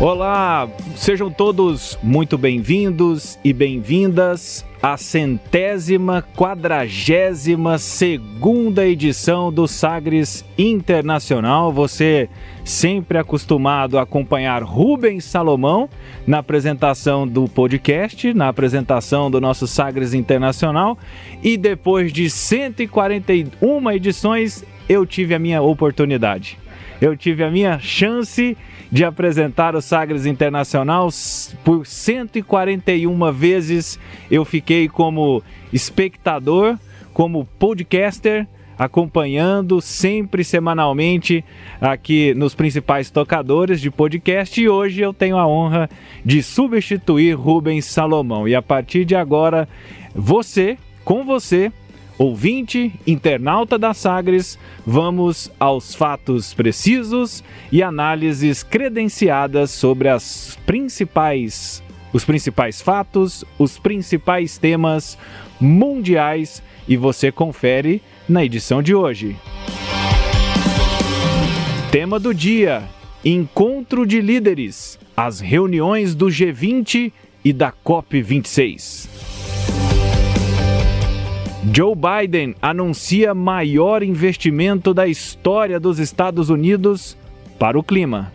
Olá, 0.00 0.68
sejam 0.96 1.30
todos 1.30 1.96
muito 2.02 2.36
bem-vindos 2.36 3.38
e 3.44 3.52
bem-vindas 3.52 4.66
à 4.82 4.96
centésima 4.96 6.20
quadragésima 6.36 7.78
segunda 7.78 8.84
edição 8.84 9.52
do 9.52 9.68
Sagres 9.68 10.44
Internacional. 10.58 11.72
Você 11.72 12.28
sempre 12.64 13.18
acostumado 13.18 13.96
a 13.96 14.02
acompanhar 14.02 14.64
Rubens 14.64 15.24
Salomão 15.24 15.88
na 16.26 16.38
apresentação 16.38 17.26
do 17.26 17.48
podcast, 17.48 18.34
na 18.34 18.48
apresentação 18.48 19.30
do 19.30 19.40
nosso 19.40 19.66
Sagres 19.68 20.12
Internacional 20.12 20.98
e 21.40 21.56
depois 21.56 22.12
de 22.12 22.28
141 22.28 23.90
edições 23.92 24.64
eu 24.88 25.06
tive 25.06 25.34
a 25.34 25.38
minha 25.38 25.62
oportunidade. 25.62 26.63
Eu 27.04 27.14
tive 27.14 27.44
a 27.44 27.50
minha 27.50 27.78
chance 27.78 28.56
de 28.90 29.04
apresentar 29.04 29.76
o 29.76 29.82
Sagres 29.82 30.24
Internacional. 30.24 31.10
Por 31.62 31.86
141 31.86 33.30
vezes 33.30 34.00
eu 34.30 34.42
fiquei 34.42 34.88
como 34.88 35.42
espectador, 35.70 36.78
como 37.12 37.44
podcaster, 37.58 38.46
acompanhando 38.78 39.82
sempre 39.82 40.42
semanalmente 40.42 41.44
aqui 41.78 42.32
nos 42.32 42.54
principais 42.54 43.10
tocadores 43.10 43.82
de 43.82 43.90
podcast 43.90 44.58
e 44.58 44.66
hoje 44.66 45.02
eu 45.02 45.12
tenho 45.12 45.36
a 45.36 45.46
honra 45.46 45.90
de 46.24 46.42
substituir 46.42 47.34
Rubens 47.34 47.84
Salomão. 47.84 48.48
E 48.48 48.54
a 48.54 48.62
partir 48.62 49.04
de 49.04 49.14
agora, 49.14 49.68
você, 50.14 50.78
com 51.04 51.22
você, 51.22 51.70
ouvinte, 52.18 52.92
internauta 53.06 53.78
da 53.78 53.92
Sagres, 53.92 54.58
vamos 54.86 55.50
aos 55.58 55.94
fatos 55.94 56.54
precisos 56.54 57.42
e 57.72 57.82
análises 57.82 58.62
credenciadas 58.62 59.70
sobre 59.70 60.08
as 60.08 60.58
principais 60.66 61.82
os 62.12 62.24
principais 62.24 62.80
fatos, 62.80 63.44
os 63.58 63.76
principais 63.76 64.56
temas 64.56 65.18
mundiais 65.60 66.62
e 66.86 66.96
você 66.96 67.32
confere 67.32 68.00
na 68.28 68.44
edição 68.44 68.80
de 68.80 68.94
hoje. 68.94 69.36
Tema 71.90 72.20
do 72.20 72.32
dia: 72.32 72.84
Encontro 73.24 74.06
de 74.06 74.20
líderes, 74.20 74.98
as 75.16 75.40
reuniões 75.40 76.14
do 76.14 76.26
G20 76.26 77.12
e 77.44 77.52
da 77.52 77.72
COP26. 77.72 79.13
Joe 81.72 81.94
Biden 81.94 82.54
anuncia 82.60 83.32
maior 83.32 84.02
investimento 84.02 84.92
da 84.92 85.06
história 85.06 85.80
dos 85.80 85.98
Estados 85.98 86.50
Unidos 86.50 87.16
para 87.58 87.78
o 87.78 87.82
clima. 87.82 88.32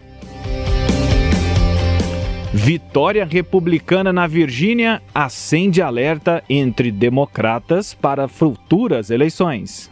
Vitória 2.51 3.25
republicana 3.25 4.11
na 4.11 4.25
Virgínia 4.25 4.99
acende 5.13 5.79
alerta 5.79 6.43
entre 6.49 6.91
democratas 6.91 7.93
para 7.93 8.27
futuras 8.27 9.11
eleições. 9.11 9.91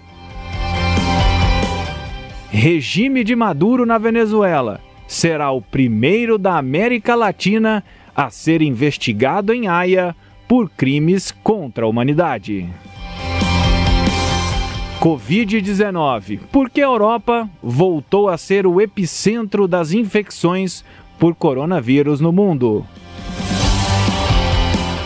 Regime 2.49 3.23
de 3.23 3.35
Maduro 3.35 3.85
na 3.85 3.99
Venezuela 3.99 4.81
será 5.07 5.51
o 5.51 5.61
primeiro 5.61 6.39
da 6.39 6.57
América 6.57 7.13
Latina 7.13 7.83
a 8.15 8.31
ser 8.31 8.63
investigado 8.63 9.53
em 9.53 9.67
Haia 9.67 10.15
por 10.47 10.69
crimes 10.71 11.31
contra 11.43 11.85
a 11.85 11.87
humanidade. 11.87 12.67
Covid-19. 15.07 16.41
Porque 16.51 16.81
a 16.81 16.85
Europa 16.85 17.49
voltou 17.63 18.27
a 18.27 18.37
ser 18.37 18.67
o 18.67 18.81
epicentro 18.81 19.65
das 19.65 19.93
infecções 19.93 20.83
por 21.17 21.33
coronavírus 21.33 22.19
no 22.19 22.33
mundo. 22.33 22.85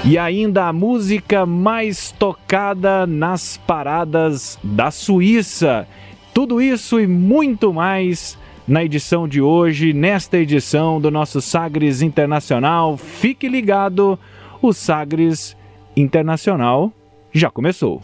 E 0.03 0.17
ainda 0.17 0.65
a 0.65 0.73
música 0.73 1.45
mais 1.45 2.11
tocada 2.11 3.05
nas 3.05 3.57
paradas 3.57 4.57
da 4.63 4.89
Suíça. 4.89 5.87
Tudo 6.33 6.59
isso 6.59 6.99
e 6.99 7.05
muito 7.05 7.71
mais 7.71 8.39
na 8.67 8.83
edição 8.83 9.27
de 9.27 9.39
hoje, 9.39 9.93
nesta 9.93 10.39
edição 10.39 10.99
do 10.99 11.11
nosso 11.11 11.39
Sagres 11.39 12.01
Internacional. 12.01 12.97
Fique 12.97 13.47
ligado, 13.47 14.17
o 14.63 14.73
Sagres 14.73 15.55
Internacional 15.95 16.91
já 17.33 17.49
começou. 17.49 18.01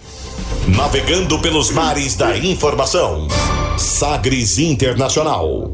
Navegando 0.76 1.40
pelos 1.40 1.72
mares 1.72 2.16
da 2.16 2.38
informação. 2.38 3.28
Sagres 3.78 4.58
Internacional. 4.58 5.72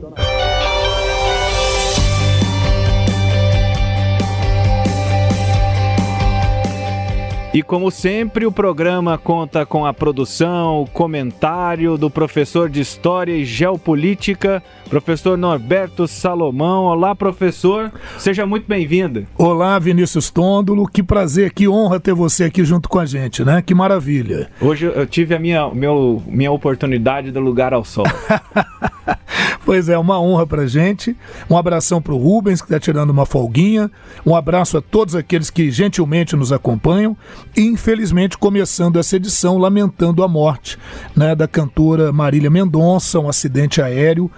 E 7.53 7.61
como 7.61 7.91
sempre, 7.91 8.47
o 8.47 8.51
programa 8.51 9.15
conta 9.15 9.63
com 9.63 9.85
a 9.85 9.93
produção, 9.93 10.81
o 10.81 10.87
comentário 10.87 11.99
do 11.99 12.09
professor 12.09 12.67
de 12.67 12.81
História 12.81 13.31
e 13.31 13.45
Geopolítica, 13.45 14.63
professor 14.89 15.37
Norberto 15.37 16.07
Salomão. 16.07 16.85
Olá, 16.85 17.13
professor. 17.13 17.91
Seja 18.17 18.43
muito 18.47 18.67
bem-vindo. 18.67 19.27
Olá, 19.37 19.77
Vinícius 19.77 20.31
Tôndolo. 20.31 20.87
Que 20.87 21.03
prazer, 21.03 21.53
que 21.53 21.67
honra 21.67 21.99
ter 21.99 22.15
você 22.15 22.45
aqui 22.45 22.65
junto 22.65 22.89
com 22.89 22.97
a 22.97 23.05
gente, 23.05 23.43
né? 23.43 23.61
Que 23.61 23.75
maravilha. 23.75 24.49
Hoje 24.59 24.87
eu 24.87 25.05
tive 25.05 25.35
a 25.35 25.39
minha, 25.39 25.69
meu, 25.69 26.23
minha 26.25 26.51
oportunidade 26.51 27.29
do 27.29 27.39
lugar 27.39 27.71
ao 27.71 27.85
sol. 27.85 28.05
Pois 29.65 29.87
é, 29.87 29.97
uma 29.97 30.19
honra 30.19 30.45
pra 30.45 30.67
gente. 30.67 31.15
Um 31.49 31.57
abração 31.57 32.01
pro 32.01 32.17
Rubens, 32.17 32.61
que 32.61 32.67
está 32.67 32.79
tirando 32.79 33.11
uma 33.11 33.25
folguinha. 33.25 33.89
Um 34.25 34.35
abraço 34.35 34.77
a 34.77 34.81
todos 34.81 35.15
aqueles 35.15 35.49
que 35.49 35.71
gentilmente 35.71 36.35
nos 36.35 36.51
acompanham. 36.51 37.15
E, 37.55 37.61
infelizmente, 37.61 38.37
começando 38.37 38.99
essa 38.99 39.15
edição 39.15 39.57
lamentando 39.57 40.23
a 40.23 40.27
morte 40.27 40.77
né, 41.15 41.33
da 41.33 41.47
cantora 41.47 42.11
Marília 42.11 42.49
Mendonça, 42.49 43.19
um 43.19 43.29
acidente 43.29 43.81
aéreo. 43.81 44.29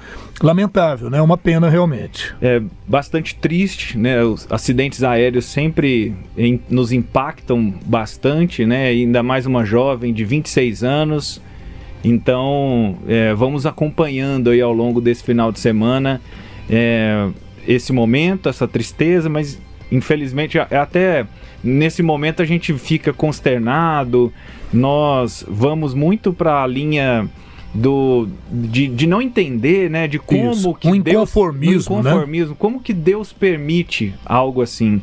Lamentável, 0.42 1.10
né? 1.10 1.22
Uma 1.22 1.38
pena 1.38 1.70
realmente. 1.70 2.36
É 2.42 2.62
bastante 2.86 3.36
triste, 3.36 3.98
né? 3.98 4.22
Os 4.22 4.46
acidentes 4.50 5.02
aéreos 5.02 5.46
sempre 5.46 6.14
em, 6.38 6.60
nos 6.70 6.92
impactam 6.92 7.74
bastante, 7.86 8.66
né? 8.66 8.88
Ainda 8.88 9.24
mais 9.24 9.46
uma 9.46 9.64
jovem 9.64 10.14
de 10.14 10.26
26 10.26 10.84
anos 10.84 11.42
então, 12.08 13.00
é, 13.08 13.34
vamos 13.34 13.66
acompanhando 13.66 14.52
aí 14.52 14.62
ao 14.62 14.72
longo 14.72 15.02
desse 15.02 15.24
final 15.24 15.52
de 15.52 15.60
semana 15.60 16.22
é, 16.70 17.30
esse 17.68 17.92
momento, 17.92 18.48
essa 18.48 18.68
tristeza, 18.68 19.28
mas 19.28 19.60
infelizmente 19.92 20.60
até 20.60 21.26
nesse 21.64 22.04
momento 22.04 22.44
a 22.44 22.46
gente 22.46 22.74
fica 22.76 23.12
consternado. 23.12 24.32
Nós 24.72 25.44
vamos 25.48 25.96
muito 25.96 26.32
para 26.32 26.62
a 26.62 26.68
linha 26.68 27.28
do 27.74 28.28
de, 28.52 28.88
de 28.88 29.08
não 29.08 29.20
entender, 29.20 29.90
né, 29.90 30.08
de 30.08 30.20
como 30.20 30.52
Isso, 30.52 30.76
que 30.76 30.88
um 30.88 31.00
Deus, 31.00 31.16
inconformismo, 31.16 31.96
um 31.96 32.04
né? 32.04 32.10
inconformismo, 32.12 32.56
como 32.56 32.80
que 32.80 32.94
Deus 32.94 33.34
permite 33.34 34.14
algo 34.24 34.62
assim. 34.62 35.02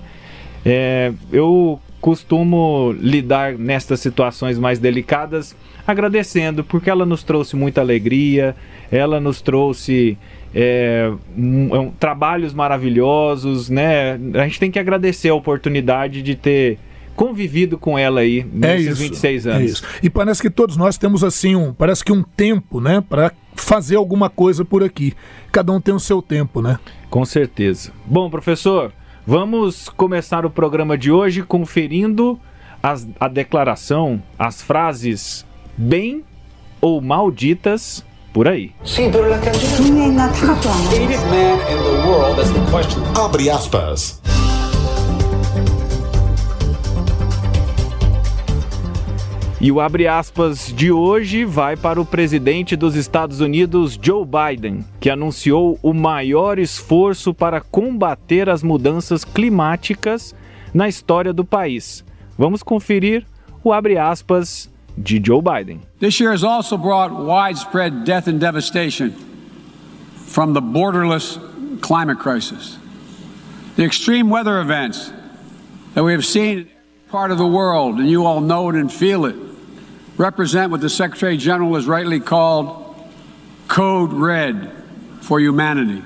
É, 0.64 1.12
eu 1.32 1.80
costumo 2.00 2.94
lidar 2.98 3.58
nestas 3.58 3.98
situações 3.98 4.56
mais 4.56 4.78
delicadas 4.78 5.56
agradecendo, 5.86 6.62
porque 6.62 6.90
ela 6.90 7.04
nos 7.04 7.22
trouxe 7.22 7.56
muita 7.56 7.80
alegria, 7.80 8.54
ela 8.90 9.20
nos 9.20 9.40
trouxe 9.40 10.16
é, 10.54 11.10
um, 11.36 11.74
um, 11.74 11.90
trabalhos 11.90 12.52
maravilhosos, 12.52 13.68
né? 13.68 14.18
A 14.34 14.44
gente 14.44 14.60
tem 14.60 14.70
que 14.70 14.78
agradecer 14.78 15.28
a 15.28 15.34
oportunidade 15.34 16.22
de 16.22 16.34
ter 16.34 16.78
convivido 17.14 17.76
com 17.76 17.98
ela 17.98 18.20
aí 18.20 18.44
nesses 18.52 18.86
é 18.86 18.90
isso, 18.90 19.02
26 19.02 19.46
anos. 19.46 19.60
É 19.60 19.64
isso. 19.64 19.84
E 20.02 20.10
parece 20.10 20.40
que 20.40 20.50
todos 20.50 20.76
nós 20.76 20.96
temos 20.96 21.22
assim 21.22 21.54
um, 21.54 21.72
parece 21.72 22.04
que 22.04 22.12
um 22.12 22.22
tempo, 22.22 22.80
né, 22.80 23.02
para 23.06 23.32
fazer 23.54 23.96
alguma 23.96 24.30
coisa 24.30 24.64
por 24.64 24.82
aqui. 24.82 25.14
Cada 25.50 25.72
um 25.72 25.80
tem 25.80 25.94
o 25.94 26.00
seu 26.00 26.22
tempo, 26.22 26.62
né? 26.62 26.78
Com 27.10 27.24
certeza. 27.24 27.92
Bom, 28.06 28.30
professor, 28.30 28.92
vamos 29.26 29.88
começar 29.90 30.46
o 30.46 30.50
programa 30.50 30.96
de 30.96 31.12
hoje 31.12 31.42
conferindo 31.42 32.38
as, 32.82 33.06
a 33.20 33.28
declaração, 33.28 34.22
as 34.38 34.62
frases 34.62 35.46
bem 35.76 36.24
ou 36.80 37.00
malditas 37.00 38.04
por 38.32 38.48
aí. 38.48 38.72
Abre 43.14 43.50
aspas. 43.50 44.22
E 49.64 49.70
o 49.70 49.80
abre 49.80 50.08
aspas 50.08 50.72
de 50.74 50.90
hoje 50.90 51.44
vai 51.44 51.76
para 51.76 52.00
o 52.00 52.04
presidente 52.04 52.74
dos 52.74 52.96
Estados 52.96 53.38
Unidos, 53.38 53.96
Joe 54.02 54.26
Biden, 54.26 54.84
que 54.98 55.08
anunciou 55.08 55.78
o 55.80 55.94
maior 55.94 56.58
esforço 56.58 57.32
para 57.32 57.60
combater 57.60 58.48
as 58.48 58.60
mudanças 58.60 59.24
climáticas 59.24 60.34
na 60.74 60.88
história 60.88 61.32
do 61.32 61.44
país. 61.44 62.04
Vamos 62.36 62.60
conferir 62.60 63.24
o 63.62 63.72
abre 63.72 63.96
aspas 63.96 64.71
de 65.00 65.18
Joe 65.18 65.40
Biden. 65.40 65.80
This 65.98 66.20
year 66.20 66.30
has 66.32 66.44
also 66.44 66.76
brought 66.76 67.12
widespread 67.12 68.04
death 68.04 68.26
and 68.26 68.40
devastation 68.40 69.12
from 70.14 70.52
the 70.52 70.60
borderless 70.60 71.80
climate 71.80 72.18
crisis. 72.18 72.78
The 73.76 73.84
extreme 73.84 74.30
weather 74.30 74.60
events 74.60 75.12
that 75.94 76.04
we 76.04 76.12
have 76.12 76.24
seen 76.24 76.58
in 76.58 76.70
part 77.08 77.30
of 77.30 77.38
the 77.38 77.46
world, 77.46 77.98
and 77.98 78.08
you 78.08 78.26
all 78.26 78.40
know 78.40 78.68
it 78.68 78.76
and 78.76 78.92
feel 78.92 79.24
it 79.24 79.36
represent 80.16 80.70
what 80.70 80.80
the 80.80 80.90
Secretary 80.90 81.36
General 81.36 81.74
has 81.74 81.86
rightly 81.86 82.20
called 82.20 83.10
Code 83.68 84.12
Red 84.12 84.70
for 85.20 85.40
humanity. 85.40 86.02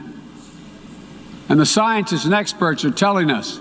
And 1.48 1.60
the 1.60 1.66
scientists 1.66 2.24
and 2.24 2.34
experts 2.34 2.84
are 2.84 2.90
telling 2.90 3.30
us 3.30 3.60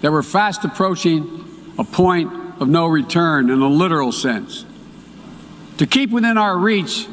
that 0.00 0.10
we're 0.12 0.22
fast 0.22 0.64
approaching 0.64 1.74
a 1.78 1.84
point 1.84 2.39
of 2.60 2.68
no 2.68 2.86
return 2.86 3.50
in 3.50 3.60
a 3.60 3.68
literal 3.68 4.12
sense. 4.12 4.64
To 5.78 5.86
keep 5.86 6.10
within 6.10 6.36
our 6.36 6.56
reach 6.56 7.08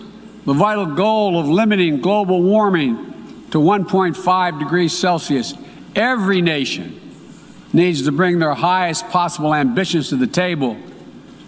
the 0.46 0.54
vital 0.54 0.86
goal 0.86 1.40
of 1.40 1.48
limiting 1.48 2.02
global 2.02 2.42
warming 2.44 3.48
to 3.52 3.58
1.5 3.58 4.60
degrees 4.60 4.98
Celsius, 4.98 5.54
every 5.96 6.42
nation 6.42 7.02
needs 7.74 8.04
to 8.04 8.12
bring 8.12 8.40
their 8.40 8.54
highest 8.54 9.08
possible 9.10 9.54
ambitions 9.54 10.10
to 10.10 10.16
the 10.16 10.28
table 10.28 10.76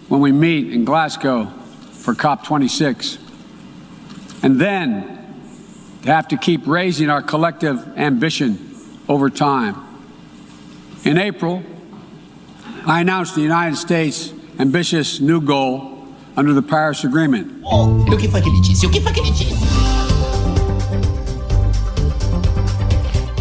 when 0.08 0.20
we 0.20 0.32
meet 0.32 0.72
in 0.72 0.84
Glasgow 0.84 1.46
for 1.92 2.14
COP26. 2.14 3.18
And 4.42 4.60
then 4.60 5.18
to 6.02 6.12
have 6.12 6.28
to 6.28 6.36
keep 6.36 6.66
raising 6.66 7.10
our 7.10 7.22
collective 7.22 7.98
ambition 7.98 8.74
over 9.08 9.28
time. 9.28 9.76
In 11.04 11.18
April, 11.18 11.62
I 12.86 13.02
announced 13.02 13.34
the 13.34 13.42
United 13.42 13.76
States' 13.76 14.32
ambitious 14.58 15.20
new 15.20 15.40
goal 15.40 16.06
under 16.36 16.54
the 16.54 16.62
Paris 16.62 17.04
Agreement. 17.04 17.46
Oh, 17.62 18.04
o 18.10 18.16
que 18.16 18.26
foi 18.26 18.40
que 18.40 18.48
ele 18.48 18.60
disse? 18.62 18.86
O 18.86 18.90
que 18.90 19.00
foi 19.00 19.12
que 19.12 19.20
ele 19.20 19.30
disse? 19.30 19.54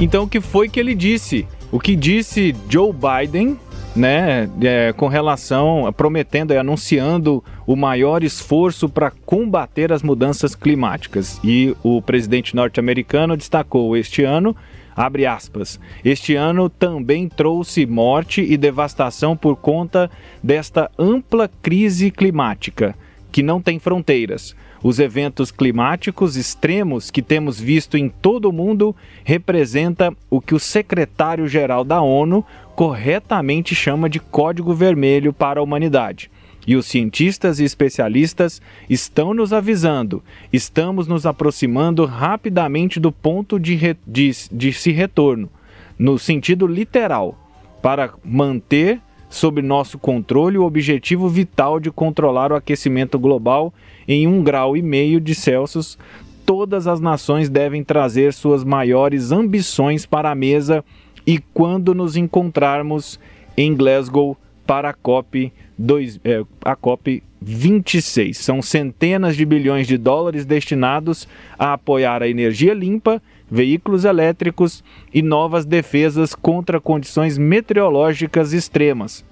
Então, 0.01 0.24
o 0.24 0.27
que 0.27 0.41
foi 0.41 0.68
que 0.68 0.80
ele 0.80 0.94
disse? 0.94 1.47
O 1.71 1.80
que 1.80 1.95
disse 1.95 2.53
Joe 2.69 2.91
Biden 2.91 3.57
né, 3.95 4.50
é, 4.62 4.94
com 4.94 5.07
relação, 5.07 5.92
prometendo 5.95 6.53
e 6.53 6.57
anunciando 6.57 7.44
o 7.65 7.75
maior 7.75 8.24
esforço 8.24 8.88
para 8.89 9.12
combater 9.25 9.92
as 9.92 10.03
mudanças 10.03 10.56
climáticas. 10.56 11.39
E 11.44 11.75
o 11.83 12.01
presidente 12.01 12.56
norte-americano 12.56 13.35
destacou 13.35 13.95
este 13.95 14.24
ano, 14.24 14.56
abre 14.99 15.25
aspas, 15.25 15.79
este 16.03 16.35
ano 16.35 16.69
também 16.69 17.29
trouxe 17.29 17.85
morte 17.85 18.41
e 18.41 18.57
devastação 18.57 19.35
por 19.35 19.55
conta 19.55 20.11
desta 20.43 20.91
ampla 20.99 21.49
crise 21.61 22.11
climática, 22.11 22.93
que 23.31 23.41
não 23.41 23.61
tem 23.61 23.79
fronteiras. 23.79 24.53
Os 24.83 24.99
eventos 24.99 25.51
climáticos 25.51 26.35
extremos 26.35 27.09
que 27.09 27.21
temos 27.21 27.61
visto 27.61 27.97
em 27.97 28.09
todo 28.09 28.49
o 28.49 28.51
mundo 28.51 28.93
representa 29.23 30.13
o 30.29 30.41
que 30.41 30.53
o 30.53 30.59
secretário-geral 30.59 31.85
da 31.85 32.01
ONU 32.01 32.45
corretamente 32.75 33.73
chama 33.73 34.09
de 34.09 34.19
código 34.19 34.73
vermelho 34.73 35.31
para 35.31 35.61
a 35.61 35.63
humanidade. 35.63 36.29
E 36.69 36.75
os 36.75 36.86
cientistas 36.86 37.60
e 37.60 37.63
especialistas 37.63 38.62
estão 38.88 39.33
nos 39.33 39.51
avisando, 39.51 40.21
estamos 40.54 41.07
nos 41.07 41.25
aproximando 41.25 42.06
rapidamente 42.06 43.00
do 43.00 43.12
ponto 43.12 43.60
de, 43.60 43.74
re, 43.74 43.98
de, 44.06 44.30
de 44.51 44.71
se 44.71 44.92
retorno, 44.92 45.50
no 45.98 46.19
sentido 46.19 46.68
literal, 46.68 47.36
para 47.81 48.13
manter 48.24 49.01
sob 49.27 49.63
nosso 49.63 49.98
controle 49.98 50.60
o 50.60 50.63
objetivo 50.63 51.27
vital 51.27 51.80
de 51.80 51.89
controlar 51.89 52.51
o 52.51 52.56
aquecimento 52.56 53.18
global 53.18 53.74
em 54.07 54.27
um 54.27 54.44
grau 54.44 54.77
e 54.77 54.81
meio 54.83 55.19
de 55.19 55.33
Celsius. 55.33 55.98
Todas 56.45 56.86
as 56.86 57.00
nações 57.00 57.50
devem 57.50 57.83
trazer 57.83 58.31
suas 58.31 58.63
maiores 58.63 59.31
ambições 59.31 60.06
para 60.06 60.30
a 60.30 60.36
mesa 60.36 60.86
e 61.25 61.39
quando 61.51 61.95
nos 61.95 62.16
encontrarmos 62.16 63.19
em 63.57 63.74
Glasgow 63.74 64.38
para 64.68 64.92
a 64.92 64.94
COP, 64.94 65.51
2, 65.79 66.19
é, 66.25 66.43
a 66.63 66.75
COP 66.75 67.23
26. 67.41 68.37
São 68.37 68.61
centenas 68.61 69.37
de 69.37 69.45
bilhões 69.45 69.87
de 69.87 69.97
dólares 69.97 70.45
destinados 70.45 71.25
a 71.57 71.73
apoiar 71.73 72.21
a 72.21 72.27
energia 72.27 72.73
limpa, 72.73 73.21
veículos 73.49 74.03
elétricos 74.03 74.83
e 75.13 75.21
novas 75.21 75.65
defesas 75.65 76.35
contra 76.35 76.81
condições 76.81 77.37
meteorológicas 77.37 78.51
extremas. 78.51 79.23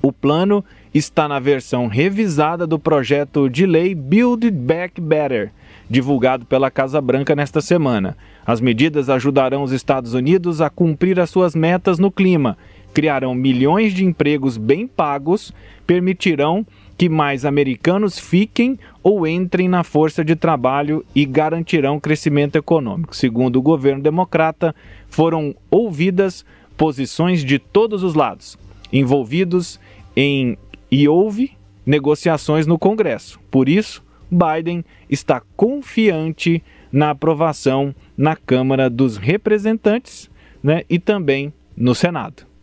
O 0.00 0.12
plano 0.12 0.64
está 0.94 1.26
na 1.26 1.40
versão 1.40 1.88
revisada 1.88 2.64
do 2.64 2.78
projeto 2.78 3.50
de 3.50 3.66
lei 3.66 3.92
Build 3.92 4.48
Back 4.52 5.00
Better, 5.00 5.50
divulgado 5.90 6.46
pela 6.46 6.70
Casa 6.70 7.00
Branca 7.00 7.34
nesta 7.34 7.60
semana. 7.60 8.16
As 8.46 8.60
medidas 8.60 9.10
ajudarão 9.10 9.64
os 9.64 9.72
Estados 9.72 10.14
Unidos 10.14 10.60
a 10.60 10.70
cumprir 10.70 11.18
as 11.18 11.28
suas 11.28 11.56
metas 11.56 11.98
no 11.98 12.10
clima, 12.10 12.56
criarão 12.96 13.34
milhões 13.34 13.92
de 13.92 14.06
empregos 14.06 14.56
bem 14.56 14.86
pagos, 14.86 15.52
permitirão 15.86 16.66
que 16.96 17.10
mais 17.10 17.44
americanos 17.44 18.18
fiquem 18.18 18.78
ou 19.02 19.26
entrem 19.26 19.68
na 19.68 19.84
força 19.84 20.24
de 20.24 20.34
trabalho 20.34 21.04
e 21.14 21.26
garantirão 21.26 22.00
crescimento 22.00 22.56
econômico. 22.56 23.14
Segundo 23.14 23.56
o 23.56 23.62
governo 23.62 24.02
democrata, 24.02 24.74
foram 25.10 25.54
ouvidas 25.70 26.42
posições 26.74 27.44
de 27.44 27.58
todos 27.58 28.02
os 28.02 28.14
lados 28.14 28.56
envolvidos 28.90 29.78
em 30.16 30.56
e 30.90 31.06
houve 31.06 31.52
negociações 31.84 32.66
no 32.66 32.78
Congresso. 32.78 33.38
Por 33.50 33.68
isso, 33.68 34.02
Biden 34.30 34.82
está 35.10 35.42
confiante 35.54 36.64
na 36.90 37.10
aprovação 37.10 37.94
na 38.16 38.34
Câmara 38.34 38.88
dos 38.88 39.18
Representantes 39.18 40.30
né, 40.62 40.82
e 40.88 40.98
também 40.98 41.52
no 41.76 41.94
Senado. 41.94 42.55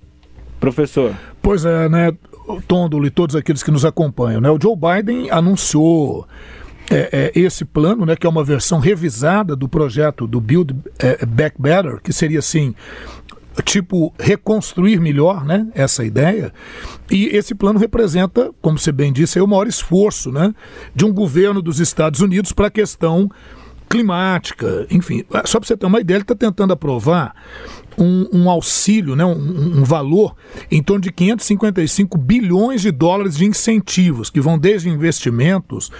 Professor. 0.64 1.14
Pois 1.42 1.66
é, 1.66 1.90
né, 1.90 2.14
Tondolo 2.70 3.06
e 3.06 3.10
todos 3.10 3.36
aqueles 3.36 3.62
que 3.62 3.70
nos 3.70 3.84
acompanham, 3.84 4.40
né, 4.40 4.50
o 4.50 4.58
Joe 4.62 4.78
Biden 4.78 5.30
anunciou 5.30 6.26
é, 6.90 7.32
é, 7.36 7.40
esse 7.40 7.66
plano, 7.66 8.06
né, 8.06 8.16
que 8.16 8.26
é 8.26 8.30
uma 8.30 8.46
versão 8.46 8.80
revisada 8.80 9.58
do 9.58 9.68
projeto 9.68 10.26
do 10.26 10.40
Build 10.40 10.74
é, 11.00 11.26
Back 11.26 11.62
Better, 11.62 12.00
que 12.02 12.14
seria 12.14 12.40
assim 12.40 12.74
tipo 13.66 14.14
reconstruir 14.18 15.02
melhor, 15.02 15.44
né, 15.44 15.68
essa 15.76 16.06
ideia. 16.06 16.54
E 17.12 17.26
esse 17.28 17.54
plano 17.54 17.78
representa, 17.78 18.50
como 18.62 18.80
você 18.80 18.92
bem 18.92 19.12
disse, 19.12 19.42
o 19.42 19.48
maior 19.48 19.68
esforço, 19.68 20.32
né, 20.32 20.56
de 20.96 21.04
um 21.04 21.14
governo 21.14 21.62
dos 21.62 21.82
Estados 21.82 22.22
Unidos 22.22 22.54
para 22.54 22.68
a 22.68 22.72
questão 22.72 23.30
climática, 23.94 24.88
enfim. 24.90 25.24
Só 25.46 25.60
para 25.60 25.68
você 25.68 25.78
ter 25.78 25.86
uma 25.86 26.00
ideia, 26.00 26.18
ele 26.18 26.24
está 26.24 26.34
tentando 26.34 26.74
aprovar 26.74 27.36
um, 27.96 28.28
um 28.34 28.50
auxílio, 28.50 29.16
né, 29.16 29.24
um, 29.24 29.82
um, 29.82 29.84
valor 29.84 30.36
em 30.72 30.82
torno 30.82 31.04
de 31.04 31.12
555 31.12 32.18
bilhões 32.18 32.82
de 32.82 32.90
dólares 32.90 33.38
de 33.38 33.46
incentivos, 33.46 34.32
que 34.32 34.42
vão 34.42 34.58
desde 34.58 34.90
investimentos 34.90 35.92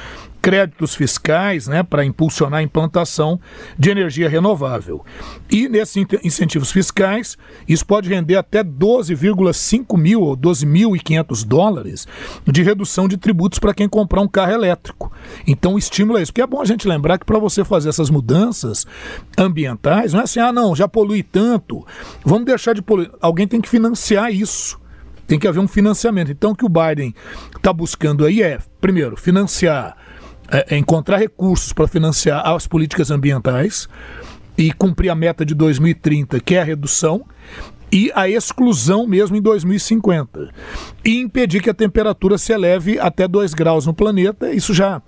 créditos 0.44 0.94
fiscais 0.94 1.70
né, 1.70 1.84
para 1.84 2.04
impulsionar 2.04 2.60
a 2.60 2.64
implantação 2.64 3.40
de 3.80 3.90
energia 3.90 4.28
renovável. 4.28 5.06
E 5.50 5.70
nesses 5.70 6.06
incentivos 6.22 6.70
fiscais, 6.70 7.38
isso 7.66 7.86
pode 7.86 8.10
render 8.10 8.36
até 8.36 8.62
12,5 8.62 9.98
mil 9.98 10.20
ou 10.20 10.36
12.500 10.36 11.48
dólares 11.48 12.06
de 12.46 12.62
redução 12.62 13.08
de 13.08 13.16
tributos 13.16 13.58
para 13.58 13.74
quem 13.74 13.88
comprar 13.88 14.20
um 14.20 14.28
carro 14.28 14.52
elétrico. 14.52 15.14
Então, 15.48 15.78
é 15.78 15.80
isso. 15.80 16.34
Porque 16.34 16.42
é 16.42 16.48
bom 16.48 16.62
a 16.62 16.66
gente 16.66 16.90
lembrar 16.90 17.18
que 17.18 17.26
para 17.26 17.40
você 17.40 17.64
fazer 17.64 17.88
essas 17.88 18.10
mudanças 18.10 18.86
ambientais, 19.38 20.12
não 20.12 20.20
é 20.20 20.24
assim, 20.24 20.42
ah, 20.42 20.52
não, 20.52 20.76
já 20.76 20.90
polui 20.90 21.24
tanto, 21.24 21.88
vamos 22.26 22.44
deixar 22.44 22.74
de 22.74 22.82
poluir. 22.82 23.10
Alguém 23.22 23.48
tem 23.48 23.62
que 23.62 23.70
financiar 23.70 24.30
isso. 24.30 24.78
Tem 25.26 25.40
que 25.40 25.48
haver 25.48 25.62
um 25.62 25.70
financiamento. 25.70 26.32
Então, 26.32 26.52
o 26.52 26.56
que 26.56 26.66
o 26.66 26.70
Biden 26.70 27.16
está 27.56 27.72
buscando 27.72 28.26
aí 28.26 28.42
é, 28.42 28.60
primeiro, 28.82 29.16
financiar 29.16 30.03
é, 30.52 30.76
é 30.76 30.78
encontrar 30.78 31.18
recursos 31.18 31.74
para 31.74 31.88
financiar 31.88 32.48
as 32.48 32.68
políticas 32.68 33.12
ambientais 33.12 33.88
e 34.58 34.72
cumprir 34.72 35.10
a 35.10 35.16
meta 35.16 35.46
de 35.46 35.54
2030, 35.54 36.40
que 36.40 36.56
é 36.56 36.62
a 36.62 36.64
redução, 36.64 37.26
e 37.92 38.12
a 38.16 38.28
exclusão 38.28 39.06
mesmo 39.06 39.36
em 39.36 39.42
2050. 39.42 40.50
E 41.06 41.20
impedir 41.20 41.62
que 41.62 41.70
a 41.70 41.74
temperatura 41.74 42.38
se 42.38 42.52
eleve 42.52 43.00
até 43.00 43.28
2 43.28 43.54
graus 43.54 43.86
no 43.86 43.94
planeta. 43.94 44.52
Isso 44.52 44.74
já 44.74 45.02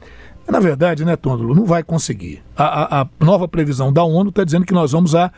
Na 0.47 0.59
verdade, 0.59 1.03
né, 1.03 1.15
Tôndolo, 1.15 1.55
não 1.55 1.65
vai 1.65 1.81
conseguir. 1.81 2.43
A, 2.55 2.99
a, 2.99 3.01
a 3.01 3.07
nova 3.19 3.47
previsão 3.47 3.91
da 3.91 4.03
ONU 4.03 4.29
está 4.29 4.43
dizendo 4.43 4.63
que 4.63 4.75
nós 4.75 4.91
vamos 4.91 5.15
a 5.15 5.31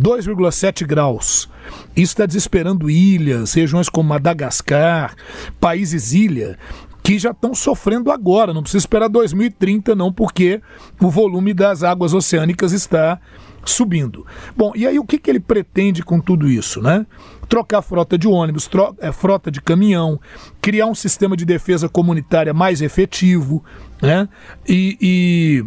2,7 0.00 0.86
graus. 0.86 1.50
Isso 1.96 2.12
está 2.12 2.26
desesperando 2.26 2.88
ilhas, 2.88 3.52
regiões 3.54 3.88
como 3.88 4.10
Madagascar, 4.10 5.16
países 5.58 6.12
ilha, 6.12 6.56
que 7.02 7.18
já 7.18 7.32
estão 7.32 7.54
sofrendo 7.54 8.10
agora. 8.10 8.54
Não 8.54 8.62
precisa 8.62 8.82
esperar 8.82 9.08
2030, 9.08 9.94
não, 9.94 10.12
porque 10.12 10.60
o 11.00 11.10
volume 11.10 11.52
das 11.52 11.82
águas 11.82 12.14
oceânicas 12.14 12.72
está 12.72 13.18
subindo. 13.64 14.26
Bom, 14.56 14.72
e 14.74 14.86
aí 14.86 14.98
o 14.98 15.04
que, 15.04 15.18
que 15.18 15.30
ele 15.30 15.40
pretende 15.40 16.02
com 16.02 16.20
tudo 16.20 16.48
isso, 16.48 16.80
né? 16.80 17.06
Trocar 17.48 17.82
frota 17.82 18.16
de 18.18 18.26
ônibus, 18.26 18.66
tro 18.66 18.94
é, 18.98 19.12
frota 19.12 19.50
de 19.50 19.60
caminhão, 19.60 20.20
criar 20.60 20.86
um 20.86 20.94
sistema 20.94 21.36
de 21.36 21.44
defesa 21.44 21.88
comunitária 21.88 22.52
mais 22.52 22.80
efetivo, 22.80 23.64
né? 24.00 24.28
E, 24.68 24.96
e 25.00 25.64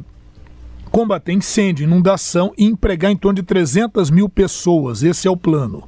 combater 0.91 1.33
incêndio, 1.33 1.83
inundação 1.83 2.53
e 2.57 2.65
empregar 2.65 3.11
em 3.11 3.17
torno 3.17 3.35
de 3.35 3.43
300 3.43 4.09
mil 4.09 4.29
pessoas. 4.29 5.03
Esse 5.03 5.27
é 5.27 5.31
o 5.31 5.37
plano. 5.37 5.87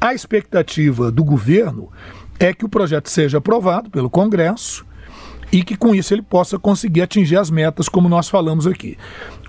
A 0.00 0.14
expectativa 0.14 1.10
do 1.10 1.24
governo 1.24 1.90
é 2.38 2.52
que 2.52 2.64
o 2.64 2.68
projeto 2.68 3.08
seja 3.08 3.38
aprovado 3.38 3.90
pelo 3.90 4.08
Congresso 4.08 4.86
e 5.50 5.62
que 5.62 5.76
com 5.76 5.94
isso 5.94 6.12
ele 6.12 6.22
possa 6.22 6.58
conseguir 6.58 7.02
atingir 7.02 7.36
as 7.36 7.50
metas, 7.50 7.88
como 7.88 8.08
nós 8.08 8.28
falamos 8.28 8.66
aqui. 8.66 8.96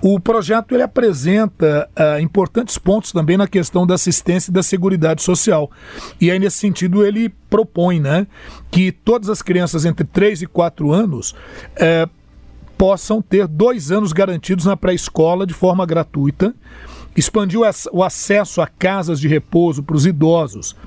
O 0.01 0.19
projeto 0.19 0.73
ele 0.73 0.83
apresenta 0.83 1.89
uh, 1.91 2.21
importantes 2.21 2.77
pontos 2.77 3.11
também 3.11 3.37
na 3.37 3.47
questão 3.47 3.85
da 3.85 3.95
assistência 3.95 4.49
e 4.49 4.53
da 4.53 4.63
seguridade 4.63 5.21
social. 5.21 5.69
E 6.19 6.31
aí, 6.31 6.39
nesse 6.39 6.57
sentido, 6.57 7.05
ele 7.05 7.29
propõe 7.49 7.99
né, 7.99 8.25
que 8.71 8.91
todas 8.91 9.29
as 9.29 9.41
crianças 9.41 9.83
entre 9.83 10.05
3 10.05 10.43
e 10.43 10.47
4 10.47 10.91
anos 10.93 11.31
uh, 11.31 12.09
possam 12.77 13.21
ter 13.21 13.45
dois 13.45 13.91
anos 13.91 14.13
garantidos 14.13 14.65
na 14.65 14.77
pré-escola 14.77 15.45
de 15.45 15.53
forma 15.53 15.85
gratuita, 15.85 16.55
expandiu 17.13 17.63
o 17.91 18.03
acesso 18.03 18.61
a 18.61 18.67
casas 18.67 19.19
de 19.19 19.27
repouso 19.27 19.83
para 19.83 19.97
os 19.97 20.05
idosos 20.05 20.77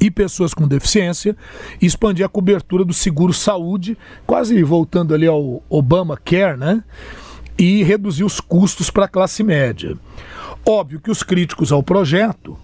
e 0.00 0.10
pessoas 0.10 0.52
com 0.52 0.68
deficiência, 0.68 1.36
expandir 1.80 2.24
a 2.24 2.28
cobertura 2.28 2.84
do 2.84 2.92
seguro 2.92 3.32
saúde, 3.32 3.96
quase 4.26 4.62
voltando 4.62 5.14
ali 5.14 5.26
ao 5.26 5.62
Obamacare, 5.68 6.58
né? 6.58 6.82
E 7.58 7.82
reduzir 7.82 8.24
os 8.24 8.40
custos 8.40 8.90
para 8.90 9.06
a 9.06 9.08
classe 9.08 9.42
média. 9.42 9.96
Óbvio 10.64 11.00
que 11.00 11.10
os 11.10 11.22
críticos 11.22 11.72
ao 11.72 11.82
projeto 11.82 12.58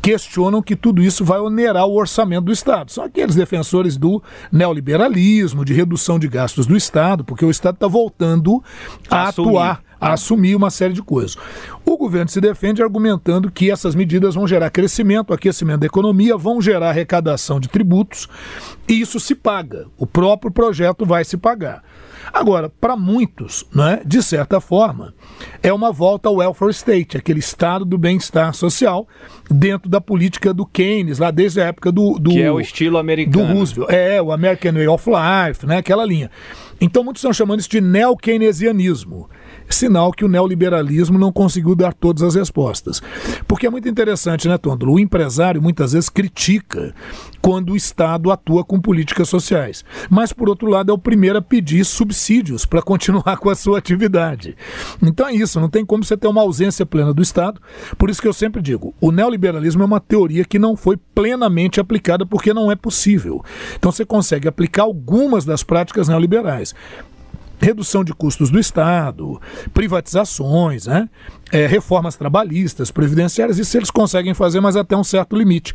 questionam 0.00 0.62
que 0.62 0.76
tudo 0.76 1.02
isso 1.02 1.24
vai 1.24 1.38
onerar 1.38 1.86
o 1.86 1.96
orçamento 1.96 2.44
do 2.44 2.52
Estado. 2.52 2.90
São 2.90 3.04
aqueles 3.04 3.34
defensores 3.34 3.96
do 3.96 4.22
neoliberalismo, 4.50 5.64
de 5.64 5.72
redução 5.72 6.18
de 6.18 6.28
gastos 6.28 6.66
do 6.66 6.76
Estado, 6.76 7.24
porque 7.24 7.44
o 7.44 7.50
Estado 7.50 7.74
está 7.74 7.86
voltando 7.86 8.62
a 9.10 9.28
atuar 9.28 9.82
a 10.00 10.12
assumir 10.12 10.54
uma 10.54 10.70
série 10.70 10.94
de 10.94 11.02
coisas. 11.02 11.36
O 11.84 11.96
governo 11.96 12.28
se 12.28 12.40
defende 12.40 12.82
argumentando 12.82 13.50
que 13.50 13.70
essas 13.70 13.94
medidas 13.94 14.34
vão 14.34 14.46
gerar 14.46 14.70
crescimento, 14.70 15.32
aquecimento 15.32 15.80
da 15.80 15.86
economia, 15.86 16.36
vão 16.36 16.62
gerar 16.62 16.90
arrecadação 16.90 17.58
de 17.58 17.68
tributos, 17.68 18.28
e 18.88 19.00
isso 19.00 19.18
se 19.18 19.34
paga. 19.34 19.86
O 19.96 20.06
próprio 20.06 20.50
projeto 20.50 21.04
vai 21.04 21.24
se 21.24 21.36
pagar. 21.36 21.82
Agora, 22.32 22.68
para 22.68 22.96
muitos, 22.96 23.64
né, 23.74 24.00
de 24.04 24.22
certa 24.22 24.60
forma, 24.60 25.14
é 25.62 25.72
uma 25.72 25.92
volta 25.92 26.28
ao 26.28 26.36
welfare 26.36 26.70
state, 26.70 27.16
aquele 27.16 27.38
estado 27.38 27.84
do 27.84 27.98
bem-estar 27.98 28.54
social, 28.54 29.06
dentro 29.50 29.88
da 29.88 30.00
política 30.00 30.52
do 30.52 30.66
Keynes, 30.66 31.18
lá 31.18 31.30
desde 31.30 31.60
a 31.60 31.66
época 31.66 31.90
do. 31.90 32.18
do 32.18 32.30
que 32.30 32.42
é 32.42 32.50
o 32.50 32.60
estilo 32.60 32.98
americano. 32.98 33.46
Do 33.46 33.52
Roosevelt. 33.52 33.90
É, 33.90 34.20
o 34.20 34.32
American 34.32 34.72
Way 34.72 34.88
of 34.88 35.08
Life, 35.08 35.66
né, 35.66 35.78
aquela 35.78 36.04
linha. 36.04 36.30
Então, 36.80 37.02
muitos 37.02 37.20
estão 37.20 37.32
chamando 37.32 37.60
isso 37.60 37.70
de 37.70 37.80
neo-keynesianismo 37.80 39.28
sinal 39.68 40.12
que 40.12 40.24
o 40.24 40.28
neoliberalismo 40.28 41.18
não 41.18 41.32
conseguiu 41.32 41.74
dar 41.74 41.92
todas 41.92 42.22
as 42.22 42.34
respostas. 42.34 43.02
Porque 43.46 43.66
é 43.66 43.70
muito 43.70 43.88
interessante, 43.88 44.48
né, 44.48 44.58
Tondolo? 44.58 44.94
O 44.94 45.00
empresário 45.00 45.62
muitas 45.62 45.92
vezes 45.92 46.08
critica 46.08 46.94
quando 47.40 47.72
o 47.72 47.76
Estado 47.76 48.30
atua 48.30 48.64
com 48.64 48.80
políticas 48.80 49.28
sociais. 49.28 49.84
Mas, 50.10 50.32
por 50.32 50.48
outro 50.48 50.68
lado, 50.68 50.90
é 50.90 50.94
o 50.94 50.98
primeiro 50.98 51.38
a 51.38 51.42
pedir 51.42 51.84
subsídios 51.84 52.64
para 52.64 52.82
continuar 52.82 53.36
com 53.38 53.50
a 53.50 53.54
sua 53.54 53.78
atividade. 53.78 54.56
Então 55.02 55.26
é 55.26 55.34
isso, 55.34 55.60
não 55.60 55.68
tem 55.68 55.84
como 55.84 56.04
você 56.04 56.16
ter 56.16 56.28
uma 56.28 56.40
ausência 56.40 56.84
plena 56.84 57.12
do 57.12 57.22
Estado. 57.22 57.60
Por 57.96 58.10
isso 58.10 58.20
que 58.20 58.28
eu 58.28 58.32
sempre 58.32 58.60
digo: 58.60 58.94
o 59.00 59.10
neoliberalismo 59.10 59.82
é 59.82 59.86
uma 59.86 60.00
teoria 60.00 60.44
que 60.44 60.58
não 60.58 60.76
foi 60.76 60.96
plenamente 61.14 61.80
aplicada 61.80 62.26
porque 62.26 62.52
não 62.52 62.70
é 62.70 62.76
possível. 62.76 63.44
Então 63.76 63.92
você 63.92 64.04
consegue 64.04 64.48
aplicar 64.48 64.82
algumas 64.82 65.44
das 65.44 65.62
práticas 65.62 66.08
neoliberais 66.08 66.74
redução 67.60 68.04
de 68.04 68.12
custos 68.12 68.50
do 68.50 68.58
Estado, 68.58 69.40
privatizações, 69.72 70.86
né? 70.86 71.08
É, 71.50 71.66
reformas 71.66 72.16
trabalhistas, 72.16 72.90
previdenciárias, 72.90 73.58
isso 73.58 73.76
eles 73.76 73.90
conseguem 73.90 74.34
fazer, 74.34 74.60
mas 74.60 74.76
até 74.76 74.96
um 74.96 75.04
certo 75.04 75.36
limite. 75.36 75.74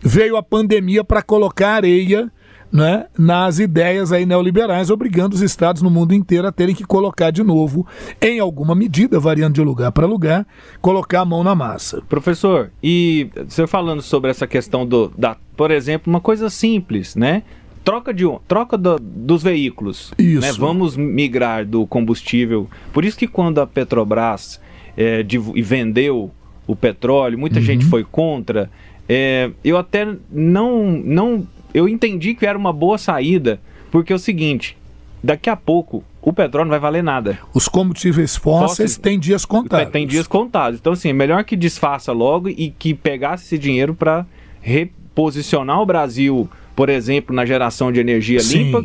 Veio 0.00 0.36
a 0.36 0.42
pandemia 0.42 1.04
para 1.04 1.22
colocar 1.22 1.74
areia 1.74 2.30
né, 2.72 3.06
nas 3.18 3.58
ideias 3.58 4.12
aí 4.12 4.24
neoliberais, 4.24 4.88
obrigando 4.88 5.34
os 5.34 5.42
estados 5.42 5.82
no 5.82 5.90
mundo 5.90 6.14
inteiro 6.14 6.48
a 6.48 6.52
terem 6.52 6.74
que 6.74 6.84
colocar 6.84 7.30
de 7.30 7.42
novo, 7.42 7.86
em 8.20 8.40
alguma 8.40 8.74
medida, 8.74 9.20
variando 9.20 9.54
de 9.54 9.60
lugar 9.60 9.92
para 9.92 10.06
lugar, 10.06 10.46
colocar 10.80 11.20
a 11.20 11.24
mão 11.24 11.44
na 11.44 11.54
massa. 11.54 12.00
Professor, 12.08 12.72
e 12.82 13.30
você 13.46 13.66
falando 13.66 14.00
sobre 14.00 14.30
essa 14.30 14.46
questão 14.46 14.86
do, 14.86 15.12
da, 15.18 15.36
por 15.54 15.70
exemplo, 15.70 16.10
uma 16.10 16.20
coisa 16.20 16.48
simples, 16.48 17.14
né? 17.14 17.42
Troca 17.84 18.12
de 18.12 18.24
troca 18.46 18.76
do, 18.78 18.98
dos 18.98 19.42
veículos. 19.42 20.12
Isso. 20.18 20.40
Né? 20.40 20.52
Vamos 20.52 20.96
migrar 20.96 21.66
do 21.66 21.86
combustível. 21.86 22.68
Por 22.92 23.04
isso 23.04 23.16
que 23.16 23.26
quando 23.26 23.60
a 23.60 23.66
Petrobras 23.66 24.60
é, 24.96 25.22
de, 25.22 25.38
vendeu 25.38 26.30
o 26.66 26.76
petróleo, 26.76 27.38
muita 27.38 27.58
uhum. 27.58 27.64
gente 27.64 27.84
foi 27.86 28.04
contra. 28.04 28.70
É, 29.08 29.50
eu 29.64 29.76
até 29.76 30.06
não, 30.30 30.92
não. 31.04 31.46
Eu 31.74 31.88
entendi 31.88 32.34
que 32.34 32.46
era 32.46 32.56
uma 32.56 32.72
boa 32.72 32.98
saída, 32.98 33.60
porque 33.90 34.12
é 34.12 34.16
o 34.16 34.18
seguinte: 34.18 34.76
daqui 35.22 35.50
a 35.50 35.56
pouco 35.56 36.04
o 36.20 36.32
petróleo 36.32 36.66
não 36.66 36.70
vai 36.70 36.80
valer 36.80 37.02
nada. 37.02 37.38
Os 37.52 37.66
combustíveis 37.66 38.36
fósseis 38.36 38.96
têm 38.96 39.18
dias 39.18 39.44
contados. 39.44 39.92
Tem 39.92 40.06
dias 40.06 40.28
contados. 40.28 40.78
Então, 40.78 40.92
assim, 40.92 41.08
é 41.08 41.12
melhor 41.12 41.42
que 41.42 41.56
desfaça 41.56 42.12
logo 42.12 42.48
e 42.48 42.70
que 42.70 42.94
pegasse 42.94 43.44
esse 43.44 43.58
dinheiro 43.58 43.92
para 43.92 44.24
reposicionar 44.60 45.80
o 45.80 45.86
Brasil 45.86 46.48
por 46.74 46.88
exemplo, 46.88 47.34
na 47.34 47.44
geração 47.44 47.92
de 47.92 48.00
energia 48.00 48.40
Sim. 48.40 48.64
limpa, 48.64 48.84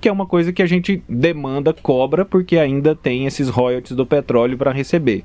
que 0.00 0.08
é 0.08 0.12
uma 0.12 0.26
coisa 0.26 0.52
que 0.52 0.62
a 0.62 0.66
gente 0.66 1.02
demanda, 1.08 1.72
cobra, 1.72 2.24
porque 2.24 2.58
ainda 2.58 2.94
tem 2.94 3.26
esses 3.26 3.48
royalties 3.48 3.96
do 3.96 4.04
petróleo 4.04 4.56
para 4.56 4.72
receber. 4.72 5.24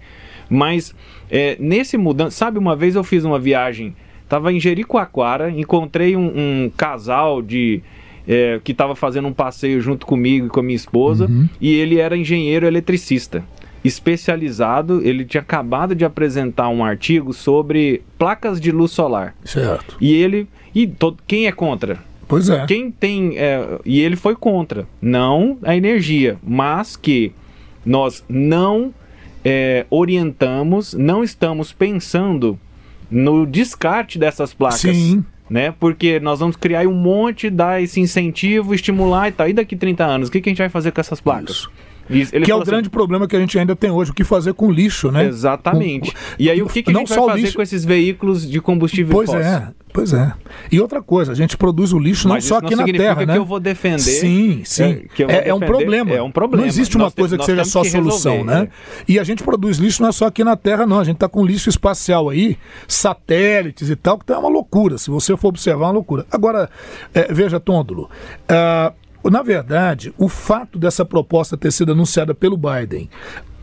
Mas 0.49 0.93
é, 1.29 1.57
nesse 1.59 1.97
mudança, 1.97 2.37
sabe, 2.37 2.57
uma 2.57 2.75
vez 2.75 2.95
eu 2.95 3.03
fiz 3.03 3.23
uma 3.23 3.39
viagem, 3.39 3.95
estava 4.23 4.53
em 4.53 4.59
Jericoacoara, 4.59 5.49
encontrei 5.49 6.15
um, 6.15 6.31
um 6.65 6.71
casal 6.75 7.41
de 7.41 7.81
é, 8.27 8.59
que 8.63 8.71
estava 8.71 8.95
fazendo 8.95 9.27
um 9.27 9.33
passeio 9.33 9.81
junto 9.81 10.05
comigo 10.05 10.47
e 10.47 10.49
com 10.49 10.59
a 10.59 10.63
minha 10.63 10.75
esposa, 10.75 11.25
uhum. 11.25 11.49
e 11.59 11.73
ele 11.73 11.99
era 11.99 12.15
engenheiro 12.15 12.65
eletricista 12.65 13.43
especializado, 13.83 15.01
ele 15.03 15.25
tinha 15.25 15.41
acabado 15.41 15.93
de 15.93 16.05
apresentar 16.05 16.69
um 16.69 16.85
artigo 16.85 17.33
sobre 17.33 18.01
placas 18.17 18.59
de 18.59 18.71
luz 18.71 18.91
solar. 18.91 19.35
Certo. 19.43 19.97
E 19.99 20.13
ele 20.13 20.47
e 20.73 20.87
todo, 20.87 21.17
quem 21.27 21.47
é 21.47 21.51
contra? 21.51 21.99
Pois 22.27 22.49
é. 22.49 22.65
Quem 22.65 22.89
tem. 22.89 23.37
É, 23.37 23.79
e 23.85 23.99
ele 23.99 24.15
foi 24.15 24.35
contra. 24.35 24.87
Não 25.01 25.57
a 25.63 25.75
energia, 25.75 26.37
mas 26.43 26.95
que 26.95 27.31
nós 27.85 28.23
não 28.27 28.93
é, 29.43 29.85
orientamos, 29.89 30.93
não 30.93 31.23
estamos 31.23 31.71
pensando 31.71 32.57
no 33.11 33.45
descarte 33.45 34.17
dessas 34.17 34.53
placas. 34.53 34.79
Sim. 34.79 35.23
Né? 35.49 35.73
Porque 35.79 36.19
nós 36.19 36.39
vamos 36.39 36.55
criar 36.55 36.87
um 36.87 36.93
monte, 36.93 37.49
dar 37.49 37.81
esse 37.81 37.99
incentivo, 37.99 38.73
estimular 38.73 39.27
e 39.27 39.31
tal. 39.31 39.49
E 39.49 39.53
daqui 39.53 39.75
30 39.75 40.03
anos, 40.03 40.29
o 40.29 40.31
que, 40.31 40.41
que 40.41 40.49
a 40.49 40.51
gente 40.51 40.59
vai 40.59 40.69
fazer 40.69 40.91
com 40.91 41.01
essas 41.01 41.21
placas? 41.21 41.57
Isso. 41.57 41.71
Que 42.07 42.51
é 42.51 42.55
o 42.55 42.61
assim, 42.61 42.69
grande 42.69 42.89
problema 42.89 43.27
que 43.27 43.35
a 43.35 43.39
gente 43.39 43.57
ainda 43.57 43.75
tem 43.75 43.89
hoje, 43.89 44.11
o 44.11 44.13
que 44.13 44.23
fazer 44.23 44.53
com 44.53 44.69
lixo, 44.71 45.11
né? 45.11 45.25
Exatamente. 45.25 46.11
Com, 46.11 46.17
e 46.37 46.49
aí 46.49 46.61
o 46.61 46.67
que, 46.67 46.83
que 46.83 46.91
a 46.91 46.93
gente 46.93 47.07
vai 47.07 47.17
fazer 47.17 47.41
lixo... 47.41 47.55
com 47.55 47.61
esses 47.61 47.85
veículos 47.85 48.49
de 48.49 48.59
combustível 48.59 49.13
pois 49.13 49.29
fóssil? 49.29 49.43
Pois 49.93 50.11
é, 50.11 50.13
pois 50.13 50.13
é. 50.13 50.33
E 50.71 50.79
outra 50.81 51.01
coisa, 51.01 51.31
a 51.31 51.35
gente 51.35 51.55
produz 51.55 51.93
o 51.93 51.99
lixo 51.99 52.27
Mas 52.27 52.43
não 52.43 52.49
só 52.49 52.57
aqui 52.57 52.75
não 52.75 52.85
na 52.85 52.93
Terra, 52.93 53.25
né? 53.25 53.33
que 53.33 53.39
eu 53.39 53.45
vou 53.45 53.59
defender. 53.59 53.99
Sim, 53.99 54.61
sim. 54.65 55.05
É, 55.29 55.49
é, 55.49 55.53
um 55.53 55.59
problema. 55.59 56.11
É 56.11 56.21
um 56.21 56.31
problema. 56.31 56.63
Não 56.63 56.67
existe 56.67 56.97
uma 56.97 57.05
nós 57.05 57.13
coisa 57.13 57.37
que 57.37 57.45
seja 57.45 57.63
só 57.63 57.81
que 57.81 57.91
solução, 57.91 58.33
resolver, 58.33 58.61
né? 58.61 58.67
É. 58.99 59.03
E 59.07 59.19
a 59.19 59.23
gente 59.23 59.43
produz 59.43 59.77
lixo 59.77 60.01
não 60.01 60.09
é 60.09 60.11
só 60.11 60.27
aqui 60.27 60.43
na 60.43 60.57
Terra, 60.57 60.85
não. 60.85 60.99
A 60.99 61.03
gente 61.03 61.15
está 61.15 61.29
com 61.29 61.45
lixo 61.45 61.69
espacial 61.69 62.29
aí, 62.29 62.57
satélites 62.87 63.89
e 63.89 63.95
tal, 63.95 64.17
que 64.17 64.25
tá 64.25 64.37
uma 64.37 64.49
loucura. 64.49 64.97
Se 64.97 65.09
você 65.09 65.37
for 65.37 65.49
observar, 65.49 65.85
é 65.85 65.87
uma 65.87 65.93
loucura. 65.93 66.25
Agora, 66.29 66.69
é, 67.13 67.31
veja, 67.31 67.59
Tôndolo, 67.59 68.09
uh, 68.49 68.93
na 69.31 69.41
verdade, 69.41 70.13
o 70.17 70.27
fato 70.27 70.77
dessa 70.77 71.05
proposta 71.05 71.57
ter 71.57 71.71
sido 71.71 71.91
anunciada 71.91 72.33
pelo 72.33 72.57
Biden 72.57 73.09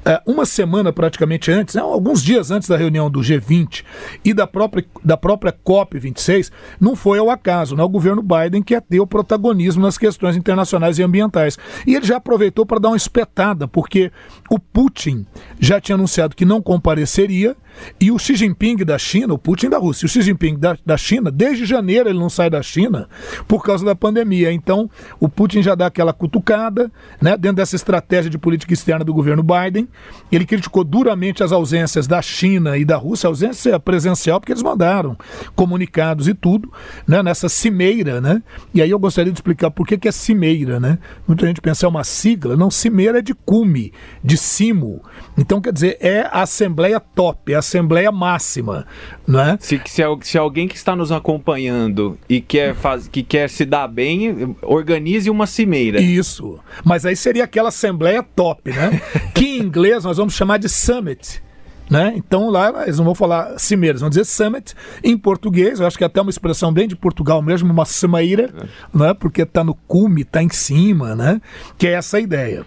é, 0.04 0.20
uma 0.26 0.46
semana 0.46 0.92
praticamente 0.92 1.50
antes, 1.50 1.74
né, 1.74 1.82
alguns 1.82 2.22
dias 2.22 2.50
antes 2.50 2.68
da 2.68 2.76
reunião 2.76 3.10
do 3.10 3.20
G20 3.20 3.84
e 4.24 4.32
da 4.32 4.46
própria, 4.46 4.84
da 5.04 5.16
própria 5.16 5.52
COP26, 5.52 6.50
não 6.80 6.96
foi 6.96 7.18
ao 7.18 7.30
acaso, 7.30 7.76
né, 7.76 7.82
o 7.82 7.88
governo 7.88 8.22
Biden 8.22 8.62
ter 8.62 9.00
o 9.00 9.06
protagonismo 9.06 9.82
nas 9.82 9.98
questões 9.98 10.36
internacionais 10.36 10.98
e 10.98 11.02
ambientais. 11.02 11.58
E 11.86 11.94
ele 11.94 12.06
já 12.06 12.16
aproveitou 12.16 12.64
para 12.64 12.80
dar 12.80 12.88
uma 12.88 12.96
espetada, 12.96 13.68
porque 13.68 14.10
o 14.48 14.58
Putin 14.58 15.26
já 15.58 15.80
tinha 15.80 15.96
anunciado 15.96 16.34
que 16.34 16.44
não 16.44 16.62
compareceria 16.62 17.56
e 18.00 18.10
o 18.10 18.18
Xi 18.18 18.34
Jinping 18.36 18.76
da 18.78 18.98
China, 18.98 19.34
o 19.34 19.38
Putin 19.38 19.68
da 19.68 19.78
Rússia, 19.78 20.06
o 20.06 20.08
Xi 20.08 20.22
Jinping 20.22 20.58
da, 20.58 20.76
da 20.84 20.96
China, 20.96 21.30
desde 21.30 21.64
janeiro 21.64 22.08
ele 22.08 22.18
não 22.18 22.30
sai 22.30 22.50
da 22.50 22.62
China 22.62 23.08
por 23.46 23.62
causa 23.62 23.84
da 23.84 23.94
pandemia. 23.94 24.52
Então, 24.52 24.90
o 25.18 25.28
Putin 25.28 25.62
já 25.62 25.74
dá 25.74 25.86
aquela 25.86 26.12
cutucada, 26.12 26.90
né, 27.20 27.36
dentro 27.36 27.56
dessa 27.56 27.76
estratégia 27.76 28.30
de 28.30 28.38
política 28.38 28.72
externa 28.72 29.04
do 29.04 29.14
governo 29.14 29.42
Biden. 29.42 29.88
Ele 30.30 30.44
criticou 30.44 30.84
duramente 30.84 31.42
as 31.42 31.52
ausências 31.52 32.06
da 32.06 32.22
China 32.22 32.76
e 32.76 32.84
da 32.84 32.96
Rússia, 32.96 33.28
ausência 33.28 33.78
presencial, 33.78 34.40
porque 34.40 34.52
eles 34.52 34.62
mandaram 34.62 35.16
comunicados 35.54 36.28
e 36.28 36.34
tudo, 36.34 36.72
né, 37.06 37.22
nessa 37.22 37.48
cimeira, 37.48 38.20
né? 38.20 38.42
E 38.72 38.80
aí 38.80 38.90
eu 38.90 38.98
gostaria 38.98 39.32
de 39.32 39.38
explicar 39.38 39.70
por 39.70 39.86
que, 39.86 39.98
que 39.98 40.08
é 40.08 40.12
cimeira, 40.12 40.80
né? 40.80 40.98
Muita 41.26 41.46
gente 41.46 41.60
pensa 41.60 41.86
é 41.86 41.88
uma 41.88 42.04
sigla, 42.04 42.56
não, 42.56 42.70
cimeira 42.70 43.18
é 43.18 43.22
de 43.22 43.34
cume, 43.34 43.92
de 44.22 44.36
cimo. 44.36 45.02
Então, 45.36 45.60
quer 45.60 45.72
dizer, 45.72 45.96
é 46.00 46.20
a 46.22 46.42
Assembleia 46.42 47.00
Top, 47.00 47.52
é 47.52 47.56
a 47.56 47.60
Assembleia 47.60 48.12
Máxima, 48.12 48.86
né? 49.26 49.56
Se, 49.60 49.80
se, 49.86 50.02
se 50.22 50.38
alguém 50.38 50.68
que 50.68 50.76
está 50.76 50.94
nos 50.94 51.10
acompanhando 51.10 52.18
e 52.28 52.40
quer, 52.40 52.74
faz, 52.74 53.08
que 53.08 53.22
quer 53.22 53.48
se 53.48 53.64
dar 53.64 53.88
bem, 53.88 54.56
organize 54.62 55.30
uma 55.30 55.46
cimeira. 55.46 56.00
Isso. 56.00 56.58
Mas 56.84 57.06
aí 57.06 57.16
seria 57.16 57.44
aquela 57.44 57.68
Assembleia 57.68 58.22
Top, 58.22 58.70
né? 58.70 59.00
que 59.34 59.44
em 59.44 59.60
inglês 59.60 60.04
nós 60.04 60.16
vamos 60.16 60.34
chamar 60.34 60.58
de 60.58 60.68
Summit. 60.68 61.42
Né? 61.90 62.12
Então 62.14 62.48
lá 62.48 62.84
eles 62.84 62.98
não 62.98 63.04
vão 63.04 63.16
falar 63.16 63.58
cimeira, 63.58 63.94
eles 63.94 64.00
vão 64.00 64.08
dizer 64.08 64.24
summit 64.24 64.74
em 65.02 65.18
português. 65.18 65.80
Eu 65.80 65.88
acho 65.88 65.98
que 65.98 66.04
é 66.04 66.06
até 66.06 66.20
uma 66.20 66.30
expressão 66.30 66.72
bem 66.72 66.86
de 66.86 66.94
Portugal 66.94 67.42
mesmo, 67.42 67.72
uma 67.72 67.84
cimeira, 67.84 68.48
é. 68.56 68.96
né? 68.96 69.12
porque 69.12 69.42
está 69.42 69.64
no 69.64 69.74
cume, 69.74 70.22
está 70.22 70.40
em 70.40 70.48
cima, 70.48 71.16
né? 71.16 71.40
que 71.76 71.88
é 71.88 71.94
essa 71.94 72.18
a 72.18 72.20
ideia. 72.20 72.64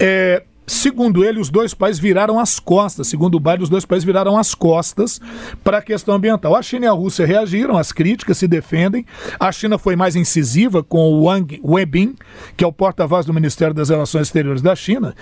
É, 0.00 0.42
Segundo 0.72 1.22
ele, 1.22 1.38
os 1.38 1.50
dois 1.50 1.74
países 1.74 2.00
viraram 2.00 2.40
as 2.40 2.58
costas. 2.58 3.06
Segundo 3.06 3.34
o 3.34 3.40
Biden, 3.40 3.62
os 3.62 3.68
dois 3.68 3.84
países 3.84 4.06
viraram 4.06 4.38
as 4.38 4.54
costas 4.54 5.20
para 5.62 5.78
a 5.78 5.82
questão 5.82 6.14
ambiental. 6.14 6.56
A 6.56 6.62
China 6.62 6.86
e 6.86 6.88
a 6.88 6.92
Rússia 6.92 7.26
reagiram 7.26 7.76
às 7.76 7.92
críticas, 7.92 8.38
se 8.38 8.48
defendem. 8.48 9.04
A 9.38 9.52
China 9.52 9.76
foi 9.76 9.96
mais 9.96 10.16
incisiva 10.16 10.82
com 10.82 11.12
o 11.12 11.24
Wang 11.24 11.60
Webin, 11.62 12.14
que 12.56 12.64
é 12.64 12.66
o 12.66 12.72
porta-voz 12.72 13.26
do 13.26 13.34
Ministério 13.34 13.74
das 13.74 13.90
Relações 13.90 14.28
Exteriores 14.28 14.62
da 14.62 14.74
China, 14.74 15.14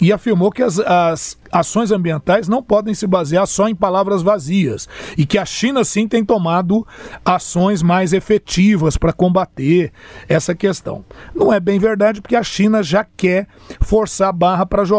e 0.00 0.12
afirmou 0.12 0.50
que 0.50 0.60
as, 0.60 0.80
as 0.80 1.38
ações 1.52 1.92
ambientais 1.92 2.48
não 2.48 2.60
podem 2.60 2.92
se 2.92 3.06
basear 3.06 3.46
só 3.46 3.68
em 3.68 3.76
palavras 3.76 4.22
vazias 4.22 4.88
e 5.16 5.24
que 5.24 5.38
a 5.38 5.44
China 5.44 5.84
sim 5.84 6.08
tem 6.08 6.24
tomado 6.24 6.84
ações 7.24 7.80
mais 7.80 8.12
efetivas 8.12 8.96
para 8.96 9.12
combater 9.12 9.92
essa 10.28 10.52
questão. 10.52 11.04
Não 11.32 11.52
é 11.52 11.60
bem 11.60 11.78
verdade 11.78 12.20
porque 12.20 12.34
a 12.34 12.42
China 12.42 12.82
já 12.82 13.06
quer 13.16 13.46
forçar 13.80 14.30
a 14.30 14.32
barra 14.32 14.66
para 14.66 14.84
jogar 14.84 14.95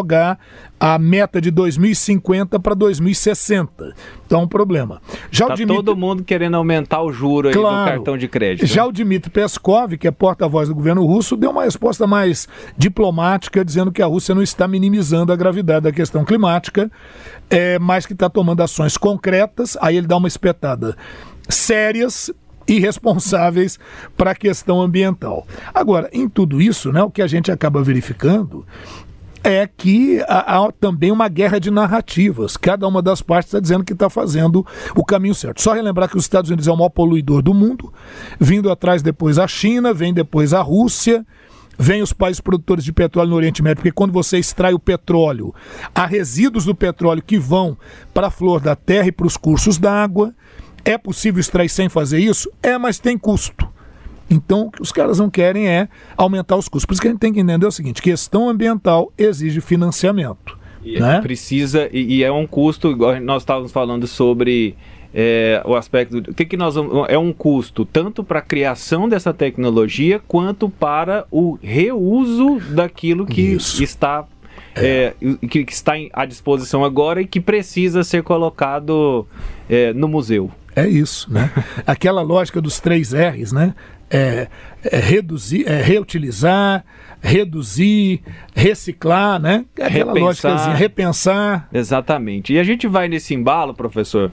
a 0.80 1.00
meta 1.00 1.42
de 1.42 1.50
2050 1.52 2.60
para 2.60 2.74
2060. 2.74 3.96
Então, 4.26 4.42
é 4.42 4.44
um 4.44 4.48
problema. 4.48 5.02
Já 5.32 5.48
tá 5.48 5.56
Dimitri... 5.56 5.84
todo 5.84 5.96
mundo 5.96 6.24
querendo 6.24 6.56
aumentar 6.56 7.02
o 7.02 7.12
juro 7.12 7.52
claro, 7.52 7.86
do 7.86 7.96
cartão 7.96 8.18
de 8.18 8.28
crédito. 8.28 8.66
Já 8.66 8.86
o 8.86 8.92
Dmitry 8.92 9.32
Peskov, 9.32 9.98
que 9.98 10.08
é 10.08 10.12
porta-voz 10.12 10.68
do 10.70 10.76
governo 10.76 11.06
russo, 11.06 11.36
deu 11.36 11.52
uma 11.52 11.64
resposta 11.64 12.06
mais 12.06 12.48
diplomática, 12.78 13.64
dizendo 13.64 13.92
que 13.92 14.02
a 14.02 14.06
Rússia 14.06 14.36
não 14.36 14.42
está 14.42 14.68
minimizando 14.68 15.32
a 15.32 15.36
gravidade 15.36 15.82
da 15.82 15.92
questão 15.92 16.24
climática, 16.26 16.92
é, 17.50 17.80
mas 17.80 18.06
que 18.06 18.14
está 18.14 18.30
tomando 18.30 18.62
ações 18.62 18.98
concretas. 18.98 19.78
Aí 19.82 19.98
ele 19.98 20.08
dá 20.08 20.18
uma 20.18 20.28
espetada 20.28 20.96
sérias 21.50 22.32
e 22.68 22.80
responsáveis 22.80 23.80
para 24.18 24.32
a 24.32 24.36
questão 24.36 24.82
ambiental. 24.82 25.48
Agora, 25.74 26.10
em 26.12 26.28
tudo 26.28 26.62
isso, 26.62 26.92
né, 26.92 27.02
o 27.02 27.10
que 27.10 27.22
a 27.22 27.28
gente 27.28 27.52
acaba 27.52 27.82
verificando 27.82 28.66
é 29.44 29.68
que 29.68 30.22
há, 30.28 30.58
há, 30.58 30.72
também 30.72 31.12
uma 31.12 31.28
guerra 31.28 31.60
de 31.60 31.72
narrativas. 31.72 32.58
Cada 32.58 32.88
uma 32.88 33.02
das 33.02 33.22
partes 33.22 33.50
está 33.50 33.60
dizendo 33.60 33.84
que 33.84 33.94
está 33.94 34.10
fazendo 34.10 34.66
o 34.96 35.04
caminho 35.04 35.36
certo. 35.36 35.62
Só 35.62 35.74
relembrar 35.74 36.10
que 36.10 36.18
os 36.18 36.24
Estados 36.24 36.50
Unidos 36.50 36.68
é 36.68 36.72
o 36.72 36.78
maior 36.78 36.90
poluidor 36.90 37.42
do 37.42 37.54
mundo, 37.54 37.94
vindo 38.40 38.72
atrás 38.72 39.02
depois 39.02 39.38
a 39.38 39.48
China, 39.48 39.94
vem 39.94 40.14
depois 40.14 40.54
a 40.54 40.62
Rússia. 40.62 41.26
Vem 41.80 42.02
os 42.02 42.12
países 42.12 42.42
produtores 42.42 42.84
de 42.84 42.92
petróleo 42.92 43.30
no 43.30 43.36
Oriente 43.36 43.62
Médio, 43.62 43.78
porque 43.78 43.92
quando 43.92 44.12
você 44.12 44.40
extrai 44.40 44.74
o 44.74 44.80
petróleo, 44.80 45.54
há 45.94 46.08
resíduos 46.08 46.66
do 46.66 46.74
petróleo 46.74 47.22
que 47.22 47.38
vão 47.38 47.78
para 48.16 48.28
a 48.28 48.32
flor 48.32 48.60
da 48.60 48.76
terra 48.76 49.10
e 49.10 49.12
para 49.12 49.28
os 49.28 49.38
cursos 49.38 49.78
d'água. 49.78 50.34
É 50.84 50.98
possível 50.98 51.40
extrair 51.40 51.70
sem 51.70 51.88
fazer 51.88 52.18
isso? 52.18 52.52
É, 52.64 52.80
mas 52.80 52.98
tem 52.98 53.16
custo. 53.16 53.68
Então, 54.30 54.68
o 54.68 54.72
que 54.72 54.82
os 54.82 54.92
caras 54.92 55.20
não 55.20 55.30
querem 55.30 55.68
é 55.68 55.88
aumentar 56.16 56.56
os 56.56 56.68
custos. 56.68 56.86
Por 56.86 56.94
isso 56.94 57.02
que 57.02 57.08
a 57.08 57.12
gente 57.12 57.20
tem 57.20 57.34
que 57.34 57.40
entender 57.40 57.66
o 57.66 57.72
seguinte: 57.72 58.02
questão 58.02 58.50
ambiental 58.50 59.12
exige 59.18 59.62
financiamento. 59.62 60.58
E 60.84 61.00
né? 61.00 61.20
Precisa, 61.22 61.90
e, 61.92 62.18
e, 62.18 62.24
é 62.24 62.32
um 62.32 62.48
custo, 62.48 62.92
igual 62.92 63.20
nós 63.20 63.42
estávamos 63.42 63.72
falando 63.72 64.08
sobre 64.08 64.76
é, 65.14 65.62
o 65.66 65.76
aspecto. 65.76 66.18
O 66.18 66.34
que, 66.34 66.46
que 66.46 66.58
nós 66.58 66.76
É 67.10 67.18
um 67.18 67.34
custo 67.34 67.86
tanto 67.86 68.24
para 68.24 68.40
a 68.40 68.42
criação 68.42 69.10
dessa 69.10 69.34
tecnologia 69.34 70.22
quanto 70.28 70.70
para 70.70 71.26
o 71.32 71.58
reuso 71.62 72.60
daquilo 72.72 73.26
que 73.26 73.42
Isso. 73.42 73.84
está. 73.84 74.26
É. 74.76 75.14
É, 75.20 75.38
que, 75.48 75.66
que, 75.66 75.74
está 75.74 75.94
à 76.14 76.24
disposição 76.24 76.86
agora 76.86 77.20
e 77.20 77.26
que 77.26 77.42
precisa 77.42 78.04
ser 78.04 78.22
colocado 78.22 79.26
é, 79.68 79.92
no 79.92 80.08
museu. 80.08 80.52
É 80.76 80.88
isso, 80.88 81.34
né? 81.34 81.52
Aquela 81.88 82.22
lógica 82.22 82.62
dos 82.62 82.80
três 82.80 83.12
R's, 83.12 83.52
né? 83.52 83.74
É, 84.10 84.48
é 84.84 85.00
reduzir, 85.00 85.68
é 85.68 85.82
reutilizar, 85.82 86.84
reduzir, 87.22 88.22
reciclar, 88.56 89.40
né? 89.40 89.66
É 89.78 89.86
aquela 89.86 90.14
lógica 90.14 90.74
repensar. 90.74 91.68
Exatamente. 91.74 92.54
E 92.54 92.60
a 92.60 92.64
gente 92.64 92.88
vai 92.88 93.08
nesse 93.08 93.34
embalo, 93.34 93.74
professor, 93.74 94.32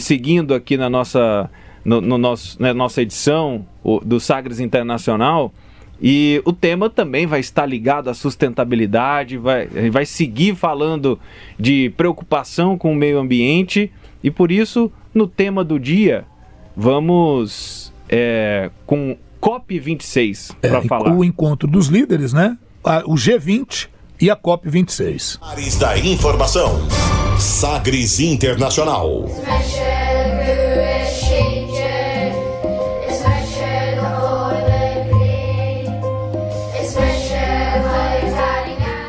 seguindo 0.00 0.54
aqui 0.54 0.76
na 0.76 0.88
nossa, 0.88 1.50
no, 1.84 2.00
no 2.00 2.18
nosso, 2.18 2.60
na 2.60 2.72
nossa 2.72 3.02
edição 3.02 3.66
o, 3.82 4.00
do 4.00 4.20
Sagres 4.20 4.60
Internacional. 4.60 5.52
E 6.00 6.40
o 6.44 6.52
tema 6.52 6.88
também 6.88 7.26
vai 7.26 7.40
estar 7.40 7.66
ligado 7.66 8.08
à 8.08 8.14
sustentabilidade, 8.14 9.36
vai, 9.36 9.66
vai 9.90 10.06
seguir 10.06 10.54
falando 10.54 11.18
de 11.58 11.92
preocupação 11.96 12.78
com 12.78 12.92
o 12.92 12.94
meio 12.94 13.18
ambiente. 13.18 13.90
E 14.22 14.30
por 14.30 14.52
isso, 14.52 14.92
no 15.12 15.26
tema 15.26 15.64
do 15.64 15.78
dia, 15.78 16.24
vamos 16.76 17.92
é, 18.08 18.70
com 18.86 19.16
COP26 19.40 20.54
para 20.60 20.78
é, 20.78 20.82
falar. 20.82 21.12
O 21.12 21.24
encontro 21.24 21.68
dos 21.68 21.88
líderes, 21.88 22.32
né? 22.32 22.56
O 23.04 23.14
G20 23.14 23.88
e 24.20 24.30
a 24.30 24.36
COP26. 24.36 25.38
Ares 25.40 25.76
da 25.76 25.96
Informação. 25.98 26.88
Sagres 27.38 28.18
Internacional. 28.18 29.26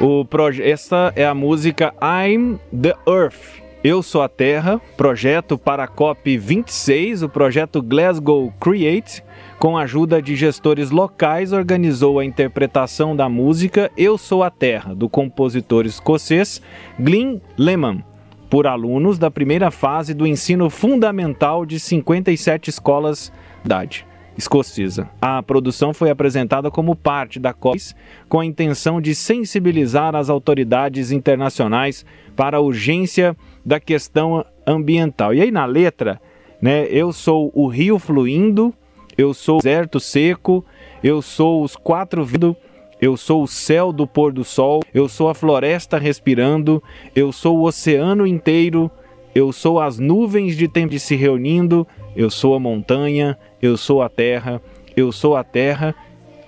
O 0.01 0.23
proje 0.23 0.63
essa 0.63 1.11
é 1.15 1.25
a 1.25 1.33
música 1.33 1.93
I'm 2.01 2.57
the 2.71 2.95
Earth 3.05 3.59
eu 3.83 4.03
Sou 4.03 4.21
a 4.21 4.27
Terra, 4.27 4.81
projeto 4.97 5.57
para 5.57 5.85
a 5.85 5.87
COP26, 5.87 7.23
o 7.23 7.29
projeto 7.29 7.81
Glasgow 7.81 8.53
Create, 8.59 9.23
com 9.57 9.77
a 9.77 9.83
ajuda 9.83 10.21
de 10.21 10.35
gestores 10.35 10.91
locais, 10.91 11.53
organizou 11.53 12.19
a 12.19 12.25
interpretação 12.25 13.15
da 13.15 13.29
música 13.29 13.89
Eu 13.95 14.17
Sou 14.17 14.43
a 14.43 14.49
Terra, 14.49 14.93
do 14.93 15.07
compositor 15.07 15.85
escocês 15.85 16.61
Glyn 16.99 17.39
Lehman, 17.57 18.03
por 18.49 18.67
alunos 18.67 19.17
da 19.17 19.31
primeira 19.31 19.71
fase 19.71 20.13
do 20.13 20.27
ensino 20.27 20.69
fundamental 20.69 21.65
de 21.65 21.79
57 21.79 22.69
escolas 22.69 23.31
idade 23.63 24.05
escocesa. 24.39 25.09
A 25.21 25.43
produção 25.43 25.93
foi 25.93 26.09
apresentada 26.09 26.71
como 26.71 26.95
parte 26.95 27.39
da 27.39 27.53
COP 27.53 27.93
com 28.27 28.39
a 28.39 28.45
intenção 28.45 29.01
de 29.01 29.13
sensibilizar 29.13 30.15
as 30.15 30.29
autoridades 30.29 31.11
internacionais 31.11 32.05
para 32.35 32.57
a 32.57 32.61
urgência 32.61 33.35
da 33.69 33.79
questão 33.79 34.43
ambiental. 34.65 35.31
E 35.31 35.41
aí 35.41 35.51
na 35.51 35.63
letra, 35.63 36.19
né, 36.59 36.87
eu 36.89 37.13
sou 37.13 37.51
o 37.53 37.67
rio 37.67 37.99
fluindo, 37.99 38.73
eu 39.15 39.31
sou 39.31 39.59
o 39.59 39.61
deserto 39.61 39.99
seco, 39.99 40.65
eu 41.03 41.21
sou 41.21 41.61
os 41.61 41.75
quatro 41.75 42.25
ventos, 42.25 42.55
eu 42.99 43.15
sou 43.15 43.43
o 43.43 43.47
céu 43.47 43.93
do 43.93 44.07
pôr 44.07 44.33
do 44.33 44.43
sol, 44.43 44.81
eu 44.91 45.07
sou 45.07 45.29
a 45.29 45.35
floresta 45.35 45.99
respirando, 45.99 46.81
eu 47.15 47.31
sou 47.31 47.59
o 47.59 47.63
oceano 47.63 48.25
inteiro, 48.25 48.89
eu 49.35 49.53
sou 49.53 49.79
as 49.79 49.99
nuvens 49.99 50.57
de 50.57 50.67
tempo 50.67 50.97
se 50.97 51.15
reunindo, 51.15 51.85
eu 52.15 52.31
sou 52.31 52.55
a 52.55 52.59
montanha, 52.59 53.37
eu 53.61 53.77
sou 53.77 54.01
a 54.01 54.09
terra, 54.09 54.59
eu 54.97 55.11
sou 55.11 55.35
a 55.35 55.43
terra. 55.43 55.93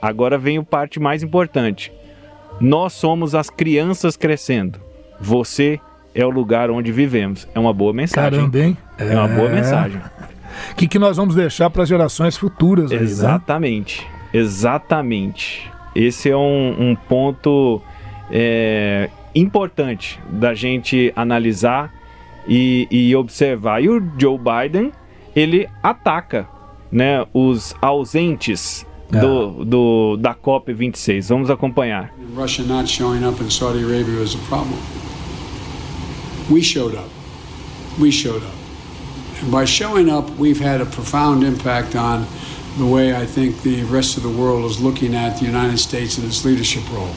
Agora 0.02 0.40
vem 0.40 0.58
a 0.58 0.64
parte 0.64 1.00
mais 1.00 1.22
importante. 1.22 1.94
Nós 2.60 2.94
somos 2.94 3.36
as 3.36 3.48
crianças 3.48 4.18
crescendo. 4.18 4.82
Você 5.20 5.80
é 6.14 6.26
o 6.26 6.30
lugar 6.30 6.70
onde 6.70 6.92
vivemos. 6.92 7.48
É 7.54 7.60
uma 7.60 7.74
boa 7.74 7.94
mensagem. 7.94 8.40
Caramba, 8.40 8.60
hein? 8.60 8.78
É, 8.98 9.16
uma 9.16 9.28
boa 9.28 9.50
mensagem. 9.50 10.02
O 10.72 10.76
que, 10.76 10.88
que 10.88 11.00
nós 11.00 11.18
vamos 11.18 11.36
deixar 11.36 11.70
para 11.70 11.84
as 11.84 11.90
gerações 11.90 12.38
futuras 12.38 12.92
aí, 12.92 12.98
né? 12.98 13.04
Exatamente. 13.04 14.08
Exatamente. 14.34 15.72
Esse 15.96 16.30
é 16.30 16.38
um, 16.38 16.92
um 16.92 16.96
ponto 16.96 17.82
é, 18.30 19.10
importante 19.36 20.20
da 20.30 20.54
gente 20.54 21.12
analisar 21.16 21.94
e, 22.48 22.88
e, 22.90 23.16
observar. 23.16 23.84
E 23.84 23.90
o 23.90 24.02
Joe 24.18 24.38
Biden, 24.38 24.92
ele 25.36 25.68
ataca 25.84 26.48
né, 26.92 27.26
os 27.34 27.76
ausentes 27.82 28.86
do, 29.10 29.66
do, 29.66 30.18
da 30.18 30.34
COP26. 30.34 31.28
Vamos 31.28 31.50
acompanhar. 31.50 32.14
Russia 32.36 32.64
not 32.66 32.90
showing 32.90 33.26
up 33.26 33.42
in 33.44 33.50
Saudi 33.50 33.84
Arabia 33.84 34.20
was 34.20 34.36
a 34.36 34.40
problem. 34.48 34.78
We 36.50 36.62
showed 36.62 36.96
up. 36.96 37.10
We 38.00 38.12
showed 38.12 38.44
up. 38.44 38.54
And 39.42 39.52
by 39.52 39.66
showing 39.66 40.10
up, 40.10 40.30
we've 40.32 40.60
had 40.60 40.82
a 40.82 40.86
profound 40.86 41.44
impact 41.44 41.96
on 41.96 42.26
the 42.78 42.86
way 42.86 43.16
I 43.16 43.26
think 43.26 43.62
the 43.64 43.84
rest 43.84 44.18
of 44.18 44.24
the 44.24 44.30
world 44.30 44.70
is 44.70 44.80
looking 44.80 45.16
at 45.16 45.40
the 45.40 45.46
United 45.46 45.78
States 45.78 46.18
and 46.18 46.28
its 46.28 46.46
leadership 46.46 46.90
role. 46.92 47.12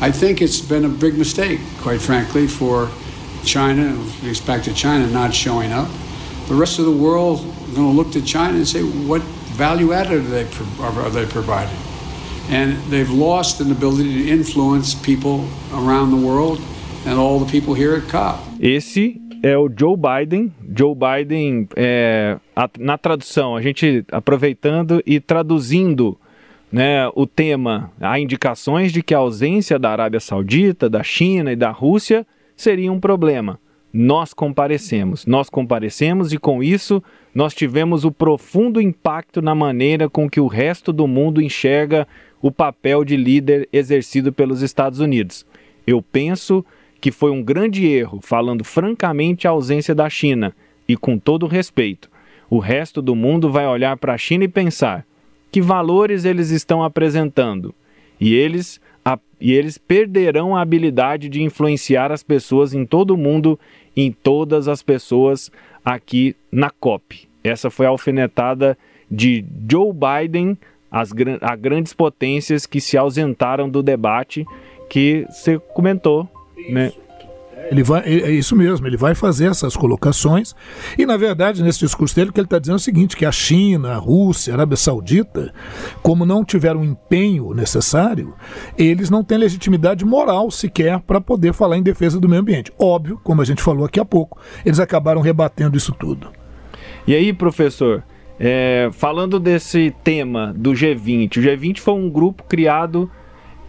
I 0.00 0.10
think 0.10 0.42
it's 0.42 0.60
been 0.60 0.84
a 0.84 0.88
big 0.88 1.16
mistake, 1.16 1.60
quite 1.78 2.00
frankly, 2.00 2.48
for 2.48 2.90
China, 3.44 3.90
with 3.96 4.24
respect 4.24 4.64
to 4.64 4.74
China 4.74 5.06
not 5.08 5.32
showing 5.32 5.72
up. 5.72 5.88
The 6.48 6.54
rest 6.54 6.78
of 6.78 6.86
the 6.86 6.92
world 6.92 7.40
is 7.40 7.76
going 7.76 7.90
to 7.90 7.96
look 7.96 8.10
to 8.12 8.22
China 8.22 8.56
and 8.56 8.66
say, 8.66 8.82
what 8.82 9.22
value 9.52 9.92
added 9.92 10.24
are 10.24 10.44
they, 10.44 10.44
are 10.80 11.10
they 11.10 11.26
providing? 11.26 11.76
And 12.48 12.76
they've 12.90 13.10
lost 13.10 13.60
an 13.60 13.70
ability 13.70 14.24
to 14.24 14.28
influence 14.28 14.94
people 14.94 15.48
around 15.72 16.10
the 16.10 16.26
world 16.26 16.60
and 17.06 17.18
all 17.18 17.44
the 17.44 17.50
people 17.50 17.74
here 17.74 17.96
at 17.96 18.10
COP. 18.10 18.38
Esse 18.60 19.20
é 19.42 19.56
o 19.56 19.68
Joe 19.68 19.96
Biden. 19.96 20.52
Joe 20.74 20.94
Biden, 20.94 21.68
é, 21.76 22.38
a, 22.54 22.68
na 22.78 22.96
tradução, 22.96 23.56
a 23.56 23.62
gente 23.62 24.04
aproveitando 24.10 25.02
e 25.04 25.18
traduzindo 25.18 26.16
né, 26.70 27.08
o 27.14 27.26
tema, 27.26 27.92
há 28.00 28.18
indicações 28.18 28.92
de 28.92 29.02
que 29.02 29.14
a 29.14 29.18
ausência 29.18 29.78
da 29.78 29.90
Arábia 29.90 30.20
Saudita, 30.20 30.88
da 30.88 31.02
China 31.02 31.52
e 31.52 31.56
da 31.56 31.70
Rússia 31.70 32.26
seria 32.56 32.90
um 32.90 33.00
problema. 33.00 33.58
Nós 33.92 34.32
comparecemos, 34.32 35.26
nós 35.26 35.50
comparecemos 35.50 36.32
e 36.32 36.38
com 36.38 36.62
isso 36.62 37.02
nós 37.34 37.52
tivemos 37.52 38.06
o 38.06 38.12
profundo 38.12 38.80
impacto 38.80 39.42
na 39.42 39.54
maneira 39.54 40.08
com 40.08 40.30
que 40.30 40.40
o 40.40 40.46
resto 40.46 40.94
do 40.94 41.06
mundo 41.06 41.42
enxerga 41.42 42.08
o 42.40 42.50
papel 42.50 43.04
de 43.04 43.16
líder 43.16 43.68
exercido 43.70 44.32
pelos 44.32 44.62
Estados 44.62 44.98
Unidos. 44.98 45.44
Eu 45.86 46.00
penso 46.00 46.64
que 47.02 47.10
foi 47.10 47.32
um 47.32 47.42
grande 47.42 47.84
erro, 47.84 48.20
falando 48.22 48.62
francamente, 48.62 49.48
a 49.48 49.50
ausência 49.50 49.92
da 49.92 50.08
China. 50.08 50.54
E 50.88 50.96
com 50.96 51.18
todo 51.18 51.48
respeito, 51.48 52.08
o 52.48 52.60
resto 52.60 53.02
do 53.02 53.16
mundo 53.16 53.50
vai 53.50 53.66
olhar 53.66 53.96
para 53.96 54.14
a 54.14 54.18
China 54.18 54.44
e 54.44 54.48
pensar: 54.48 55.04
que 55.50 55.60
valores 55.60 56.24
eles 56.24 56.50
estão 56.50 56.80
apresentando? 56.80 57.74
E 58.20 58.32
eles, 58.34 58.80
a, 59.04 59.18
e 59.40 59.52
eles 59.52 59.78
perderão 59.78 60.54
a 60.54 60.62
habilidade 60.62 61.28
de 61.28 61.42
influenciar 61.42 62.12
as 62.12 62.22
pessoas 62.22 62.72
em 62.72 62.86
todo 62.86 63.14
o 63.14 63.18
mundo, 63.18 63.58
em 63.96 64.12
todas 64.12 64.68
as 64.68 64.80
pessoas 64.80 65.50
aqui 65.84 66.36
na 66.52 66.70
COP. 66.70 67.28
Essa 67.42 67.68
foi 67.68 67.86
a 67.86 67.88
alfinetada 67.88 68.78
de 69.10 69.44
Joe 69.68 69.92
Biden 69.92 70.56
às, 70.88 71.10
a 71.40 71.56
grandes 71.56 71.92
potências 71.92 72.64
que 72.64 72.80
se 72.80 72.96
ausentaram 72.96 73.68
do 73.68 73.82
debate 73.82 74.46
que 74.88 75.26
você 75.28 75.58
comentou 75.58 76.28
né? 76.70 76.92
Ele 77.70 77.82
vai, 77.82 78.02
é 78.02 78.30
isso 78.30 78.54
mesmo, 78.54 78.86
ele 78.86 78.98
vai 78.98 79.14
fazer 79.14 79.46
essas 79.46 79.74
colocações. 79.76 80.54
E, 80.98 81.06
na 81.06 81.16
verdade, 81.16 81.62
nesse 81.62 81.78
discurso 81.78 82.14
dele, 82.14 82.28
o 82.28 82.32
que 82.32 82.40
ele 82.40 82.46
está 82.46 82.58
dizendo 82.58 82.74
é 82.74 82.76
o 82.76 82.80
seguinte: 82.80 83.16
que 83.16 83.24
a 83.24 83.32
China, 83.32 83.92
a 83.92 83.96
Rússia, 83.96 84.52
a 84.52 84.56
Arábia 84.56 84.76
Saudita, 84.76 85.54
como 86.02 86.26
não 86.26 86.44
tiveram 86.44 86.80
o 86.80 86.84
empenho 86.84 87.54
necessário, 87.54 88.34
eles 88.76 89.08
não 89.08 89.24
têm 89.24 89.38
legitimidade 89.38 90.04
moral 90.04 90.50
sequer 90.50 91.00
para 91.00 91.20
poder 91.20 91.54
falar 91.54 91.78
em 91.78 91.82
defesa 91.82 92.20
do 92.20 92.28
meio 92.28 92.42
ambiente. 92.42 92.72
Óbvio, 92.78 93.18
como 93.22 93.40
a 93.40 93.44
gente 93.44 93.62
falou 93.62 93.86
aqui 93.86 93.98
há 93.98 94.04
pouco, 94.04 94.38
eles 94.66 94.78
acabaram 94.78 95.22
rebatendo 95.22 95.76
isso 95.76 95.92
tudo. 95.92 96.28
E 97.06 97.14
aí, 97.14 97.32
professor, 97.32 98.04
é, 98.38 98.90
falando 98.92 99.40
desse 99.40 99.94
tema 100.04 100.52
do 100.54 100.72
G20, 100.72 101.38
o 101.38 101.40
G20 101.40 101.78
foi 101.78 101.94
um 101.94 102.10
grupo 102.10 102.44
criado 102.44 103.10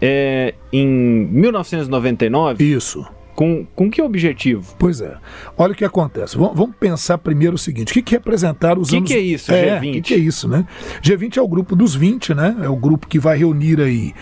é, 0.06 0.54
em 0.74 0.86
1999. 0.86 2.62
Isso. 2.62 3.08
Com, 3.34 3.66
com 3.74 3.89
que 3.89 4.02
objetivo? 4.02 4.76
Pois 4.78 5.00
é. 5.00 5.16
Olha 5.58 5.72
o 5.72 5.76
que 5.76 5.86
acontece. 5.86 6.38
Vamos, 6.38 6.58
vamos 6.58 6.76
pensar 6.76 7.18
primeiro 7.18 7.56
o 7.56 7.58
seguinte: 7.58 7.92
o 7.92 7.94
que, 7.94 8.02
que 8.02 8.12
representaram 8.12 8.82
os 8.82 8.89
que 8.89 8.98
anos. 8.98 9.10
O 9.10 9.13
que 9.13 9.18
é 9.18 9.22
isso, 9.22 9.52
é, 9.52 9.80
G20? 9.80 9.89
O 9.89 9.94
que, 9.94 10.02
que 10.02 10.13
é 10.13 10.18
isso, 10.18 10.50
né? 10.50 10.68
G20 11.02 11.38
é 11.38 11.42
o 11.42 11.48
grupo 11.48 11.74
dos 11.74 11.96
20, 11.96 12.34
né? 12.34 12.56
É 12.62 12.70
o 12.70 12.76
grupo 12.76 13.08
que 13.08 13.18
vai 13.18 13.38
reunir 13.38 13.80
aí. 13.80 14.13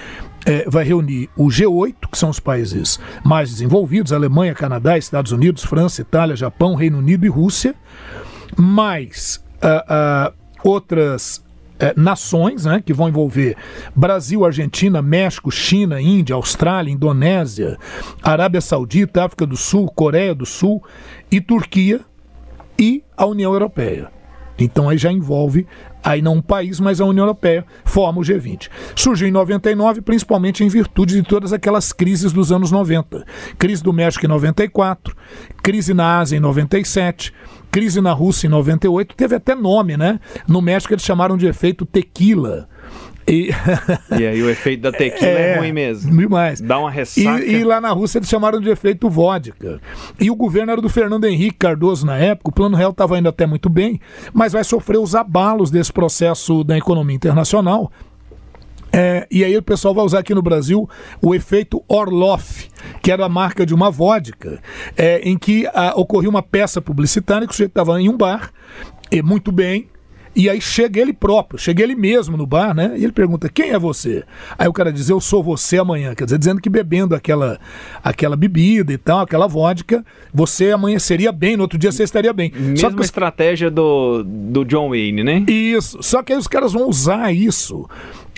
É, 0.46 0.68
vai 0.70 0.84
reunir 0.84 1.30
o 1.36 1.48
G8, 1.48 1.96
que 2.12 2.18
são 2.18 2.30
os 2.30 2.40
países 2.40 3.00
mais 3.26 3.50
desenvolvidos: 3.50 4.14
Alemanha, 4.14 4.54
Canadá, 4.54 4.98
Estados 4.98 5.32
Unidos, 5.32 5.64
França, 5.64 6.02
Itália, 6.02 6.36
Japão, 6.36 6.76
Reino 6.76 7.00
Unido 7.00 7.26
e 7.26 7.30
Rússia, 7.30 7.76
mais 8.56 9.44
uh, 9.64 10.32
uh, 10.32 10.34
outras 10.64 11.44
é, 11.82 11.94
nações, 11.98 12.66
né, 12.66 12.82
que 12.86 12.94
vão 12.94 13.10
envolver 13.10 13.58
Brasil, 13.96 14.46
Argentina, 14.46 15.02
México, 15.02 15.50
China, 15.50 16.00
Índia, 16.00 16.36
Austrália, 16.36 16.92
Indonésia, 16.92 17.76
Arábia 18.22 18.62
Saudita, 18.62 19.26
África 19.26 19.48
do 19.48 19.58
Sul, 19.58 19.88
Coreia 19.88 20.36
do 20.36 20.46
Sul 20.46 20.84
e 21.32 21.42
Turquia 21.42 22.02
e 22.78 23.04
a 23.18 23.26
União 23.26 23.52
Europeia. 23.52 24.12
Então 24.60 24.90
aí 24.90 24.98
já 24.98 25.12
envolve 25.12 25.66
aí 26.04 26.22
não 26.22 26.36
um 26.36 26.42
país, 26.42 26.80
mas 26.80 27.02
a 27.02 27.06
União 27.06 27.24
Europeia 27.24 27.66
forma 27.84 28.22
o 28.22 28.24
G20. 28.24 28.70
Surgiu 28.96 29.28
em 29.28 29.32
99, 29.32 30.02
principalmente 30.02 30.64
em 30.64 30.68
virtude 30.68 31.16
de 31.16 31.24
todas 31.24 31.52
aquelas 31.52 31.92
crises 31.92 32.32
dos 32.32 32.52
anos 32.52 32.72
90. 32.72 33.26
Crise 33.58 33.84
do 33.84 33.92
México 33.92 34.26
em 34.26 34.30
94, 34.30 35.16
crise 35.64 35.94
na 35.94 36.20
Ásia 36.20 36.38
em 36.38 36.40
97, 36.40 37.34
crise 37.72 38.02
na 38.02 38.12
Rússia 38.12 38.48
em 38.48 38.50
98, 38.50 39.16
teve 39.16 39.36
até 39.36 39.56
nome, 39.56 39.96
né? 39.96 40.20
No 40.48 40.62
México 40.62 40.94
eles 40.94 41.04
chamaram 41.04 41.38
de 41.38 41.48
efeito 41.48 41.86
tequila. 41.86 42.68
E... 43.28 43.50
e 44.20 44.26
aí 44.26 44.42
o 44.42 44.50
efeito 44.50 44.82
da 44.82 44.92
tequila 44.92 45.32
é, 45.32 45.54
é 45.54 45.58
ruim 45.60 45.72
mesmo. 45.72 46.16
Demais. 46.16 46.60
Dá 46.60 46.80
uma 46.80 46.92
ressaca. 46.92 47.44
E, 47.44 47.56
e, 47.56 47.64
lá 47.64 47.80
na 47.80 47.92
Rússia 47.92 48.18
eles 48.18 48.28
chamaram 48.28 48.60
de 48.60 48.70
efeito 48.70 49.10
vodka. 49.10 49.80
E 50.20 50.30
o 50.30 50.36
governo 50.36 50.72
era 50.72 50.82
do 50.82 50.90
Fernando 50.90 51.26
Henrique 51.26 51.58
Cardoso 51.60 52.06
na 52.06 52.18
época, 52.18 52.50
o 52.50 52.54
Plano 52.54 52.76
Real 52.76 52.92
estava 52.92 53.18
indo 53.18 53.30
até 53.30 53.46
muito 53.46 53.70
bem, 53.70 54.00
mas 54.34 54.54
vai 54.54 54.64
sofrer 54.64 54.98
os 54.98 55.16
abalos 55.16 55.72
desse 55.72 55.94
processo 55.94 56.64
da 56.64 56.78
economia 56.78 57.16
internacional. 57.16 57.92
É, 58.94 59.26
e 59.32 59.44
aí 59.44 59.56
o 59.56 59.64
pessoal 59.64 59.94
vai 59.94 60.04
usar 60.04 60.20
aqui 60.20 60.34
no 60.34 60.42
Brasil 60.42 60.90
o 61.22 61.34
efeito 61.34 61.84
Orloff, 61.88 62.70
que 63.02 63.12
era 63.12 63.26
a 63.26 63.30
marca 63.30 63.66
de 63.66 63.74
uma 63.74 63.90
vodka, 63.90 64.62
é, 64.98 65.22
em 65.22 65.38
que 65.38 65.66
a, 65.74 65.94
ocorria 65.96 66.30
uma 66.30 66.44
peça 66.44 66.82
publicitária 66.82 67.48
que 67.48 67.54
o 67.54 67.56
sujeito 67.56 67.72
estava 67.72 68.02
em 68.02 68.10
um 68.10 68.18
bar, 68.18 68.52
e 69.12 69.22
muito 69.22 69.52
bem, 69.52 69.90
e 70.34 70.50
aí 70.50 70.62
chega 70.62 71.00
ele 71.02 71.12
próprio, 71.12 71.60
chega 71.60 71.84
ele 71.84 71.94
mesmo 71.94 72.38
no 72.38 72.46
bar, 72.46 72.74
né? 72.74 72.94
E 72.98 73.04
ele 73.04 73.12
pergunta: 73.12 73.50
quem 73.50 73.72
é 73.72 73.80
você? 73.80 74.24
Aí 74.58 74.68
o 74.68 74.74
cara 74.74 74.92
diz: 74.92 75.10
eu 75.10 75.20
sou 75.20 75.44
você 75.44 75.78
amanhã. 75.78 76.16
Quer 76.16 76.24
dizer, 76.26 76.38
dizendo 76.38 76.62
que 76.62 76.70
bebendo 76.70 77.14
aquela, 77.14 77.60
aquela 78.04 78.36
bebida 78.36 78.94
e 78.94 78.98
tal, 78.98 79.20
aquela 79.20 79.48
vodka, 79.48 80.06
você 80.34 80.72
amanheceria 80.72 81.32
bem, 81.32 81.58
no 81.58 81.64
outro 81.64 81.78
dia 81.78 81.92
você 81.92 82.04
estaria 82.04 82.32
bem. 82.32 82.52
Mesma 82.56 82.78
Só 82.78 82.90
que 82.92 83.02
estratégia 83.02 83.70
do, 83.70 84.24
do 84.24 84.64
John 84.64 84.90
Wayne, 84.90 85.24
né? 85.24 85.46
Isso. 85.48 86.02
Só 86.02 86.24
que 86.24 86.32
aí 86.32 86.40
os 86.40 86.48
caras 86.48 86.72
vão 86.72 86.88
usar 86.88 87.34
isso, 87.34 87.90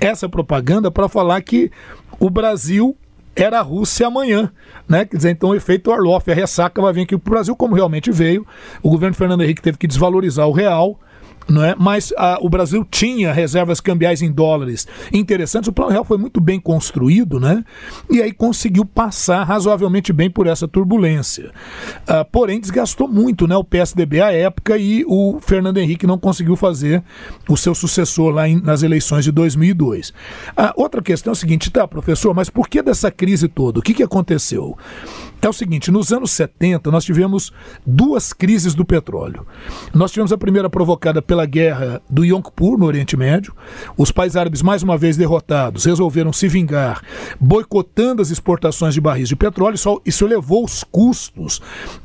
essa 0.02 0.28
propaganda, 0.28 0.90
para 0.90 1.08
falar 1.08 1.42
que 1.42 1.72
o 2.20 2.30
Brasil 2.30 2.98
era 3.36 3.60
a 3.60 3.62
Rússia 3.62 4.08
amanhã, 4.08 4.52
né? 4.88 5.06
Quer 5.06 5.18
dizer, 5.18 5.30
então 5.32 5.50
o 5.50 5.56
efeito 5.56 5.92
Orloff, 5.92 6.30
a 6.30 6.36
ressaca 6.36 6.82
vai 6.82 6.94
vir 6.94 7.02
aqui 7.02 7.18
para 7.18 7.30
o 7.30 7.34
Brasil, 7.34 7.56
como 7.56 7.76
realmente 7.76 8.12
veio. 8.12 8.46
O 8.82 8.90
governo 8.90 9.16
Fernando 9.16 9.44
Henrique 9.44 9.62
teve 9.62 9.78
que 9.78 9.88
desvalorizar 9.88 10.48
o 10.48 10.52
real 10.52 11.00
não 11.50 11.64
é? 11.64 11.76
Mas 11.78 12.14
a, 12.18 12.38
o 12.42 12.50
Brasil 12.50 12.86
tinha 12.90 13.34
reservas 13.34 13.80
cambiais 13.80 14.22
em 14.22 14.32
dólares 14.32 14.88
interessantes. 15.12 15.68
O 15.68 15.74
Plano 15.74 15.92
Real 15.92 16.06
foi 16.06 16.18
muito 16.18 16.40
bem 16.40 16.60
construído, 16.60 17.40
né? 17.40 17.64
E 18.10 18.22
aí 18.22 18.32
conseguiu 18.32 18.86
passar 18.86 19.44
razoavelmente 19.44 20.14
bem 20.14 20.30
por 20.30 20.48
essa 20.48 20.68
turbulência. 20.68 21.52
Uh, 22.02 22.26
porém, 22.32 22.60
desgastou 22.60 23.08
muito, 23.08 23.48
né? 23.48 23.56
O 23.56 23.64
PSDB 23.64 24.22
à 24.22 24.32
época 24.32 24.78
e 24.78 25.04
o 25.08 25.40
Fernando 25.42 25.78
Henrique 25.78 26.08
não 26.08 26.18
conseguiu 26.18 26.56
fazer 26.56 27.04
o 27.48 27.58
seu 27.58 27.76
sucessor 27.76 28.32
lá 28.32 28.48
em, 28.48 28.62
nas 28.62 28.84
eleições 28.84 29.26
de 29.26 29.32
2002. 29.32 30.10
Uh, 30.10 30.14
outra 30.76 31.02
questão 31.02 31.32
é 31.32 31.34
o 31.34 31.36
seguinte, 31.36 31.72
tá, 31.72 31.88
professor? 31.88 32.34
Mas 32.34 32.50
por 32.50 32.68
que 32.68 32.82
dessa 32.82 33.12
crise 33.12 33.48
toda? 33.48 33.80
O 33.80 33.82
que, 33.82 33.94
que 33.94 34.04
aconteceu? 34.04 34.78
É 35.48 35.50
o 35.50 35.54
seguinte: 35.54 35.92
nos 35.92 36.12
anos 36.12 36.32
70, 36.32 36.90
nós 36.92 37.04
tivemos 37.04 37.52
duas 37.86 38.34
crises 38.34 38.74
do 38.74 38.86
petróleo. 38.86 39.46
Nós 39.94 40.12
tivemos 40.12 40.32
a 40.32 40.38
primeira 40.38 40.70
provocada 40.70 41.22
pela 41.22 41.46
guerra 41.46 42.02
do 42.10 42.24
Yom 42.24 42.42
Kippur, 42.42 42.78
no 42.78 42.86
Oriente 42.86 43.18
Médio. 43.18 43.54
Os 43.98 44.12
países 44.12 44.36
árabes, 44.36 44.62
mais 44.62 44.84
uma 44.84 44.98
vez 44.98 45.18
derrotados, 45.18 45.86
resolveram 45.86 46.32
se 46.32 46.48
vingar, 46.48 47.02
boicotando 47.40 48.22
as 48.22 48.30
exportações 48.30 48.94
de 48.94 49.02
barris 49.02 49.30
de 49.30 49.36
petróleo. 49.36 49.76
Isso, 50.06 50.26
elevou 50.26 50.64
os 50.64 50.84
custos 50.84 51.62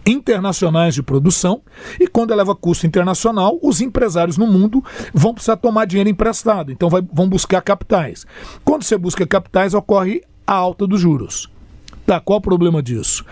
internacionais 0.07 0.95
de 0.95 1.03
produção. 1.03 1.63
E 2.01 2.07
quando 2.07 2.33
eleva 2.33 2.55
custo 2.55 2.87
internacional, 2.87 3.59
os 3.63 3.81
empresários 3.81 4.37
no 4.37 4.47
mundo 4.47 4.83
vão 5.15 5.33
precisar 5.33 5.57
tomar 5.57 5.85
dinheiro 5.85 6.11
emprestado. 6.11 6.73
Então 6.73 6.89
vai, 6.89 7.03
vão 7.13 7.29
buscar 7.29 7.61
capitais. 7.63 8.27
Quando 8.65 8.83
você 8.83 8.99
busca 8.99 9.27
capitais, 9.27 9.75
ocorre 9.75 10.23
a 10.47 10.55
alta 10.55 10.87
dos 10.87 11.01
juros. 11.01 11.49
Tá, 12.09 12.19
qual 12.19 12.39
o 12.39 12.41
problema 12.41 12.83
disso? 12.83 13.23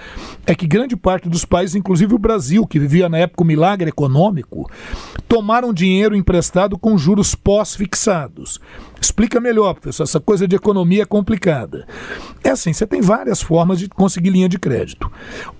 É 0.46 0.54
que 0.54 0.66
grande 0.66 0.94
parte 0.94 1.30
dos 1.30 1.46
países, 1.46 1.74
inclusive 1.74 2.14
o 2.14 2.18
Brasil, 2.18 2.66
que 2.66 2.78
vivia 2.78 3.08
na 3.08 3.16
época 3.16 3.42
o 3.42 3.46
milagre 3.46 3.88
econômico, 3.88 4.70
tomaram 5.26 5.72
dinheiro 5.72 6.14
emprestado 6.14 6.78
com 6.78 6.98
juros 6.98 7.34
pós-fixados. 7.34 8.60
Explica 9.00 9.40
melhor, 9.40 9.72
professor, 9.72 10.02
essa 10.02 10.20
coisa 10.20 10.46
de 10.46 10.56
economia 10.56 11.04
é 11.04 11.06
complicada. 11.06 11.86
É 12.44 12.50
assim, 12.50 12.70
você 12.70 12.86
tem 12.86 13.00
várias 13.00 13.40
formas 13.40 13.78
de 13.78 13.88
conseguir 13.88 14.28
linha 14.28 14.46
de 14.46 14.58
crédito. 14.58 15.10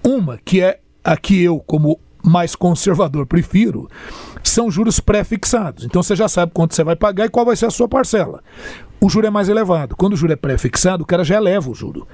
Uma, 0.04 0.38
que 0.44 0.60
é 0.60 0.80
a 1.02 1.16
que 1.16 1.42
eu, 1.42 1.58
como 1.60 1.98
mais 2.22 2.54
conservador, 2.54 3.24
prefiro, 3.24 3.88
são 4.44 4.70
juros 4.70 5.00
pré-fixados. 5.00 5.84
Então 5.84 6.02
você 6.02 6.14
já 6.14 6.28
sabe 6.28 6.52
quanto 6.52 6.74
você 6.74 6.84
vai 6.84 6.96
pagar 6.96 7.24
e 7.24 7.30
qual 7.30 7.46
vai 7.46 7.56
ser 7.56 7.64
a 7.64 7.70
sua 7.70 7.88
parcela. 7.88 8.42
O 9.00 9.08
juro 9.08 9.26
é 9.26 9.30
mais 9.30 9.48
elevado. 9.48 9.96
Quando 9.96 10.12
o 10.14 10.16
juro 10.16 10.32
é 10.32 10.36
pré-fixado, 10.36 11.02
o 11.02 11.06
cara 11.06 11.24
já 11.24 11.36
eleva 11.36 11.70
o 11.70 11.74
juro. 11.74 12.06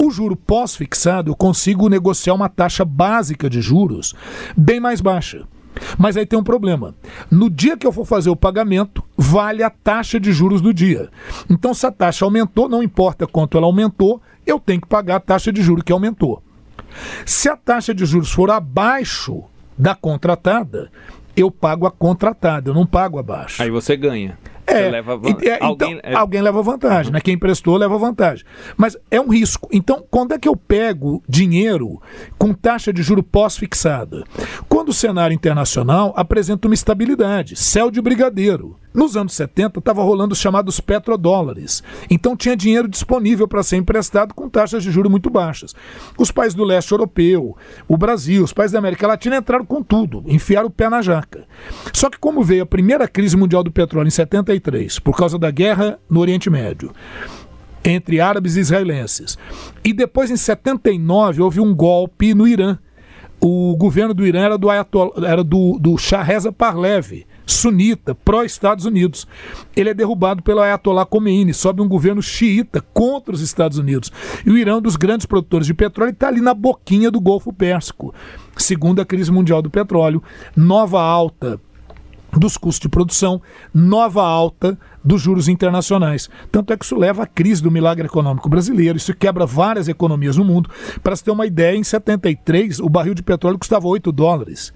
O 0.00 0.10
juro 0.10 0.36
pós-fixado, 0.36 1.30
eu 1.30 1.36
consigo 1.36 1.88
negociar 1.88 2.34
uma 2.34 2.48
taxa 2.48 2.84
básica 2.84 3.50
de 3.50 3.60
juros 3.60 4.14
bem 4.56 4.78
mais 4.78 5.00
baixa. 5.00 5.44
Mas 5.96 6.16
aí 6.16 6.26
tem 6.26 6.38
um 6.38 6.44
problema. 6.44 6.94
No 7.30 7.48
dia 7.48 7.76
que 7.76 7.86
eu 7.86 7.92
for 7.92 8.04
fazer 8.04 8.30
o 8.30 8.36
pagamento, 8.36 9.02
vale 9.16 9.62
a 9.62 9.70
taxa 9.70 10.18
de 10.18 10.32
juros 10.32 10.60
do 10.60 10.72
dia. 10.72 11.08
Então, 11.48 11.74
se 11.74 11.86
a 11.86 11.92
taxa 11.92 12.24
aumentou, 12.24 12.68
não 12.68 12.82
importa 12.82 13.26
quanto 13.26 13.56
ela 13.56 13.66
aumentou, 13.66 14.20
eu 14.46 14.58
tenho 14.58 14.80
que 14.80 14.88
pagar 14.88 15.16
a 15.16 15.20
taxa 15.20 15.52
de 15.52 15.62
juros 15.62 15.84
que 15.84 15.92
aumentou. 15.92 16.42
Se 17.24 17.48
a 17.48 17.56
taxa 17.56 17.94
de 17.94 18.04
juros 18.04 18.30
for 18.30 18.50
abaixo 18.50 19.44
da 19.76 19.94
contratada, 19.94 20.90
eu 21.36 21.50
pago 21.50 21.86
a 21.86 21.90
contratada, 21.90 22.70
eu 22.70 22.74
não 22.74 22.86
pago 22.86 23.18
abaixo. 23.18 23.62
Aí 23.62 23.70
você 23.70 23.96
ganha. 23.96 24.38
É, 24.68 24.90
leva, 24.90 25.12
é, 25.12 25.16
então, 25.30 25.66
alguém, 25.66 26.00
é... 26.02 26.14
alguém 26.14 26.42
leva 26.42 26.62
vantagem, 26.62 27.10
né? 27.10 27.20
Quem 27.20 27.34
emprestou 27.34 27.76
leva 27.76 27.96
vantagem. 27.96 28.44
Mas 28.76 28.96
é 29.10 29.18
um 29.20 29.28
risco. 29.28 29.68
Então, 29.72 30.04
quando 30.10 30.32
é 30.32 30.38
que 30.38 30.48
eu 30.48 30.54
pego 30.54 31.22
dinheiro 31.26 32.00
com 32.36 32.52
taxa 32.52 32.92
de 32.92 33.02
juro 33.02 33.22
pós-fixada? 33.22 34.24
Quando 34.68 34.90
o 34.90 34.92
cenário 34.92 35.34
internacional 35.34 36.12
apresenta 36.14 36.68
uma 36.68 36.74
estabilidade, 36.74 37.56
céu 37.56 37.90
de 37.90 38.00
brigadeiro. 38.02 38.76
Nos 38.92 39.16
anos 39.16 39.34
70 39.34 39.78
estava 39.78 40.02
rolando 40.02 40.32
os 40.32 40.40
chamados 40.40 40.80
petrodólares. 40.80 41.82
Então 42.10 42.36
tinha 42.36 42.56
dinheiro 42.56 42.88
disponível 42.88 43.46
para 43.46 43.62
ser 43.62 43.76
emprestado 43.76 44.34
com 44.34 44.48
taxas 44.48 44.82
de 44.82 44.90
juros 44.90 45.10
muito 45.10 45.30
baixas. 45.30 45.74
Os 46.18 46.30
países 46.30 46.54
do 46.54 46.64
leste 46.64 46.92
europeu, 46.92 47.56
o 47.86 47.96
Brasil, 47.96 48.42
os 48.42 48.52
países 48.52 48.72
da 48.72 48.78
América 48.78 49.06
Latina 49.06 49.36
entraram 49.36 49.64
com 49.64 49.82
tudo, 49.82 50.24
enfiaram 50.26 50.68
o 50.68 50.70
pé 50.70 50.88
na 50.88 51.02
jaca. 51.02 51.44
Só 51.92 52.08
que 52.08 52.18
como 52.18 52.42
veio 52.42 52.62
a 52.62 52.66
primeira 52.66 53.06
crise 53.06 53.36
mundial 53.36 53.62
do 53.62 53.70
petróleo 53.70 54.08
em 54.08 54.10
73, 54.10 54.98
por 54.98 55.16
causa 55.16 55.38
da 55.38 55.50
guerra 55.50 55.98
no 56.08 56.20
Oriente 56.20 56.50
Médio, 56.50 56.92
entre 57.84 58.20
árabes 58.20 58.56
e 58.56 58.60
israelenses, 58.60 59.38
e 59.84 59.92
depois 59.92 60.30
em 60.30 60.36
79 60.36 61.42
houve 61.42 61.60
um 61.60 61.74
golpe 61.74 62.34
no 62.34 62.46
Irã. 62.46 62.78
O 63.40 63.76
governo 63.76 64.12
do 64.12 64.26
Irã 64.26 64.40
era 64.40 64.58
do, 64.58 64.68
Ayatollah, 64.68 65.28
era 65.28 65.44
do, 65.44 65.78
do 65.78 65.96
Shah 65.96 66.22
Reza 66.22 66.50
Parlev, 66.50 67.24
sunita, 67.52 68.14
pró-Estados 68.14 68.84
Unidos. 68.84 69.26
Ele 69.74 69.90
é 69.90 69.94
derrubado 69.94 70.42
pelo 70.42 70.60
Ayatollah 70.60 71.06
Khomeini, 71.06 71.54
sobe 71.54 71.82
um 71.82 71.88
governo 71.88 72.22
xiita 72.22 72.80
contra 72.92 73.34
os 73.34 73.40
Estados 73.40 73.78
Unidos. 73.78 74.12
E 74.44 74.50
o 74.50 74.58
Irã, 74.58 74.76
um 74.76 74.82
dos 74.82 74.96
grandes 74.96 75.26
produtores 75.26 75.66
de 75.66 75.74
petróleo, 75.74 76.10
está 76.10 76.28
ali 76.28 76.40
na 76.40 76.54
boquinha 76.54 77.10
do 77.10 77.20
Golfo 77.20 77.52
Pérsico. 77.52 78.14
Segunda 78.56 79.04
crise 79.04 79.32
mundial 79.32 79.62
do 79.62 79.70
petróleo, 79.70 80.22
nova 80.54 81.00
alta 81.00 81.60
dos 82.36 82.56
custos 82.56 82.80
de 82.80 82.88
produção, 82.88 83.40
nova 83.72 84.22
alta 84.22 84.78
dos 85.02 85.22
juros 85.22 85.48
internacionais. 85.48 86.28
Tanto 86.52 86.72
é 86.72 86.76
que 86.76 86.84
isso 86.84 86.96
leva 86.96 87.22
à 87.22 87.26
crise 87.26 87.62
do 87.62 87.70
milagre 87.70 88.06
econômico 88.06 88.48
brasileiro, 88.48 88.98
isso 88.98 89.14
quebra 89.14 89.46
várias 89.46 89.88
economias 89.88 90.36
no 90.36 90.44
mundo. 90.44 90.70
Para 91.02 91.16
se 91.16 91.24
ter 91.24 91.30
uma 91.30 91.46
ideia, 91.46 91.76
em 91.76 91.84
73 91.84 92.80
o 92.80 92.88
barril 92.88 93.14
de 93.14 93.22
petróleo 93.22 93.58
custava 93.58 93.88
8 93.88 94.12
dólares. 94.12 94.72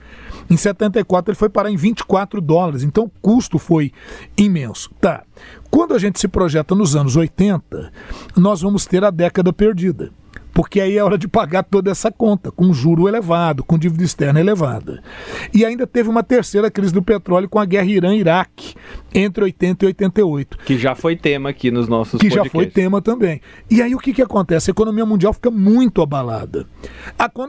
Em 0.50 0.57
74 0.57 1.31
ele 1.31 1.38
foi 1.38 1.48
parar 1.48 1.70
em 1.70 1.76
24 1.76 2.40
dólares, 2.40 2.83
então 2.83 3.05
o 3.05 3.12
custo 3.20 3.59
foi 3.59 3.92
imenso. 4.37 4.90
Tá. 5.00 5.22
Quando 5.70 5.94
a 5.94 5.98
gente 5.98 6.20
se 6.20 6.28
projeta 6.28 6.74
nos 6.74 6.94
anos 6.94 7.16
80, 7.16 7.92
nós 8.37 8.61
vamos 8.61 8.87
ter 8.87 9.05
a 9.05 9.11
década 9.11 9.52
perdida 9.52 10.12
porque 10.53 10.81
aí 10.81 10.97
é 10.97 11.03
hora 11.05 11.17
de 11.19 11.29
pagar 11.29 11.62
toda 11.62 11.91
essa 11.91 12.11
conta, 12.11 12.51
com 12.51 12.73
juro 12.73 13.09
elevado, 13.09 13.65
com 13.65 13.79
dívida 13.79 14.05
externa 14.05 14.41
elevada. 14.41 15.03
E 15.53 15.65
ainda 15.65 15.87
teve 15.87 16.09
uma 16.09 16.23
terceira 16.23 16.71
crise 16.71 16.93
do 16.93 17.03
petróleo 17.03 17.49
com 17.49 17.59
a 17.59 17.65
guerra 17.65 17.87
Irã-Iraque, 17.87 18.75
entre 19.15 19.45
80 19.45 19.85
e 19.85 19.87
88. 19.88 20.59
Que 20.59 20.79
já 20.79 20.95
foi 20.95 21.17
tema 21.17 21.51
aqui 21.51 21.71
nos 21.71 21.88
nossos 21.88 22.21
Que 22.21 22.29
podcasts. 22.29 22.45
já 22.45 22.51
foi 22.51 22.67
tema 22.67 23.01
também. 23.03 23.41
E 23.71 23.83
aí 23.83 23.95
o 23.95 23.99
que, 23.99 24.12
que 24.12 24.23
acontece? 24.23 24.71
A 24.71 24.73
economia 24.73 25.05
mundial 25.05 25.33
fica 25.33 25.51
muito 25.51 26.01
abalada. 26.03 26.67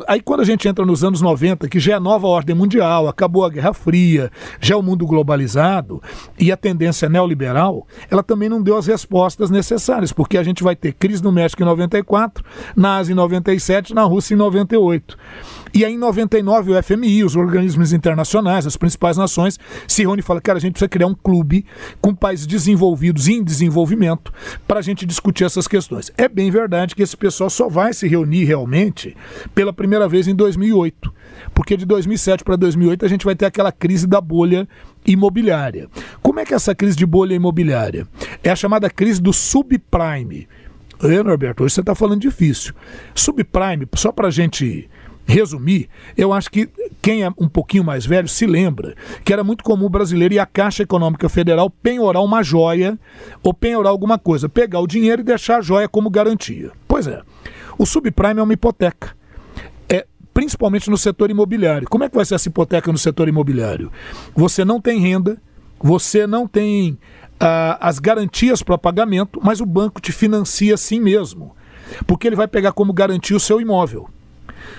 Aí 0.07 0.21
quando 0.21 0.41
a 0.41 0.45
gente 0.45 0.67
entra 0.67 0.85
nos 0.85 1.03
anos 1.03 1.21
90, 1.21 1.67
que 1.67 1.79
já 1.79 1.93
é 1.93 1.95
a 1.95 1.99
nova 1.99 2.27
ordem 2.27 2.55
mundial, 2.55 3.07
acabou 3.07 3.45
a 3.45 3.49
Guerra 3.49 3.73
Fria, 3.73 4.31
já 4.59 4.75
é 4.75 4.77
o 4.77 4.83
mundo 4.83 5.05
globalizado 5.05 6.01
e 6.37 6.51
a 6.51 6.57
tendência 6.57 7.07
neoliberal, 7.09 7.87
ela 8.09 8.23
também 8.23 8.49
não 8.49 8.61
deu 8.61 8.77
as 8.77 8.87
respostas 8.87 9.49
necessárias, 9.49 10.11
porque 10.11 10.37
a 10.37 10.43
gente 10.43 10.63
vai 10.63 10.75
ter 10.75 10.93
crise 10.93 11.23
no 11.23 11.31
México 11.31 11.61
em 11.61 11.65
94, 11.65 12.43
na 12.75 12.92
Ásia 12.97 13.13
em 13.13 13.15
97, 13.15 13.93
na 13.93 14.03
Rússia 14.03 14.33
em 14.33 14.37
98. 14.37 15.17
E 15.75 15.83
aí, 15.83 15.93
em 15.93 15.97
99, 15.97 16.71
o 16.71 16.83
FMI, 16.83 17.23
os 17.23 17.35
organismos 17.35 17.93
internacionais, 17.93 18.67
as 18.67 18.77
principais 18.77 19.17
nações, 19.17 19.59
se 19.87 20.03
reúnem 20.03 20.19
e 20.19 20.21
falam: 20.21 20.39
cara, 20.39 20.59
a 20.59 20.61
gente 20.61 20.73
precisa 20.73 20.87
criar 20.87 21.07
um 21.07 21.15
clube 21.15 21.65
com 21.99 22.13
países 22.13 22.45
desenvolvidos 22.45 23.27
e 23.27 23.33
em 23.33 23.43
desenvolvimento 23.43 24.31
para 24.67 24.79
a 24.79 24.83
gente 24.83 25.03
discutir 25.03 25.45
essas 25.45 25.67
questões. 25.67 26.11
É 26.15 26.29
bem 26.29 26.51
verdade 26.51 26.93
que 26.93 27.01
esse 27.01 27.17
pessoal 27.17 27.49
só 27.49 27.67
vai 27.67 27.91
se 27.91 28.07
reunir 28.07 28.43
realmente 28.43 29.17
pela 29.55 29.73
primeira 29.73 30.07
vez 30.07 30.27
em 30.27 30.35
2008, 30.35 31.11
porque 31.55 31.75
de 31.75 31.85
2007 31.85 32.43
para 32.43 32.55
2008 32.55 33.03
a 33.03 33.09
gente 33.09 33.25
vai 33.25 33.35
ter 33.35 33.47
aquela 33.47 33.71
crise 33.71 34.05
da 34.05 34.21
bolha 34.21 34.67
imobiliária. 35.07 35.89
Como 36.21 36.39
é 36.39 36.45
que 36.45 36.53
é 36.53 36.55
essa 36.55 36.75
crise 36.75 36.95
de 36.95 37.05
bolha 37.05 37.33
imobiliária? 37.33 38.07
É 38.43 38.51
a 38.51 38.55
chamada 38.55 38.91
crise 38.91 39.19
do 39.19 39.33
subprime. 39.33 40.47
É, 41.03 41.21
Norberto, 41.21 41.63
hoje 41.63 41.75
você 41.75 41.81
está 41.81 41.93
falando 41.93 42.21
difícil. 42.21 42.73
Subprime, 43.13 43.87
só 43.93 44.11
para 44.11 44.29
a 44.29 44.31
gente 44.31 44.89
resumir, 45.25 45.89
eu 46.17 46.33
acho 46.33 46.49
que 46.49 46.69
quem 47.01 47.23
é 47.23 47.29
um 47.37 47.47
pouquinho 47.47 47.83
mais 47.83 48.05
velho 48.05 48.27
se 48.27 48.45
lembra 48.45 48.95
que 49.23 49.31
era 49.31 49.43
muito 49.43 49.63
comum 49.63 49.85
o 49.85 49.89
brasileiro 49.89 50.33
e 50.33 50.39
a 50.39 50.45
Caixa 50.45 50.83
Econômica 50.83 51.29
Federal 51.29 51.69
penhorar 51.69 52.21
uma 52.21 52.43
joia 52.43 52.97
ou 53.41 53.53
penhorar 53.53 53.89
alguma 53.89 54.17
coisa, 54.17 54.47
pegar 54.47 54.79
o 54.79 54.87
dinheiro 54.87 55.21
e 55.21 55.25
deixar 55.25 55.57
a 55.57 55.61
joia 55.61 55.87
como 55.87 56.09
garantia. 56.09 56.71
Pois 56.87 57.07
é, 57.07 57.21
o 57.77 57.85
subprime 57.85 58.39
é 58.39 58.43
uma 58.43 58.53
hipoteca. 58.53 59.15
É, 59.89 60.05
principalmente 60.33 60.89
no 60.89 60.97
setor 60.97 61.29
imobiliário. 61.29 61.87
Como 61.89 62.03
é 62.03 62.09
que 62.09 62.15
vai 62.15 62.25
ser 62.25 62.35
essa 62.35 62.47
hipoteca 62.47 62.91
no 62.91 62.97
setor 62.97 63.27
imobiliário? 63.27 63.91
Você 64.35 64.63
não 64.63 64.79
tem 64.79 64.99
renda, 64.99 65.37
você 65.81 66.25
não 66.25 66.47
tem 66.47 66.97
ah, 67.45 67.77
as 67.81 67.99
garantias 67.99 68.63
para 68.63 68.77
pagamento, 68.77 69.41
mas 69.43 69.59
o 69.59 69.65
banco 69.65 69.99
te 69.99 70.13
financia 70.13 70.75
assim 70.75 70.99
mesmo. 70.99 71.53
Porque 72.07 72.25
ele 72.25 72.37
vai 72.37 72.47
pegar 72.47 72.71
como 72.71 72.93
garantia 72.93 73.35
o 73.35 73.39
seu 73.39 73.59
imóvel. 73.59 74.09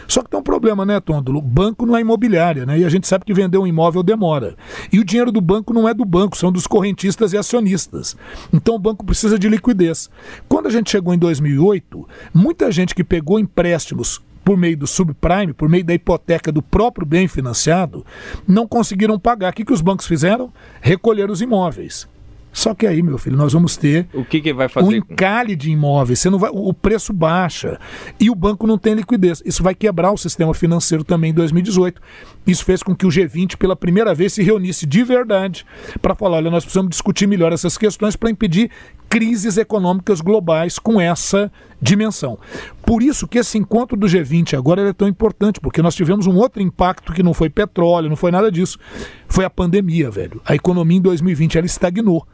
Só 0.09 0.22
que 0.22 0.31
tem 0.31 0.40
um 0.40 0.42
problema, 0.42 0.85
né, 0.85 0.98
Tôndolo? 0.98 1.42
Banco 1.42 1.85
não 1.85 1.94
é 1.94 2.00
imobiliária, 2.00 2.64
né? 2.64 2.79
E 2.79 2.85
a 2.85 2.88
gente 2.88 3.07
sabe 3.07 3.27
que 3.27 3.35
vender 3.35 3.59
um 3.59 3.66
imóvel 3.66 4.03
demora. 4.03 4.57
E 4.90 4.98
o 4.98 5.05
dinheiro 5.05 5.31
do 5.31 5.42
banco 5.42 5.74
não 5.74 5.87
é 5.87 5.92
do 5.92 6.07
banco, 6.07 6.38
são 6.38 6.50
dos 6.50 6.66
correntistas 6.66 7.35
e 7.35 7.38
acionistas. 7.38 8.16
Então 8.50 8.77
o 8.77 8.79
banco 8.79 9.05
precisa 9.05 9.38
de 9.38 9.46
liquidez. 9.46 10.11
Quando 10.48 10.66
a 10.66 10.70
gente 10.70 10.90
chegou 10.90 11.12
em 11.12 11.18
2008, 11.18 12.09
muita 12.33 12.72
gente 12.72 12.94
que 12.94 13.05
pegou 13.05 13.38
empréstimos 13.38 14.22
por 14.42 14.57
meio 14.57 14.77
do 14.77 14.87
subprime, 14.87 15.53
por 15.53 15.68
meio 15.68 15.85
da 15.85 15.94
hipoteca 15.94 16.50
do 16.50 16.62
próprio 16.62 17.07
bem 17.07 17.29
financiado, 17.29 18.05
não 18.48 18.66
conseguiram 18.66 19.18
pagar. 19.18 19.53
O 19.53 19.55
que, 19.55 19.66
que 19.66 19.72
os 19.72 19.83
bancos 19.83 20.07
fizeram? 20.07 20.50
Recolher 20.81 21.31
os 21.31 21.42
imóveis. 21.42 22.09
Só 22.55 22.73
que 22.73 22.87
aí, 22.87 23.03
meu 23.03 23.19
filho, 23.19 23.37
nós 23.37 23.53
vamos 23.53 23.77
ter 23.77 24.07
o 24.14 24.25
que, 24.25 24.40
que 24.40 24.53
vai 24.55 24.69
fazer? 24.69 24.87
um 24.87 24.93
encalhe 24.93 25.57
de 25.57 25.73
imóveis. 25.73 26.21
Você 26.21 26.31
não 26.31 26.38
vai, 26.38 26.51
o 26.53 26.73
preço 26.73 27.12
baixa 27.12 27.81
e 28.19 28.31
o 28.31 28.35
banco 28.35 28.64
não 28.64 28.79
tem 28.79 28.95
liquidez. 28.95 29.43
Isso 29.45 29.61
vai 29.61 29.75
quebrar 29.75 30.12
o 30.12 30.17
sistema 30.17 30.55
financeiro 30.55 31.03
também 31.03 31.33
em 31.33 31.35
2018. 31.35 32.01
Isso 32.47 32.64
fez 32.64 32.81
com 32.81 32.95
que 32.95 33.05
o 33.05 33.09
G20 33.09 33.57
pela 33.57 33.75
primeira 33.75 34.14
vez 34.14 34.35
se 34.35 34.43
reunisse 34.43 34.87
de 34.87 35.03
verdade 35.03 35.67
para 36.01 36.14
falar, 36.14 36.37
olha, 36.37 36.51
nós 36.51 36.62
precisamos 36.62 36.90
discutir 36.90 37.27
melhor 37.27 37.53
essas 37.53 37.77
questões 37.77 38.14
para 38.14 38.31
impedir 38.31 38.71
crises 39.09 39.57
econômicas 39.57 40.21
globais 40.21 40.79
com 40.79 41.01
essa 41.01 41.51
dimensão. 41.83 42.38
Por 42.87 43.03
isso 43.03 43.27
que 43.27 43.38
esse 43.38 43.59
encontro 43.59 43.97
do 43.97 44.07
G20 44.07 44.57
agora 44.57 44.88
é 44.88 44.93
tão 44.93 45.09
importante, 45.09 45.61
porque 45.61 45.83
nós 45.83 45.97
tivemos 45.97 46.29
um 46.29 46.37
outro 46.37 46.62
impacto 46.62 47.12
que 47.12 47.23
não 47.23 47.35
foi 47.35 47.51
petróleo, 47.51 48.09
não 48.09 48.17
foi 48.17 48.31
nada 48.31 48.51
disso. 48.51 48.79
Foi 49.29 49.45
a 49.45 49.51
pandemia, 49.51 50.09
velho. 50.09 50.40
A 50.45 50.55
economia 50.55 50.99
em 50.99 51.03
2020 51.03 51.59
ela 51.59 51.67
estagnou. 51.67 52.25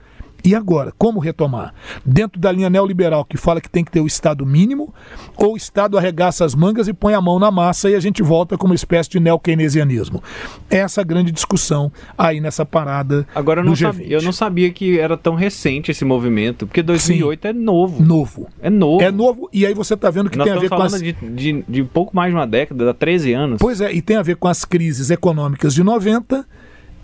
E 0.45 0.55
agora, 0.55 0.93
como 0.97 1.21
retomar? 1.21 1.75
Dentro 2.05 2.41
da 2.41 2.51
linha 2.51 2.71
neoliberal 2.71 3.25
que 3.25 3.37
fala 3.37 3.61
que 3.61 3.69
tem 3.69 3.85
que 3.85 3.91
ter 3.91 4.01
o 4.01 4.07
Estado 4.07 4.47
mínimo, 4.47 4.93
ou 5.37 5.55
o 5.55 5.57
Estado 5.57 5.99
arregaça 5.99 6.45
as 6.45 6.55
mangas 6.55 6.89
e 6.89 6.93
põe 6.93 7.15
a 7.15 7.21
mão 7.21 7.39
na 7.39 7.51
massa 7.51 7.91
e 7.91 7.95
a 7.95 8.01
gente 8.01 8.23
volta 8.23 8.57
com 8.57 8.67
uma 8.67 8.75
espécie 8.75 9.11
de 9.11 9.21
neo-keynesianismo? 9.21 10.23
Essa 10.69 11.03
grande 11.03 11.31
discussão 11.31 11.93
aí 12.17 12.41
nessa 12.41 12.65
parada. 12.65 13.27
Agora, 13.35 13.61
eu 13.61 13.65
não, 13.65 13.77
sabia, 13.77 14.07
eu 14.07 14.23
não 14.23 14.33
sabia 14.33 14.71
que 14.71 14.99
era 14.99 15.17
tão 15.17 15.35
recente 15.35 15.91
esse 15.91 16.05
movimento, 16.05 16.67
porque 16.67 16.83
2008 16.83 17.43
Sim, 17.43 17.49
é 17.49 17.53
novo. 17.53 18.03
Novo. 18.03 18.49
É 18.61 18.71
novo. 18.71 19.03
É 19.03 19.11
novo, 19.11 19.49
e 19.53 19.67
aí 19.67 19.75
você 19.75 19.95
está 19.95 20.11
vendo 20.11 20.31
que 20.31 20.39
Nós 20.39 20.47
tem 20.47 20.57
a 20.57 20.61
ver 20.61 20.69
com 20.69 20.83
as... 20.83 21.01
de, 21.01 21.13
de, 21.13 21.65
de 21.69 21.85
pouco 21.85 22.15
mais 22.15 22.31
de 22.31 22.37
uma 22.37 22.47
década, 22.47 22.93
13 22.95 23.33
anos. 23.33 23.59
Pois 23.61 23.81
é, 23.81 23.93
e 23.93 24.01
tem 24.01 24.17
a 24.17 24.23
ver 24.23 24.37
com 24.37 24.49
as 24.49 24.65
crises 24.65 25.11
econômicas 25.11 25.75
de 25.75 25.83
90 25.83 26.47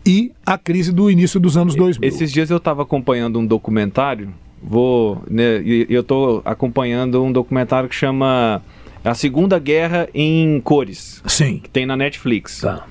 e 0.07 0.33
a 0.45 0.57
crise 0.57 0.93
do 0.93 1.11
início 1.11 1.41
dos 1.41 1.57
anos 1.57 1.75
2000. 1.75 2.09
Esses 2.09 2.33
dias 2.33 2.51
eu 2.51 2.59
estava 2.59 2.83
acompanhando 2.83 3.39
um 3.39 3.47
documentário, 3.47 4.33
vou, 4.63 5.23
né, 5.29 5.63
eu 5.89 6.01
estou 6.01 6.41
acompanhando 6.45 7.23
um 7.23 7.33
documentário 7.33 7.89
que 7.89 7.95
chama 7.95 8.63
A 9.05 9.15
Segunda 9.15 9.59
Guerra 9.59 10.09
em 10.15 10.61
Cores. 10.61 11.23
Sim. 11.27 11.59
Que 11.59 11.69
tem 11.69 11.85
na 11.85 11.97
Netflix. 11.97 12.61
Tá. 12.61 12.87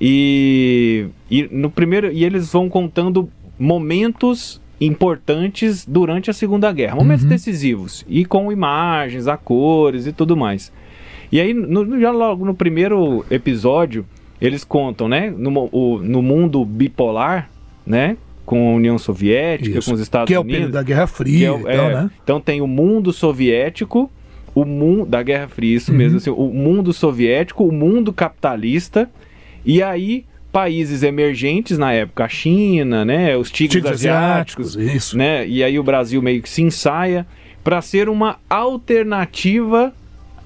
E, 0.00 1.06
e 1.30 1.48
no 1.50 1.70
primeiro 1.70 2.12
e 2.12 2.24
eles 2.24 2.52
vão 2.52 2.68
contando 2.68 3.28
momentos 3.58 4.60
importantes 4.80 5.84
durante 5.86 6.30
a 6.30 6.32
Segunda 6.32 6.72
Guerra, 6.72 6.96
momentos 6.96 7.24
uhum. 7.24 7.30
decisivos 7.30 8.04
e 8.08 8.24
com 8.24 8.50
imagens, 8.50 9.28
a 9.28 9.36
cores 9.36 10.06
e 10.06 10.12
tudo 10.12 10.36
mais. 10.36 10.72
E 11.30 11.38
aí 11.38 11.52
no, 11.52 12.00
já 12.00 12.10
logo 12.10 12.44
no 12.44 12.54
primeiro 12.54 13.24
episódio 13.30 14.06
eles 14.40 14.64
contam, 14.64 15.08
né, 15.08 15.32
no, 15.36 15.68
o, 15.70 15.98
no 15.98 16.22
mundo 16.22 16.64
bipolar, 16.64 17.50
né, 17.86 18.16
com 18.46 18.70
a 18.70 18.74
União 18.74 18.98
Soviética, 18.98 19.78
Isso. 19.78 19.88
com 19.88 19.94
os 19.94 20.00
Estados 20.00 20.28
Unidos. 20.28 20.46
Que 20.46 20.52
é 20.52 20.56
o 20.56 20.58
período 20.58 20.72
da 20.72 20.82
Guerra 20.82 21.06
Fria, 21.06 21.48
é, 21.48 21.52
então, 21.52 21.68
é, 21.68 21.94
né? 21.94 22.10
Então 22.24 22.40
tem 22.40 22.60
o 22.60 22.66
mundo 22.66 23.12
soviético, 23.12 24.10
o 24.54 24.64
mundo 24.64 25.06
da 25.06 25.22
Guerra 25.22 25.46
Fria, 25.46 25.76
isso 25.76 25.92
uhum. 25.92 25.98
mesmo, 25.98 26.16
assim, 26.18 26.30
o 26.30 26.48
mundo 26.48 26.92
soviético, 26.92 27.64
o 27.64 27.72
mundo 27.72 28.12
capitalista, 28.12 29.08
e 29.64 29.82
aí 29.82 30.24
países 30.50 31.04
emergentes 31.04 31.78
na 31.78 31.92
época, 31.92 32.24
a 32.24 32.28
China, 32.28 33.04
né, 33.04 33.36
os 33.36 33.50
tigres, 33.50 33.82
tigres 33.82 33.92
asiáticos, 33.92 34.74
asiáticos, 34.74 34.96
isso. 34.96 35.16
né, 35.16 35.46
e 35.46 35.62
aí 35.62 35.78
o 35.78 35.82
Brasil 35.84 36.20
meio 36.20 36.42
que 36.42 36.48
se 36.48 36.62
ensaia 36.62 37.24
para 37.62 37.80
ser 37.80 38.08
uma 38.08 38.38
alternativa 38.48 39.92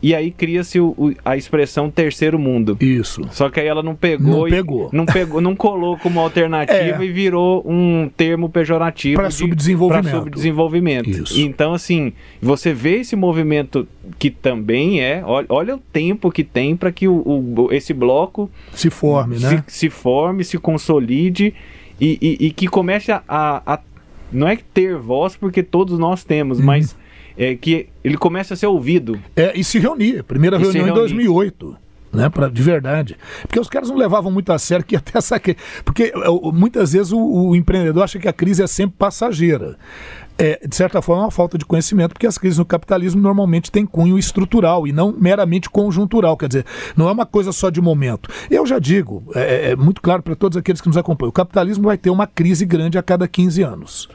e 0.05 0.15
aí 0.15 0.31
cria-se 0.31 0.79
a 1.25 1.35
expressão 1.35 1.91
terceiro 1.91 2.39
mundo. 2.39 2.77
Isso. 2.79 3.27
Só 3.31 3.49
que 3.49 3.59
aí 3.59 3.67
ela 3.67 3.83
não 3.83 3.95
pegou. 3.95 4.43
Não 4.43 4.51
pegou. 4.51 4.91
Não 4.93 5.07
pegou, 5.07 5.41
não 5.41 5.57
colou 5.57 5.97
como 5.97 6.21
alternativa 6.21 7.03
é. 7.03 7.07
e 7.07 7.11
virou 7.11 7.65
um 7.67 8.11
termo 8.15 8.51
pejorativo. 8.51 9.17
Para 9.17 9.31
subdesenvolvimento. 9.31 10.11
Para 10.11 10.21
subdesenvolvimento. 10.21 11.09
Isso. 11.09 11.41
Então, 11.41 11.73
assim, 11.73 12.13
você 12.39 12.75
vê 12.75 12.97
esse 12.97 13.17
movimento 13.17 13.89
que 14.19 14.29
também 14.29 15.01
é. 15.01 15.23
Olha, 15.25 15.47
olha 15.49 15.77
o 15.77 15.79
tempo 15.79 16.31
que 16.31 16.45
tem 16.45 16.77
para 16.77 16.93
que 16.93 17.09
o, 17.09 17.15
o, 17.15 17.73
esse 17.73 17.95
bloco 17.95 18.51
se 18.75 18.91
forme, 18.91 19.39
né? 19.39 19.65
Se, 19.67 19.87
se 19.87 19.89
forme, 19.89 20.45
se 20.45 20.59
consolide 20.59 21.55
e, 21.99 22.19
e, 22.21 22.47
e 22.49 22.51
que 22.51 22.69
comece 22.69 23.11
a, 23.11 23.23
a, 23.27 23.75
a, 23.75 23.81
Não 24.31 24.47
é 24.47 24.59
ter 24.75 24.99
voz, 24.99 25.35
porque 25.35 25.63
todos 25.63 25.99
nós 25.99 26.25
temos, 26.25 26.59
uhum. 26.59 26.67
mas 26.67 26.95
é, 27.37 27.55
que 27.55 27.89
ele 28.03 28.17
começa 28.17 28.55
a 28.55 28.57
ser 28.57 28.67
ouvido. 28.67 29.21
É, 29.37 29.59
e 29.59 29.65
se 29.65 29.79
reunir. 29.79 30.23
Primeira 30.23 30.57
e 30.57 30.61
reunião 30.61 30.89
em 30.89 30.93
2008. 30.93 31.85
Né, 32.13 32.29
pra, 32.29 32.49
de 32.49 32.63
verdade. 32.63 33.17
Porque 33.43 33.59
os 33.59 33.69
caras 33.69 33.89
não 33.89 33.97
levavam 33.97 34.31
muito 34.31 34.53
a 34.53 34.59
sério 34.59 34.85
que 34.85 34.95
até 34.95 35.19
essa 35.19 35.41
Porque 35.85 36.13
é, 36.15 36.53
muitas 36.53 36.93
vezes 36.93 37.13
o, 37.13 37.19
o, 37.19 37.57
empreendedor 37.57 38.05
acha 38.05 38.21
que 38.21 38.29
a 38.29 38.33
crise 38.33 38.63
é 38.63 38.67
sempre 38.69 38.95
passageira. 38.97 39.77
É, 40.39 40.67
de 40.67 40.75
certa 40.75 41.03
forma, 41.03 41.23
é 41.23 41.25
uma 41.27 41.31
falta 41.31 41.59
de 41.59 41.65
conhecimento, 41.65 42.13
porque 42.13 42.27
as 42.27 42.39
crises 42.39 42.59
no 42.59 42.65
capitalismo 42.65 43.21
normalmente 43.21 43.71
têm 43.71 43.87
cunho 43.87 44.19
estrutural 44.19 44.87
e 44.87 44.93
não 44.93 45.13
meramente 45.13 45.69
conjuntural. 45.69 46.37
Quer 46.37 46.49
dizer, 46.49 46.67
não 46.97 47.09
é 47.09 47.13
uma 47.13 47.27
coisa 47.27 47.53
só 47.53 47.69
de 47.69 47.81
momento. 47.81 48.29
Eu 48.49 48.65
já 48.65 48.79
digo, 48.79 49.25
é, 49.35 49.41
é, 49.41 49.71
é 49.71 49.77
muito 49.77 50.01
claro 50.01 50.23
para 50.23 50.37
todos 50.37 50.57
aqueles 50.57 50.81
que 50.81 50.89
nos 50.89 50.97
acompanham: 50.97 51.31
o 51.31 51.33
capitalismo 51.33 51.85
vai 51.85 51.99
ter 51.99 52.11
uma 52.11 52.27
crise 52.27 52.65
grande 52.65 52.97
a 52.97 53.03
cada 53.03 53.27
15 53.27 53.63
anos 53.63 54.09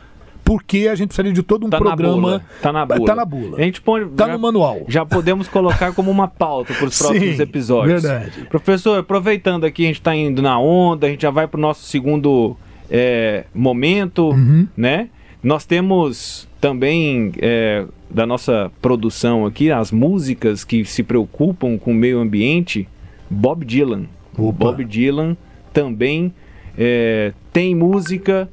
porque 0.49 0.87
a 0.87 0.95
gente 0.95 1.09
precisaria 1.09 1.31
de 1.31 1.43
todo 1.43 1.67
um 1.67 1.69
tá 1.69 1.77
programa. 1.77 2.31
Na 2.31 2.41
tá 2.59 2.73
na 2.73 2.83
bula. 2.83 3.05
Tá 3.05 3.15
na 3.15 3.23
bula. 3.23 3.57
A 3.59 3.61
gente 3.61 3.79
põe, 3.81 4.07
tá 4.07 4.25
já, 4.25 4.33
no 4.33 4.39
manual. 4.39 4.81
Já 4.87 5.05
podemos 5.05 5.47
colocar 5.47 5.93
como 5.93 6.09
uma 6.09 6.27
pauta 6.27 6.73
para 6.73 6.87
os 6.87 6.97
próximos 6.97 7.35
Sim, 7.35 7.43
episódios. 7.43 8.01
Verdade. 8.01 8.47
Professor, 8.49 8.97
aproveitando 8.97 9.63
aqui, 9.63 9.83
a 9.83 9.85
gente 9.85 9.99
está 9.99 10.15
indo 10.15 10.41
na 10.41 10.59
onda, 10.59 11.05
a 11.05 11.09
gente 11.11 11.21
já 11.21 11.29
vai 11.29 11.47
para 11.47 11.59
o 11.59 11.61
nosso 11.61 11.83
segundo 11.83 12.57
é, 12.89 13.43
momento, 13.53 14.29
uhum. 14.29 14.67
né? 14.75 15.09
Nós 15.43 15.65
temos 15.65 16.47
também 16.59 17.31
é, 17.39 17.85
da 18.09 18.25
nossa 18.25 18.71
produção 18.81 19.45
aqui 19.45 19.69
as 19.69 19.91
músicas 19.91 20.63
que 20.63 20.83
se 20.83 21.03
preocupam 21.03 21.77
com 21.77 21.91
o 21.91 21.93
meio 21.93 22.19
ambiente. 22.19 22.87
Bob 23.29 23.63
Dylan. 23.63 24.05
Opa. 24.35 24.65
Bob 24.65 24.83
Dylan 24.83 25.37
também 25.71 26.33
é, 26.75 27.33
tem 27.53 27.75
música 27.75 28.49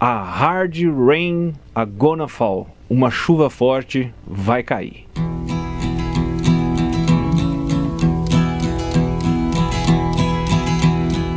a 0.00 0.24
hard 0.24 0.76
rain 0.76 1.58
a 1.74 1.86
gonna 1.86 2.28
fall. 2.28 2.68
Uma 2.90 3.10
chuva 3.10 3.48
forte 3.50 4.12
vai 4.26 4.62
cair. 4.62 5.06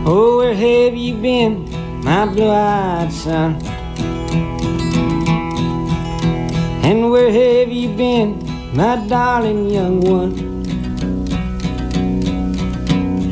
Oh, 0.05 0.37
where 0.39 0.53
have 0.53 0.95
you 0.95 1.15
been, 1.21 1.69
my 2.03 2.25
blue-eyed 2.25 3.11
son? 3.13 3.55
And 6.83 7.09
where 7.11 7.31
have 7.31 7.71
you 7.71 7.89
been, 7.95 8.39
my 8.75 8.97
darling 9.07 9.69
young 9.69 10.01
one? 10.01 10.49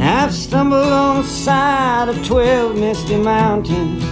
I've 0.02 0.34
stumbled 0.34 0.92
on 0.92 1.18
the 1.18 1.28
side 1.28 2.08
of 2.10 2.26
twelve 2.26 2.78
misty 2.78 3.18
mountains 3.18 4.07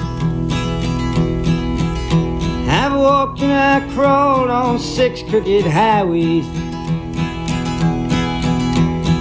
I've 2.68 2.94
walked 2.94 3.42
and 3.42 3.52
I 3.52 3.94
crawled 3.94 4.50
on 4.50 4.80
six 4.80 5.22
crooked 5.22 5.66
highways. 5.66 6.46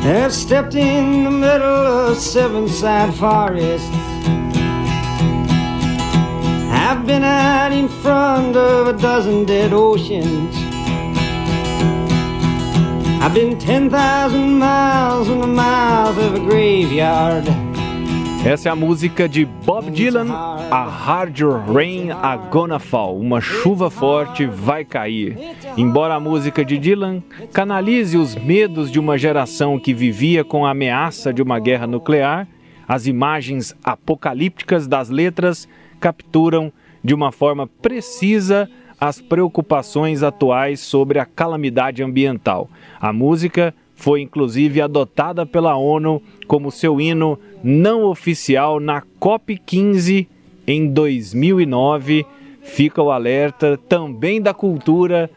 I've 0.07 0.33
stepped 0.33 0.75
in 0.75 1.25
the 1.25 1.31
middle 1.31 1.87
of 1.87 2.19
seven 2.19 2.69
side 2.69 3.15
forests. 3.15 3.89
I've 6.71 7.07
been 7.07 7.25
out 7.25 7.73
in 7.73 7.89
front 7.89 8.57
of 8.57 8.89
a 8.89 8.93
dozen 8.93 9.45
dead 9.47 9.73
oceans. 9.73 10.55
I've 13.23 13.33
been 13.33 13.59
10,000 13.59 14.59
miles 14.59 15.29
in 15.29 15.41
the 15.41 15.47
mouth 15.47 16.19
of 16.19 16.35
a 16.35 16.41
graveyard. 16.41 17.64
Essa 18.45 18.69
é 18.69 18.73
a 18.73 18.77
música 18.77 19.27
de 19.27 19.47
Bob 19.47 19.91
Dylan, 19.91 20.31
A 20.31 20.85
Hard 20.85 21.41
Rain 21.67 22.11
A 22.11 22.37
Gonna 22.37 22.79
Fall. 22.79 23.19
Uma 23.19 23.41
chuva 23.41 23.89
forte 23.89 24.45
vai 24.45 24.85
cair. 24.85 25.39
Embora 25.79 26.15
a 26.15 26.21
música 26.21 26.63
de 26.63 26.77
Dylan 26.77 27.23
canalize 27.55 28.19
os 28.19 28.37
medos 28.37 28.91
de 28.93 29.01
uma 29.01 29.17
geração 29.17 29.79
que 29.79 29.95
vivia 29.95 30.45
com 30.45 30.67
a 30.67 30.73
ameaça 30.73 31.33
de 31.33 31.41
uma 31.41 31.59
guerra 31.59 31.87
nuclear, 31.87 32.47
as 32.87 33.07
imagens 33.07 33.75
apocalípticas 33.83 34.87
das 34.87 35.09
letras 35.09 35.67
capturam 35.99 36.71
de 37.03 37.15
uma 37.15 37.33
forma 37.33 37.67
precisa 37.67 38.69
as 39.01 39.23
preocupações 39.23 40.23
atuais 40.23 40.81
sobre 40.81 41.19
a 41.19 41.25
calamidade 41.25 42.03
ambiental. 42.03 42.69
A 43.01 43.11
música 43.11 43.75
foi 44.05 44.21
inclusive 44.21 44.83
adotada 44.83 45.47
pela 45.47 45.79
ONU 45.79 46.21
como 46.47 46.71
seu 46.71 47.01
hino 47.01 47.39
não 47.63 48.05
oficial 48.05 48.79
na 48.79 49.03
COP15 49.19 50.27
em 50.67 50.87
2009. 50.89 52.27
Fica 52.61 53.03
o 53.03 53.11
alerta 53.11 53.81
também 53.89 54.43
da 54.43 54.53
cultura 54.53 55.31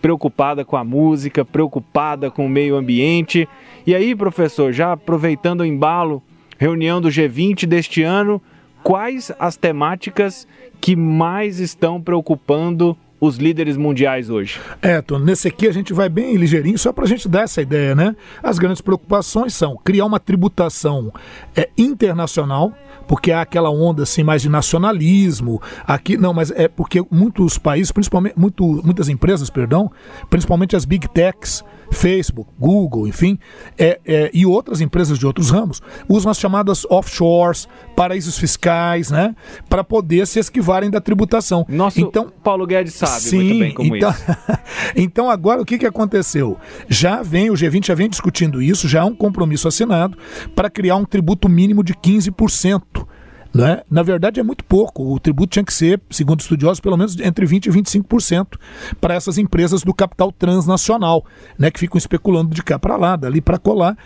preocupada 0.00 0.64
com 0.64 0.78
a 0.78 0.82
música, 0.82 1.44
preocupada 1.44 2.30
com 2.30 2.46
o 2.46 2.48
meio 2.48 2.74
ambiente. 2.74 3.46
E 3.86 3.94
aí, 3.94 4.14
professor, 4.14 4.72
já 4.72 4.92
aproveitando 4.92 5.60
o 5.60 5.66
embalo, 5.66 6.22
reunião 6.56 7.02
do 7.02 7.10
G20 7.10 7.66
deste 7.66 8.02
ano, 8.02 8.40
quais 8.82 9.30
as 9.38 9.58
temáticas 9.58 10.48
que 10.80 10.96
mais 10.96 11.60
estão 11.60 12.00
preocupando 12.00 12.96
os 13.20 13.36
líderes 13.36 13.76
mundiais 13.76 14.30
hoje? 14.30 14.58
É, 14.80 15.02
Tony, 15.02 15.26
nesse 15.26 15.46
aqui 15.46 15.68
a 15.68 15.72
gente 15.72 15.92
vai 15.92 16.08
bem 16.08 16.36
ligeirinho, 16.36 16.78
só 16.78 16.92
para 16.92 17.04
a 17.04 17.06
gente 17.06 17.28
dar 17.28 17.42
essa 17.42 17.60
ideia, 17.60 17.94
né? 17.94 18.16
As 18.42 18.58
grandes 18.58 18.80
preocupações 18.80 19.52
são 19.54 19.76
criar 19.76 20.06
uma 20.06 20.18
tributação 20.18 21.12
é, 21.54 21.68
internacional, 21.76 22.72
porque 23.06 23.30
há 23.30 23.42
aquela 23.42 23.70
onda 23.70 24.04
assim 24.04 24.22
mais 24.22 24.40
de 24.40 24.48
nacionalismo. 24.48 25.60
Aqui 25.86 26.16
não, 26.16 26.32
mas 26.32 26.50
é 26.50 26.66
porque 26.66 27.04
muitos 27.10 27.58
países, 27.58 27.92
principalmente 27.92 28.38
muito, 28.38 28.64
muitas 28.84 29.08
empresas, 29.08 29.50
perdão, 29.50 29.90
principalmente 30.30 30.74
as 30.74 30.84
big 30.84 31.08
techs, 31.08 31.62
Facebook, 31.90 32.50
Google, 32.58 33.06
enfim, 33.06 33.38
é, 33.76 34.00
é, 34.06 34.30
e 34.32 34.46
outras 34.46 34.80
empresas 34.80 35.18
de 35.18 35.26
outros 35.26 35.50
ramos, 35.50 35.82
usam 36.08 36.30
as 36.30 36.38
chamadas 36.38 36.84
offshores, 36.88 37.68
paraísos 37.96 38.38
fiscais, 38.38 39.10
né? 39.10 39.34
Para 39.68 39.82
poder 39.82 40.26
se 40.26 40.38
esquivarem 40.38 40.90
da 40.90 41.00
tributação. 41.00 41.66
Nosso 41.68 42.00
então, 42.00 42.32
Paulo 42.42 42.66
Guedes 42.66 42.94
sabe 42.94 43.20
sim, 43.20 43.36
muito 43.36 43.58
bem 43.58 43.74
como 43.74 43.96
então, 43.96 44.10
isso. 44.10 44.24
então 44.96 45.30
agora 45.30 45.60
o 45.60 45.64
que, 45.64 45.78
que 45.78 45.86
aconteceu? 45.86 46.56
Já 46.88 47.22
vem, 47.22 47.50
o 47.50 47.54
G20 47.54 47.86
já 47.86 47.94
vem 47.94 48.08
discutindo 48.08 48.62
isso, 48.62 48.88
já 48.88 49.02
há 49.02 49.04
um 49.04 49.14
compromisso 49.14 49.68
assinado 49.68 50.16
para 50.54 50.70
criar 50.70 50.96
um 50.96 51.04
tributo 51.04 51.48
mínimo 51.48 51.82
de 51.82 51.94
15% 51.94 53.06
né? 53.52 53.82
Na 53.90 54.02
verdade, 54.02 54.38
é 54.38 54.42
muito 54.42 54.64
pouco. 54.64 55.14
O 55.14 55.18
tributo 55.18 55.52
tinha 55.52 55.64
que 55.64 55.72
ser, 55.72 56.00
segundo 56.10 56.40
estudiosos, 56.40 56.80
pelo 56.80 56.96
menos 56.96 57.18
entre 57.18 57.46
20% 57.46 57.66
e 57.66 57.70
25% 57.70 58.58
para 59.00 59.14
essas 59.14 59.38
empresas 59.38 59.82
do 59.82 59.92
capital 59.92 60.30
transnacional, 60.32 61.24
né? 61.58 61.70
que 61.70 61.80
ficam 61.80 61.98
especulando 61.98 62.54
de 62.54 62.62
cá 62.62 62.78
para 62.78 62.96
lá, 62.96 63.16
dali 63.16 63.40
para 63.40 63.58
colar, 63.58 63.96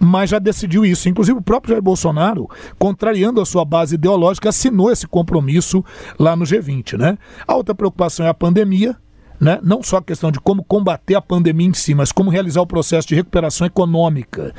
mas 0.00 0.30
já 0.30 0.38
decidiu 0.38 0.84
isso. 0.84 1.08
Inclusive, 1.08 1.38
o 1.38 1.42
próprio 1.42 1.72
Jair 1.72 1.82
Bolsonaro, 1.82 2.48
contrariando 2.78 3.40
a 3.40 3.46
sua 3.46 3.64
base 3.64 3.96
ideológica, 3.96 4.48
assinou 4.48 4.90
esse 4.90 5.06
compromisso 5.06 5.84
lá 6.18 6.36
no 6.36 6.44
G20. 6.44 6.96
Né? 6.96 7.18
A 7.46 7.54
outra 7.54 7.74
preocupação 7.74 8.24
é 8.24 8.28
a 8.28 8.34
pandemia, 8.34 8.96
né? 9.42 9.58
não 9.60 9.82
só 9.82 9.96
a 9.96 10.02
questão 10.02 10.30
de 10.30 10.38
como 10.38 10.62
combater 10.62 11.16
a 11.16 11.20
pandemia 11.20 11.66
em 11.66 11.74
si, 11.74 11.96
mas 11.96 12.12
como 12.12 12.30
realizar 12.30 12.60
o 12.60 12.66
processo 12.66 13.08
de 13.08 13.16
recuperação 13.16 13.66
econômica. 13.66 14.54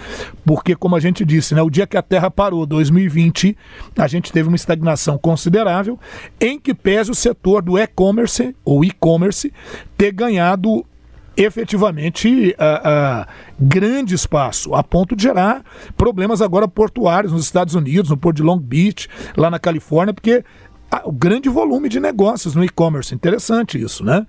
Porque, 0.45 0.75
como 0.75 0.93
a 0.97 0.99
gente 0.99 1.23
disse, 1.23 1.55
né, 1.55 1.61
o 1.61 1.69
dia 1.69 1.87
que 1.87 1.95
a 1.95 2.01
Terra 2.01 2.29
parou, 2.29 2.65
2020, 2.65 3.55
a 3.97 4.07
gente 4.07 4.29
teve 4.33 4.49
uma 4.49 4.57
estagnação 4.57 5.17
considerável, 5.17 5.97
em 6.37 6.59
que 6.59 6.73
pese 6.73 7.09
o 7.09 7.15
setor 7.15 7.61
do 7.61 7.79
e-commerce, 7.79 8.53
ou 8.65 8.83
e-commerce, 8.83 9.53
ter 9.97 10.11
ganhado 10.11 10.85
efetivamente 11.37 12.53
uh, 12.59 13.23
uh, 13.23 13.25
grande 13.57 14.13
espaço, 14.13 14.75
a 14.75 14.83
ponto 14.83 15.15
de 15.15 15.23
gerar 15.23 15.63
problemas 15.95 16.41
agora 16.41 16.67
portuários 16.67 17.31
nos 17.31 17.45
Estados 17.45 17.73
Unidos, 17.73 18.09
no 18.09 18.17
Porto 18.17 18.35
de 18.35 18.43
Long 18.43 18.59
Beach, 18.59 19.07
lá 19.37 19.49
na 19.49 19.59
Califórnia, 19.59 20.13
porque 20.13 20.43
o 21.05 21.11
grande 21.11 21.49
volume 21.49 21.89
de 21.89 21.99
negócios 21.99 22.53
no 22.53 22.63
e-commerce. 22.63 23.15
Interessante 23.15 23.81
isso, 23.81 24.03
né? 24.03 24.27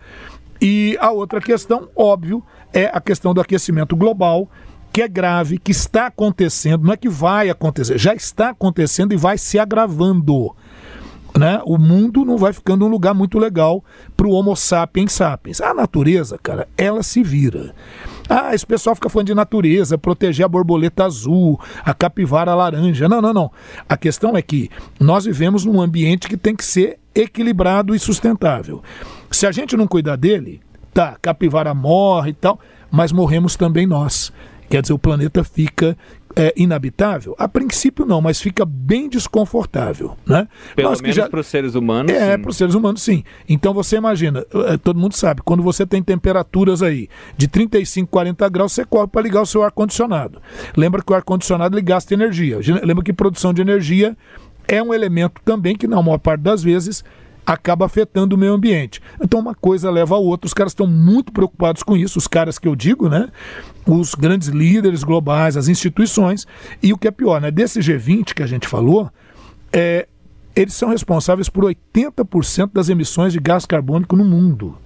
E 0.66 0.96
a 0.98 1.10
outra 1.10 1.42
questão, 1.42 1.90
óbvio, 1.94 2.42
é 2.72 2.86
a 2.86 2.98
questão 2.98 3.34
do 3.34 3.40
aquecimento 3.42 3.94
global, 3.94 4.48
que 4.90 5.02
é 5.02 5.08
grave, 5.08 5.58
que 5.58 5.72
está 5.72 6.06
acontecendo, 6.06 6.84
não 6.84 6.94
é 6.94 6.96
que 6.96 7.06
vai 7.06 7.50
acontecer, 7.50 7.98
já 7.98 8.14
está 8.14 8.48
acontecendo 8.48 9.12
e 9.12 9.16
vai 9.18 9.36
se 9.36 9.58
agravando. 9.58 10.56
Né? 11.38 11.60
O 11.66 11.76
mundo 11.76 12.24
não 12.24 12.38
vai 12.38 12.54
ficando 12.54 12.86
um 12.86 12.88
lugar 12.88 13.12
muito 13.12 13.38
legal 13.38 13.84
para 14.16 14.26
o 14.26 14.30
Homo 14.30 14.56
sapiens 14.56 15.12
sapiens. 15.12 15.60
A 15.60 15.74
natureza, 15.74 16.38
cara, 16.42 16.66
ela 16.78 17.02
se 17.02 17.22
vira. 17.22 17.74
Ah, 18.26 18.54
esse 18.54 18.64
pessoal 18.64 18.94
fica 18.94 19.10
falando 19.10 19.26
de 19.26 19.34
natureza, 19.34 19.98
proteger 19.98 20.46
a 20.46 20.48
borboleta 20.48 21.04
azul, 21.04 21.60
a 21.84 21.92
capivara 21.92 22.54
laranja. 22.54 23.06
Não, 23.06 23.20
não, 23.20 23.34
não. 23.34 23.52
A 23.86 23.98
questão 23.98 24.34
é 24.34 24.40
que 24.40 24.70
nós 24.98 25.26
vivemos 25.26 25.66
num 25.66 25.78
ambiente 25.78 26.26
que 26.26 26.38
tem 26.38 26.56
que 26.56 26.64
ser 26.64 26.98
equilibrado 27.14 27.94
e 27.94 27.98
sustentável. 27.98 28.82
Se 29.35 29.49
a 29.49 29.53
gente 29.53 29.76
não 29.76 29.89
cuidar 29.89 30.14
dele, 30.14 30.61
tá, 30.93 31.16
capivara 31.20 31.74
morre 31.74 32.30
e 32.30 32.35
tal, 32.35 32.59
mas 32.89 33.11
morremos 33.11 33.57
também 33.57 33.85
nós. 33.85 34.32
Quer 34.70 34.80
dizer, 34.80 34.95
o 34.95 34.99
planeta 34.99 35.43
fica 35.43 35.99
é, 36.37 36.55
inabitável? 36.57 37.35
A 37.37 37.49
princípio 37.49 38.07
não, 38.07 38.20
mas 38.20 38.41
fica 38.41 38.64
bem 38.64 39.09
desconfortável, 39.09 40.16
né? 40.24 40.47
Pelo 40.76 40.91
Nós 40.91 41.01
menos 41.01 41.16
já... 41.16 41.28
para 41.28 41.41
os 41.41 41.49
seres 41.49 41.74
humanos. 41.74 42.12
É, 42.12 42.39
para 42.39 42.49
os 42.49 42.57
seres 42.57 42.74
humanos 42.76 43.03
sim. 43.03 43.24
Então 43.49 43.74
você 43.74 43.97
imagina, 43.97 44.47
é, 44.68 44.76
todo 44.76 45.01
mundo 45.01 45.14
sabe, 45.14 45.43
quando 45.45 45.64
você 45.64 45.85
tem 45.85 46.01
temperaturas 46.01 46.80
aí 46.80 47.09
de 47.37 47.49
35, 47.49 48.09
40 48.09 48.49
graus, 48.49 48.72
você 48.72 48.85
corre 48.85 49.09
para 49.09 49.20
ligar 49.20 49.43
o 49.43 49.47
seu 49.47 49.64
ar-condicionado. 49.64 50.41
Lembra 50.76 51.03
que 51.03 51.12
o 51.12 51.14
ar-condicionado 51.16 51.82
gasta 51.82 52.14
energia. 52.14 52.61
Lembra 52.85 53.03
que 53.03 53.12
produção 53.12 53.53
de 53.53 53.61
energia 53.61 54.16
é 54.68 54.80
um 54.80 54.95
elemento 54.95 55.41
também 55.45 55.74
que, 55.74 55.89
na 55.89 56.01
maior 56.01 56.18
parte 56.18 56.41
das 56.41 56.62
vezes, 56.62 57.05
acaba 57.47 57.86
afetando 57.86 58.36
o 58.36 58.38
meio 58.38 58.53
ambiente. 58.53 59.01
Então 59.20 59.40
uma 59.40 59.55
coisa 59.55 59.90
leva 59.90 60.14
a 60.14 60.18
outra, 60.18 60.47
os 60.47 60.55
caras 60.55 60.72
estão 60.72 60.86
muito 60.86 61.32
preocupados 61.32 61.82
com 61.82 61.97
isso, 61.97 62.18
os 62.18 62.26
caras 62.26 62.59
que 62.59 62.66
eu 62.66 62.74
digo, 62.74 63.09
né? 63.09 63.28
Os 63.86 64.14
grandes 64.14 64.49
líderes 64.49 65.03
globais, 65.03 65.57
as 65.57 65.68
instituições, 65.68 66.47
e 66.82 66.92
o 66.92 66.99
que 66.99 67.09
é 67.09 67.11
pior, 67.11 67.40
né? 67.40 67.51
Desse 67.51 67.80
G20 67.80 68.34
que 68.34 68.42
a 68.42 68.47
gente 68.47 68.66
falou, 68.66 69.11
é, 69.72 70.07
eles 70.55 70.74
são 70.74 70.88
responsáveis 70.88 71.49
por 71.49 71.64
80% 71.64 72.70
das 72.72 72.88
emissões 72.88 73.32
de 73.32 73.40
gás 73.40 73.66
carbônico 73.66 74.16
no 74.16 74.24
mundo. 74.24 74.78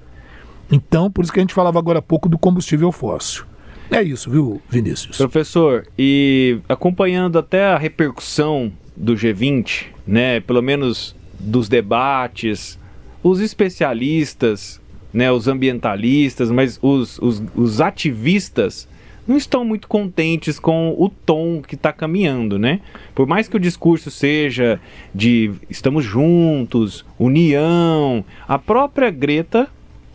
Então, 0.70 1.10
por 1.10 1.22
isso 1.22 1.32
que 1.32 1.38
a 1.38 1.42
gente 1.42 1.54
falava 1.54 1.78
agora 1.78 1.98
há 2.00 2.02
pouco 2.02 2.28
do 2.28 2.38
combustível 2.38 2.90
fóssil. 2.92 3.44
É 3.90 4.02
isso, 4.02 4.30
viu, 4.30 4.60
Vinícius? 4.68 5.16
Professor, 5.16 5.86
e 5.98 6.58
acompanhando 6.68 7.38
até 7.38 7.66
a 7.66 7.78
repercussão 7.78 8.70
do 8.94 9.14
G20, 9.14 9.86
né, 10.06 10.40
pelo 10.40 10.60
menos 10.60 11.16
dos 11.38 11.68
debates, 11.68 12.78
os 13.22 13.40
especialistas, 13.40 14.80
né, 15.12 15.30
os 15.30 15.48
ambientalistas, 15.48 16.50
mas 16.50 16.78
os, 16.82 17.18
os, 17.18 17.42
os 17.54 17.80
ativistas 17.80 18.88
não 19.26 19.36
estão 19.36 19.62
muito 19.62 19.86
contentes 19.86 20.58
com 20.58 20.94
o 20.98 21.10
tom 21.10 21.60
que 21.60 21.74
está 21.74 21.92
caminhando, 21.92 22.58
né? 22.58 22.80
Por 23.14 23.26
mais 23.26 23.46
que 23.46 23.56
o 23.56 23.60
discurso 23.60 24.10
seja 24.10 24.80
de 25.14 25.52
estamos 25.68 26.02
juntos, 26.02 27.04
união, 27.18 28.24
a 28.48 28.58
própria 28.58 29.10
Greta, 29.10 29.68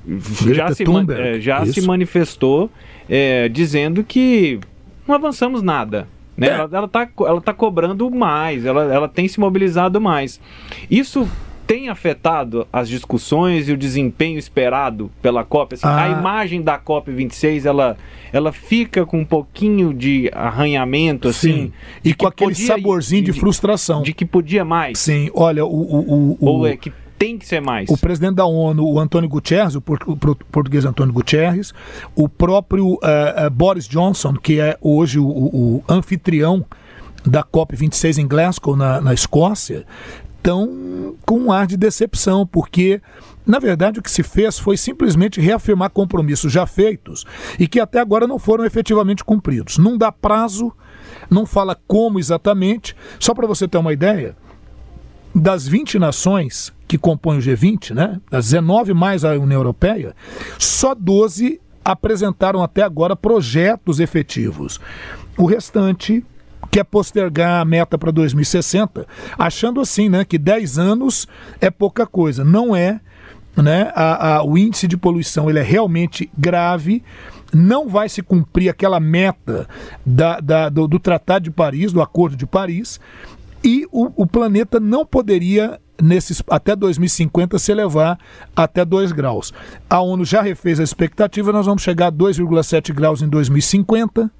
Greta 0.06 0.54
já, 0.56 0.72
se, 0.74 0.84
é, 1.12 1.40
já 1.40 1.66
se 1.66 1.82
manifestou 1.82 2.72
é, 3.08 3.48
dizendo 3.50 4.04
que 4.04 4.60
não 5.08 5.14
avançamos 5.14 5.62
nada. 5.62 6.08
Né? 6.36 6.48
É. 6.48 6.52
Ela, 6.52 6.70
ela, 6.72 6.88
tá, 6.88 7.08
ela 7.20 7.42
tá 7.42 7.54
cobrando 7.54 8.10
mais, 8.10 8.66
ela, 8.66 8.84
ela 8.94 9.08
tem 9.08 9.28
se 9.28 9.40
mobilizado 9.40 10.02
mais. 10.02 10.40
Isso 10.90 11.28
tem 11.66 11.90
afetado 11.90 12.68
as 12.72 12.90
discussões 12.90 13.70
e 13.70 13.72
o 13.72 13.78
desempenho 13.78 14.38
esperado 14.38 15.10
pela 15.22 15.44
COP? 15.44 15.76
Assim, 15.76 15.88
ah. 15.88 16.04
A 16.04 16.20
imagem 16.20 16.62
da 16.62 16.78
COP 16.78 17.12
26 17.12 17.66
ela, 17.66 17.98
ela 18.32 18.52
fica 18.52 19.06
com 19.06 19.20
um 19.20 19.26
pouquinho 19.26 19.94
de 19.94 20.30
arranhamento, 20.34 21.30
assim. 21.30 21.52
Sim. 21.52 21.74
E 22.04 22.14
com 22.14 22.28
aquele 22.28 22.52
podia, 22.52 22.68
saborzinho 22.68 23.24
de, 23.24 23.32
de, 23.32 23.40
frustração. 23.40 24.02
De 24.02 24.14
que 24.14 24.26
podia 24.26 24.66
mais. 24.66 25.00
Sim, 25.00 25.30
olha, 25.34 25.66
o. 25.66 25.70
o, 25.70 26.38
o 26.40 26.46
Ou 26.46 26.68
é 26.68 26.76
que 26.76 26.92
tem 27.18 27.38
que 27.38 27.46
ser 27.46 27.62
mais. 27.62 27.90
O 27.90 27.98
presidente 27.98 28.36
da 28.36 28.46
ONU, 28.46 28.86
o 28.86 29.00
Antônio 29.00 29.30
Guterres, 29.30 29.76
o, 29.76 29.82
português 29.82 30.86
Antônio 30.86 31.14
Guterres, 31.14 31.74
o 32.16 32.28
próprio 32.28 32.94
uh, 32.94 33.48
uh, 33.48 33.50
Boris 33.50 33.88
Johnson, 33.88 34.34
que 34.34 34.60
é 34.60 34.78
hoje 34.82 35.20
o, 35.20 35.26
o, 35.26 35.84
anfitrião 35.88 36.66
da 37.26 37.44
COP26 37.44 38.18
em 38.18 38.28
Glasgow, 38.28 38.76
na, 38.76 39.00
na 39.00 39.14
Escócia, 39.14 39.86
estão 40.38 41.16
com 41.26 41.40
um 41.40 41.52
ar 41.52 41.66
de 41.66 41.78
decepção, 41.78 42.46
porque 42.46 43.02
na 43.46 43.60
verdade, 43.60 44.00
o 44.00 44.04
que 44.04 44.12
se 44.12 44.24
fez 44.24 44.58
foi 44.58 44.78
simplesmente 44.78 45.42
reafirmar 45.42 45.90
compromissos 45.90 46.52
já 46.52 46.66
feitos 46.66 47.26
e 47.60 47.68
que 47.68 47.80
até 47.80 48.00
agora 48.00 48.26
não 48.26 48.40
foram 48.40 48.66
efetivamente 48.66 49.24
cumpridos. 49.24 49.78
Não 49.78 49.98
dá 49.98 50.12
prazo, 50.12 50.72
não 51.30 51.46
fala 51.46 51.78
como 51.88 52.20
exatamente. 52.20 52.96
Só 53.20 53.34
para 53.34 53.46
você 53.46 53.68
ter 53.68 53.78
uma 53.78 53.92
ideia, 53.92 54.36
das 55.34 55.68
20 55.68 55.98
nações 56.00 56.74
que 56.88 56.98
compõem 56.98 57.40
o 57.40 57.42
G20, 57.42 57.94
né, 57.94 58.20
das 58.30 58.52
19 58.52 58.94
mais 58.94 59.26
a 59.26 59.34
União 59.34 59.60
Europeia, 59.60 60.16
só 60.60 60.94
12 60.94 61.60
apresentaram 61.84 62.62
até 62.62 62.82
agora 62.82 63.16
projetos 63.16 64.00
efetivos. 64.00 64.80
O 65.38 65.46
restante 65.46 66.24
quer 66.72 66.84
postergar 66.84 67.62
a 67.62 67.66
meta 67.66 67.98
para 67.98 68.12
2060, 68.12 69.06
achando 69.38 69.82
assim, 69.82 70.08
né, 70.08 70.24
que 70.24 70.38
10 70.38 70.78
anos 70.78 71.28
é 71.60 71.70
pouca 71.70 72.06
coisa. 72.06 72.44
Não 72.44 72.76
é, 72.76 73.00
né? 73.56 73.92
A, 73.96 74.36
a, 74.38 74.44
o 74.44 74.58
índice 74.58 74.88
de 74.88 74.98
poluição 74.98 75.50
ele 75.50 75.60
é 75.60 75.64
realmente 75.64 76.30
grave. 76.38 77.04
Não 77.54 77.88
vai 77.88 78.10
se 78.10 78.24
cumprir 78.24 78.70
aquela 78.70 79.00
meta 79.00 79.68
da, 80.06 80.40
da 80.40 80.70
do, 80.70 80.88
do 80.88 81.00
Tratado 81.00 81.44
de 81.44 81.52
Paris, 81.52 81.92
do 81.92 82.02
Acordo 82.02 82.36
de 82.36 82.48
Paris, 82.48 83.00
e 83.64 83.88
o, 83.92 84.24
o 84.24 84.28
planeta 84.28 84.80
não 84.80 85.06
poderia 85.06 85.80
nesses 86.02 86.44
até 86.50 86.76
2050 86.76 87.58
se 87.60 87.72
elevar 87.72 88.20
até 88.56 88.84
2 88.84 89.12
graus. 89.12 89.54
A 89.90 90.02
ONU 90.02 90.26
já 90.26 90.42
refez 90.42 90.80
a 90.80 90.84
expectativa, 90.84 91.52
nós 91.52 91.66
vamos 91.66 91.82
chegar 91.82 92.08
a 92.08 92.12
2,7 92.12 92.94
graus 92.94 93.22
em 93.22 93.28
2050. 93.28 94.32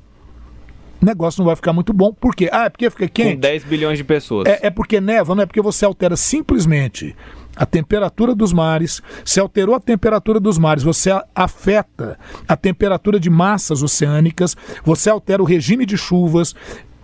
O 1.02 1.06
negócio 1.06 1.40
não 1.40 1.46
vai 1.46 1.56
ficar 1.56 1.74
muito 1.74 1.92
bom. 1.92 2.14
Por 2.14 2.34
quê? 2.34 2.50
Ah, 2.52 2.66
é 2.66 2.70
porque 2.70 2.90
fica 2.90 3.08
quente. 3.10 3.36
Com 3.36 3.42
10 3.42 3.64
bilhões 3.66 3.98
de 3.98 4.06
pessoas. 4.06 4.48
É, 4.48 4.68
é 4.68 4.70
porque 4.70 5.02
neva, 5.02 5.36
não 5.36 5.44
é 5.44 5.46
porque 5.46 5.62
você 5.62 5.84
altera 5.84 6.16
simplesmente 6.16 7.14
a 7.56 7.66
temperatura 7.66 8.34
dos 8.34 8.54
mares. 8.54 9.02
Se 9.26 9.40
alterou 9.40 9.76
a 9.76 9.80
temperatura 9.80 10.40
dos 10.40 10.58
mares, 10.58 10.84
você 10.84 11.12
afeta 11.36 12.18
a 12.48 12.56
temperatura 12.56 13.20
de 13.20 13.30
massas 13.30 13.84
oceânicas, 13.84 14.56
você 14.84 15.10
altera 15.10 15.42
o 15.42 15.46
regime 15.46 15.86
de 15.86 15.98
chuvas. 15.98 16.56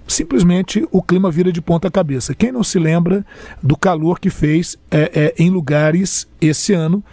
Simplesmente 0.09 0.87
o 0.91 1.03
clima 1.03 1.29
vira 1.29 1.51
de 1.51 1.61
ponta 1.61 1.89
cabeça. 1.91 2.33
Quem 2.33 2.51
não 2.51 2.63
se 2.63 2.79
lembra 2.79 3.23
do 3.61 3.77
calor 3.77 4.19
que 4.19 4.31
fez 4.31 4.75
é, 4.89 5.11
é, 5.13 5.33
em 5.37 5.51
lugares 5.51 6.27
esse 6.41 6.73
ano 6.73 7.03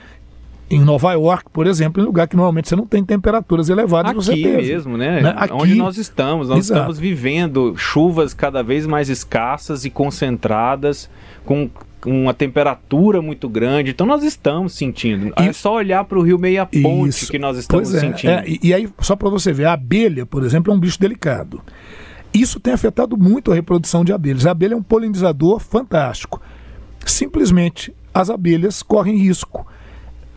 em 0.68 0.80
Nova 0.80 1.12
York, 1.12 1.44
por 1.52 1.66
exemplo, 1.66 2.02
em 2.02 2.06
lugar 2.06 2.26
que 2.26 2.34
normalmente 2.34 2.68
você 2.68 2.74
não 2.74 2.86
tem 2.86 3.04
temperaturas 3.04 3.68
elevadas. 3.68 4.10
Aqui 4.10 4.16
você 4.16 4.32
teve, 4.32 4.66
mesmo, 4.68 4.96
né? 4.96 5.20
né? 5.20 5.34
Aqui, 5.36 5.52
Onde 5.52 5.74
nós 5.74 5.96
estamos. 5.96 6.48
Nós 6.48 6.58
exato. 6.58 6.80
estamos 6.80 6.98
vivendo 6.98 7.74
chuvas 7.76 8.34
cada 8.34 8.62
vez 8.62 8.86
mais 8.86 9.08
escassas 9.08 9.84
e 9.84 9.90
concentradas, 9.90 11.08
com 11.44 11.70
uma 12.04 12.34
temperatura 12.34 13.20
muito 13.20 13.48
grande. 13.48 13.90
Então 13.90 14.06
nós 14.06 14.24
estamos 14.24 14.72
sentindo. 14.72 15.32
E... 15.38 15.48
É 15.48 15.52
só 15.52 15.74
olhar 15.74 16.02
para 16.04 16.18
o 16.18 16.22
Rio 16.22 16.38
Meia 16.38 16.66
Ponte 16.66 17.10
Isso. 17.10 17.30
que 17.30 17.38
nós 17.38 17.58
estamos 17.58 17.94
é, 17.94 18.00
sentindo. 18.00 18.30
É, 18.30 18.44
e, 18.46 18.58
e 18.62 18.74
aí, 18.74 18.88
só 19.00 19.14
para 19.14 19.28
você 19.28 19.52
ver, 19.52 19.66
a 19.66 19.74
abelha, 19.74 20.24
por 20.24 20.42
exemplo, 20.42 20.72
é 20.72 20.76
um 20.76 20.80
bicho 20.80 20.98
delicado. 20.98 21.60
Isso 22.36 22.60
tem 22.60 22.74
afetado 22.74 23.16
muito 23.16 23.50
a 23.50 23.54
reprodução 23.54 24.04
de 24.04 24.12
abelhas. 24.12 24.44
A 24.44 24.50
abelha 24.50 24.74
é 24.74 24.76
um 24.76 24.82
polinizador 24.82 25.58
fantástico. 25.58 26.42
Simplesmente 27.06 27.94
as 28.12 28.28
abelhas 28.28 28.82
correm 28.82 29.16
risco 29.16 29.66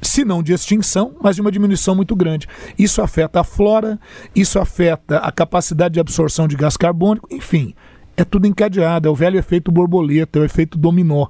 se 0.02 0.24
não 0.24 0.41
de 0.41 0.54
extinção, 0.54 1.14
mas 1.22 1.36
de 1.36 1.41
uma 1.41 1.52
diminuição 1.52 1.93
muito 1.93 2.16
grande. 2.16 2.47
Isso 2.78 3.02
afeta 3.02 3.41
a 3.41 3.43
flora, 3.43 4.00
isso 4.34 4.58
afeta 4.58 5.18
a 5.18 5.30
capacidade 5.30 5.95
de 5.95 6.00
absorção 6.00 6.47
de 6.47 6.56
gás 6.56 6.78
carbônico, 6.78 7.28
enfim, 7.30 7.76
é 8.16 8.24
tudo 8.24 8.47
encadeado, 8.47 9.10
é 9.10 9.12
o 9.12 9.16
velho 9.16 9.38
efeito 9.38 9.70
borboleta, 9.70 10.39
é 10.39 10.41
o 10.41 10.45
efeito 10.45 10.78
dominó. 10.78 11.28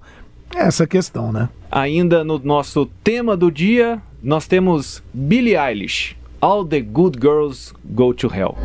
É 0.55 0.61
essa 0.61 0.85
questão, 0.85 1.31
né? 1.31 1.49
Ainda 1.71 2.23
no 2.23 2.37
nosso 2.37 2.85
tema 3.03 3.35
do 3.35 3.51
dia, 3.51 3.99
nós 4.21 4.47
temos 4.47 5.01
Billie 5.11 5.57
Eilish. 5.57 6.15
All 6.39 6.63
the 6.63 6.79
good 6.79 7.17
girls 7.19 7.73
go 7.83 8.13
to 8.13 8.27
hell. 8.27 8.55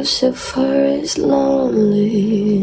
Lucifer 0.00 0.84
is 0.86 1.18
lonely. 1.18 2.56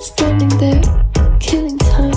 Standing 0.00 0.52
there, 0.58 0.82
killing 1.40 1.78
time. 1.78 2.12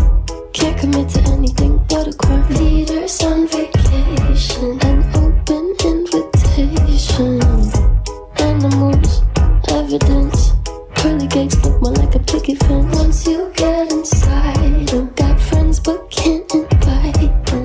Can't 0.51 0.77
commit 0.77 1.07
to 1.11 1.21
anything 1.31 1.77
but 1.87 2.09
a 2.09 2.13
crime. 2.17 2.49
Leaders 2.55 3.23
on 3.23 3.47
vacation, 3.47 4.77
an 4.81 5.05
open 5.15 5.73
invitation. 5.85 7.41
Animals, 8.39 9.21
evidence. 9.69 10.51
Pearly 10.95 11.27
gates 11.27 11.55
look 11.63 11.81
more 11.81 11.93
like 11.93 12.13
a 12.13 12.19
picket 12.19 12.57
fence. 12.59 12.93
Once 12.93 13.25
you 13.25 13.49
get 13.55 13.89
inside, 13.89 14.91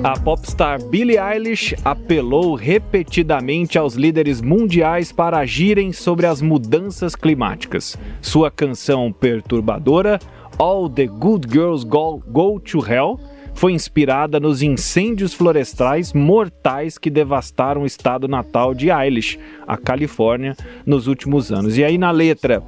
A 0.01 0.17
popstar 0.17 0.81
Billie 0.81 1.19
Eilish 1.19 1.75
apelou 1.83 2.55
repetidamente 2.55 3.77
aos 3.77 3.95
líderes 3.95 4.39
mundiais 4.39 5.11
para 5.11 5.39
agirem 5.39 5.91
sobre 5.91 6.25
as 6.25 6.41
mudanças 6.41 7.15
climáticas. 7.15 7.97
Sua 8.21 8.49
canção 8.49 9.11
perturbadora 9.11 10.17
All 10.57 10.89
the 10.89 11.05
Good 11.05 11.49
Girls 11.51 11.85
Go, 11.85 12.23
Go 12.25 12.61
to 12.61 12.79
Hell 12.79 13.19
foi 13.53 13.73
inspirada 13.73 14.39
nos 14.39 14.61
incêndios 14.61 15.33
florestais 15.33 16.13
mortais 16.13 16.97
que 16.97 17.09
devastaram 17.09 17.81
o 17.81 17.85
estado 17.85 18.25
natal 18.25 18.73
de 18.73 18.89
Eilish, 18.89 19.37
a 19.67 19.75
Califórnia, 19.75 20.55
nos 20.85 21.07
últimos 21.07 21.51
anos. 21.51 21.77
E 21.77 21.83
aí 21.83 21.97
na 21.97 22.11
letra, 22.11 22.63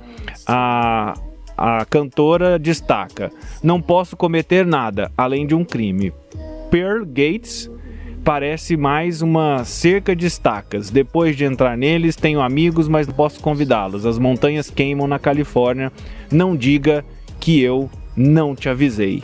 a, 0.46 1.14
a 1.58 1.86
cantora 1.86 2.60
destaca: 2.60 3.32
Não 3.64 3.82
posso 3.82 4.18
cometer 4.18 4.66
nada 4.66 5.10
além 5.16 5.48
de 5.48 5.56
um 5.56 5.64
crime. 5.64 6.12
Pearl 6.72 7.04
Gates 7.06 7.70
parece 8.24 8.78
mais 8.78 9.22
uma 9.22 9.66
cerca 9.66 10.16
de 10.16 10.26
estacas. 10.26 10.90
Depois 10.90 11.36
de 11.36 11.44
entrar 11.44 11.78
neles, 11.78 12.16
tenho 12.16 12.40
amigos, 12.42 12.88
mas 12.88 13.06
não 13.08 13.14
posso 13.14 13.42
convidá-los. 13.42 14.06
As 14.06 14.18
montanhas 14.18 14.70
queimam 14.70 15.06
na 15.06 15.20
Califórnia. 15.20 15.92
Não 16.32 16.56
diga 16.56 17.04
que 17.42 17.62
eu 17.62 17.90
não 18.16 18.56
te 18.56 18.70
avisei. 18.70 19.22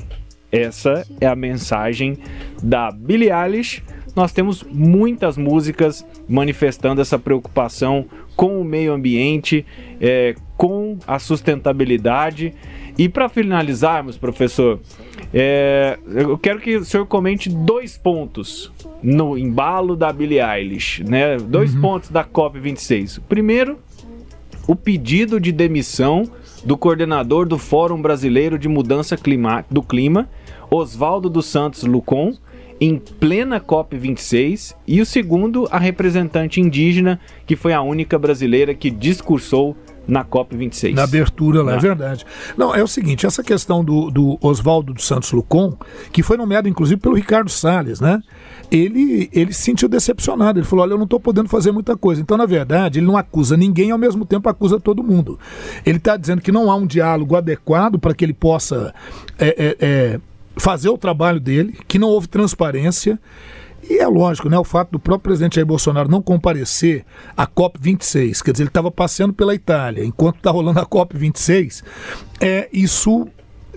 Essa 0.51 1.05
é 1.21 1.25
a 1.25 1.35
mensagem 1.35 2.17
da 2.61 2.91
Billie 2.91 3.31
Eilish. 3.31 3.81
Nós 4.13 4.33
temos 4.33 4.63
muitas 4.63 5.37
músicas 5.37 6.05
manifestando 6.27 6.99
essa 6.99 7.17
preocupação 7.17 8.05
com 8.35 8.59
o 8.59 8.63
meio 8.63 8.91
ambiente, 8.91 9.65
é, 10.01 10.35
com 10.57 10.97
a 11.07 11.17
sustentabilidade. 11.17 12.53
E 12.97 13.07
para 13.07 13.29
finalizarmos, 13.29 14.17
professor, 14.17 14.79
é, 15.33 15.99
eu 16.07 16.37
quero 16.37 16.59
que 16.59 16.77
o 16.77 16.85
senhor 16.85 17.05
comente 17.05 17.47
dois 17.47 17.95
pontos 17.95 18.71
no 19.03 19.37
embalo 19.37 19.95
da 19.95 20.11
Billie 20.11 20.41
Eilish, 20.41 21.03
né? 21.03 21.37
Dois 21.37 21.75
uhum. 21.75 21.81
pontos 21.81 22.09
da 22.09 22.25
COP26. 22.25 23.21
Primeiro, 23.29 23.77
o 24.67 24.75
pedido 24.75 25.39
de 25.39 25.51
demissão 25.51 26.23
do 26.65 26.75
coordenador 26.75 27.47
do 27.47 27.57
Fórum 27.57 28.01
Brasileiro 28.01 28.57
de 28.57 28.67
Mudança 28.67 29.15
Clima, 29.15 29.63
do 29.69 29.83
Clima, 29.83 30.27
Oswaldo 30.69 31.29
dos 31.29 31.45
Santos 31.45 31.83
Lucon, 31.83 32.33
em 32.79 32.97
plena 32.97 33.59
COP26, 33.59 34.75
e 34.87 35.01
o 35.01 35.05
segundo, 35.05 35.67
a 35.71 35.79
representante 35.79 36.59
indígena, 36.59 37.19
que 37.45 37.55
foi 37.55 37.73
a 37.73 37.81
única 37.81 38.19
brasileira 38.19 38.73
que 38.73 38.89
discursou 38.89 39.75
na 40.07 40.23
COP26. 40.23 40.93
Na 40.93 41.03
abertura 41.03 41.61
lá, 41.61 41.73
é 41.75 41.79
verdade. 41.79 42.25
Não, 42.55 42.73
é 42.73 42.81
o 42.81 42.87
seguinte, 42.87 43.25
essa 43.25 43.43
questão 43.43 43.83
do, 43.83 44.09
do 44.09 44.37
Oswaldo 44.41 44.93
dos 44.93 45.05
Santos 45.05 45.31
Lucon, 45.31 45.77
que 46.11 46.23
foi 46.23 46.37
nomeado 46.37 46.69
inclusive 46.69 46.99
pelo 46.99 47.15
Ricardo 47.15 47.49
Salles, 47.49 47.99
né? 47.99 48.21
Ele, 48.71 49.29
ele 49.31 49.53
se 49.53 49.61
sentiu 49.61 49.87
decepcionado. 49.87 50.59
Ele 50.59 50.65
falou: 50.65 50.83
Olha, 50.83 50.93
eu 50.93 50.97
não 50.97 51.05
estou 51.05 51.19
podendo 51.19 51.49
fazer 51.49 51.71
muita 51.71 51.95
coisa. 51.95 52.21
Então, 52.21 52.37
na 52.37 52.45
verdade, 52.45 52.99
ele 52.99 53.05
não 53.05 53.17
acusa 53.17 53.55
ninguém 53.55 53.89
e 53.89 53.91
ao 53.91 53.97
mesmo 53.97 54.25
tempo 54.25 54.49
acusa 54.49 54.79
todo 54.79 55.03
mundo. 55.03 55.39
Ele 55.85 55.97
está 55.97 56.17
dizendo 56.17 56.41
que 56.41 56.51
não 56.51 56.69
há 56.69 56.75
um 56.75 56.85
diálogo 56.85 57.35
adequado 57.35 57.97
para 57.99 58.13
que 58.13 58.25
ele 58.25 58.33
possa 58.33 58.93
é, 59.39 59.47
é, 59.47 59.77
é, 59.79 60.19
fazer 60.57 60.89
o 60.89 60.97
trabalho 60.97 61.39
dele, 61.39 61.77
que 61.87 61.97
não 61.97 62.09
houve 62.09 62.27
transparência. 62.27 63.19
E 63.89 63.97
é 63.99 64.07
lógico, 64.07 64.49
né? 64.49 64.57
O 64.57 64.63
fato 64.63 64.91
do 64.91 64.99
próprio 64.99 65.23
presidente 65.23 65.55
Jair 65.55 65.65
Bolsonaro 65.65 66.09
não 66.09 66.21
comparecer 66.21 67.05
à 67.35 67.47
COP26, 67.47 68.41
quer 68.43 68.51
dizer, 68.51 68.63
ele 68.63 68.69
estava 68.69 68.91
passeando 68.91 69.33
pela 69.33 69.55
Itália 69.55 70.03
enquanto 70.03 70.37
está 70.37 70.51
rolando 70.51 70.79
a 70.79 70.85
COP26, 70.85 71.83
é, 72.41 72.67
isso 72.73 73.27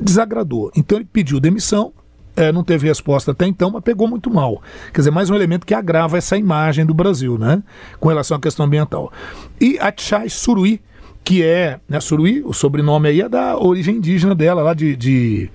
desagradou. 0.00 0.70
Então 0.76 0.98
ele 0.98 1.06
pediu 1.10 1.38
demissão, 1.38 1.92
é, 2.36 2.50
não 2.50 2.64
teve 2.64 2.88
resposta 2.88 3.30
até 3.30 3.46
então, 3.46 3.70
mas 3.70 3.82
pegou 3.82 4.08
muito 4.08 4.30
mal. 4.30 4.62
Quer 4.92 5.00
dizer, 5.00 5.10
mais 5.10 5.30
um 5.30 5.34
elemento 5.34 5.66
que 5.66 5.74
agrava 5.74 6.18
essa 6.18 6.36
imagem 6.36 6.84
do 6.84 6.94
Brasil, 6.94 7.38
né? 7.38 7.62
Com 8.00 8.08
relação 8.08 8.36
à 8.36 8.40
questão 8.40 8.66
ambiental. 8.66 9.12
E 9.60 9.78
a 9.78 9.92
Tchai 9.92 10.28
Suruí, 10.28 10.80
que 11.22 11.44
é, 11.44 11.78
né, 11.88 12.00
Suruí, 12.00 12.42
o 12.44 12.52
sobrenome 12.52 13.08
aí 13.08 13.20
é 13.20 13.28
da 13.28 13.56
origem 13.58 13.96
indígena 13.96 14.34
dela, 14.34 14.62
lá 14.62 14.74
de, 14.74 14.96
de 14.96 15.50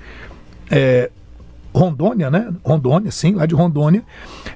é, 0.69 1.09
Rondônia, 1.75 2.31
né? 2.31 2.53
Rondônia, 2.63 3.11
sim, 3.11 3.33
lá 3.33 3.45
de 3.45 3.53
Rondônia. 3.53 4.03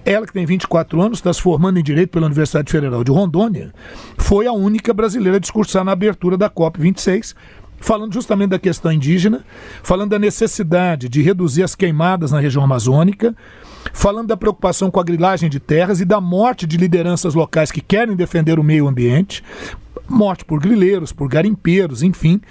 Ela, 0.06 0.26
que 0.26 0.32
tem 0.32 0.46
24 0.46 1.02
anos, 1.02 1.18
está 1.18 1.34
se 1.34 1.42
formando 1.42 1.78
em 1.78 1.84
Direito 1.84 2.12
pela 2.12 2.26
Universidade 2.26 2.72
Federal 2.72 3.04
de 3.04 3.12
Rondônia, 3.12 3.74
foi 4.18 4.48
a 4.48 4.54
única 4.54 4.94
brasileira 4.94 5.38
a 5.38 5.40
discursar 5.40 5.84
na 5.84 5.92
abertura 5.92 6.38
da 6.38 6.50
COP26, 6.50 7.36
falando 7.82 8.14
justamente 8.14 8.52
da 8.52 8.60
questão 8.60 8.92
indígena, 8.92 9.44
falando 9.84 10.12
da 10.12 10.20
necessidade 10.20 11.10
de 11.10 11.22
reduzir 11.22 11.64
as 11.64 11.76
queimadas 11.76 12.32
na 12.32 12.40
região 12.40 12.64
amazônica, 12.64 13.36
falando 13.94 14.28
da 14.28 14.38
preocupação 14.38 14.90
com 14.90 15.00
a 15.00 15.04
grilagem 15.04 15.50
de 15.50 15.60
terras 15.60 16.00
e 16.00 16.06
da 16.06 16.22
morte 16.22 16.66
de 16.66 16.78
lideranças 16.78 17.34
locais 17.34 17.72
que 17.72 17.82
querem 17.82 18.16
defender 18.16 18.60
o 18.60 18.64
meio 18.64 18.88
ambiente, 18.88 19.44
morte 20.08 20.46
por 20.46 20.60
grileiros, 20.60 21.12
por 21.12 21.28
garimpeiros, 21.28 22.02
enfim, 22.02 22.42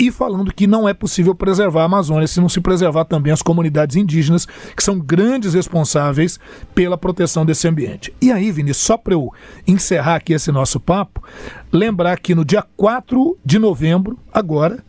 e 0.00 0.10
falando 0.10 0.50
que 0.50 0.66
não 0.66 0.88
é 0.88 0.94
possível 0.94 1.34
preservar 1.34 1.82
a 1.82 1.84
Amazônia 1.84 2.26
se 2.26 2.40
não 2.40 2.48
se 2.48 2.58
preservar 2.58 3.04
também 3.04 3.34
as 3.34 3.42
comunidades 3.42 3.96
indígenas, 3.96 4.46
que 4.74 4.82
são 4.82 4.98
grandes 4.98 5.52
responsáveis 5.52 6.40
pela 6.74 6.96
proteção 6.96 7.44
desse 7.44 7.68
ambiente. 7.68 8.10
E 8.18 8.32
aí, 8.32 8.50
Vini, 8.50 8.72
só 8.72 8.96
para 8.96 9.12
eu 9.12 9.30
encerrar 9.66 10.14
aqui 10.14 10.32
esse 10.32 10.50
nosso 10.50 10.80
papo, 10.80 11.22
lembrar 11.70 12.18
que 12.18 12.34
no 12.34 12.46
dia 12.46 12.64
4 12.78 13.38
de 13.44 13.58
novembro, 13.58 14.18
agora, 14.32 14.82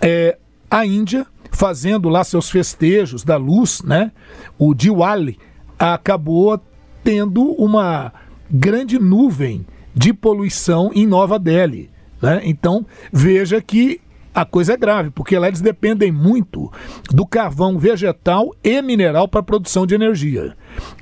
é, 0.00 0.38
a 0.70 0.86
Índia, 0.86 1.26
fazendo 1.52 2.08
lá 2.08 2.24
seus 2.24 2.48
festejos 2.48 3.22
da 3.22 3.36
luz, 3.36 3.82
né? 3.82 4.10
O 4.58 4.72
Diwali 4.72 5.38
acabou 5.78 6.58
tendo 7.04 7.52
uma 7.52 8.10
grande 8.50 8.98
nuvem 8.98 9.66
de 9.94 10.14
poluição 10.14 10.90
em 10.94 11.06
Nova 11.06 11.38
Delhi. 11.38 11.90
Né? 12.20 12.40
Então, 12.44 12.86
veja 13.12 13.60
que 13.60 14.00
a 14.36 14.44
coisa 14.44 14.74
é 14.74 14.76
grave, 14.76 15.10
porque 15.10 15.38
lá 15.38 15.48
eles 15.48 15.62
dependem 15.62 16.12
muito 16.12 16.70
do 17.10 17.26
carvão 17.26 17.78
vegetal 17.78 18.54
e 18.62 18.82
mineral 18.82 19.26
para 19.26 19.40
a 19.40 19.42
produção 19.42 19.86
de 19.86 19.94
energia. 19.94 20.54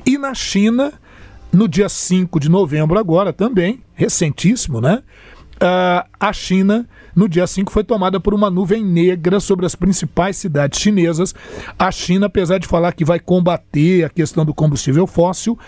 E 0.06 0.16
na 0.16 0.32
China, 0.34 0.92
no 1.52 1.66
dia 1.66 1.88
5 1.88 2.38
de 2.38 2.48
novembro 2.48 2.96
agora 2.96 3.32
também, 3.32 3.82
recentíssimo, 3.92 4.80
né? 4.80 5.02
uh, 5.54 6.08
a 6.18 6.32
China, 6.32 6.88
no 7.14 7.28
dia 7.28 7.46
5, 7.46 7.72
foi 7.72 7.84
tomada 7.84 8.18
por 8.18 8.34
uma 8.34 8.50
nuvem 8.50 8.84
negra 8.84 9.40
sobre 9.40 9.66
as 9.66 9.74
principais 9.74 10.36
cidades 10.36 10.80
chinesas. 10.80 11.34
A 11.78 11.90
China, 11.90 12.26
apesar 12.26 12.58
de 12.58 12.66
falar 12.66 12.92
que 12.92 13.04
vai 13.04 13.20
combater 13.20 14.04
a 14.04 14.08
questão 14.08 14.44
do 14.44 14.54
combustível 14.54 15.06
fóssil, 15.06 15.58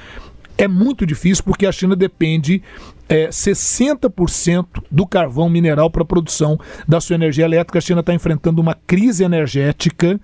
é 0.58 0.66
muito 0.66 1.04
difícil 1.04 1.44
porque 1.44 1.66
a 1.66 1.72
China 1.72 1.94
depende 1.94 2.62
é, 3.08 3.28
60% 3.28 4.66
do 4.90 5.06
carvão 5.06 5.48
mineral 5.48 5.90
para 5.90 6.02
a 6.02 6.06
produção 6.06 6.58
da 6.86 7.00
sua 7.00 7.14
energia 7.14 7.44
elétrica. 7.44 7.78
A 7.78 7.82
China 7.82 8.00
está 8.00 8.12
enfrentando 8.12 8.60
uma 8.60 8.74
crise 8.86 9.24
energética 9.24 10.20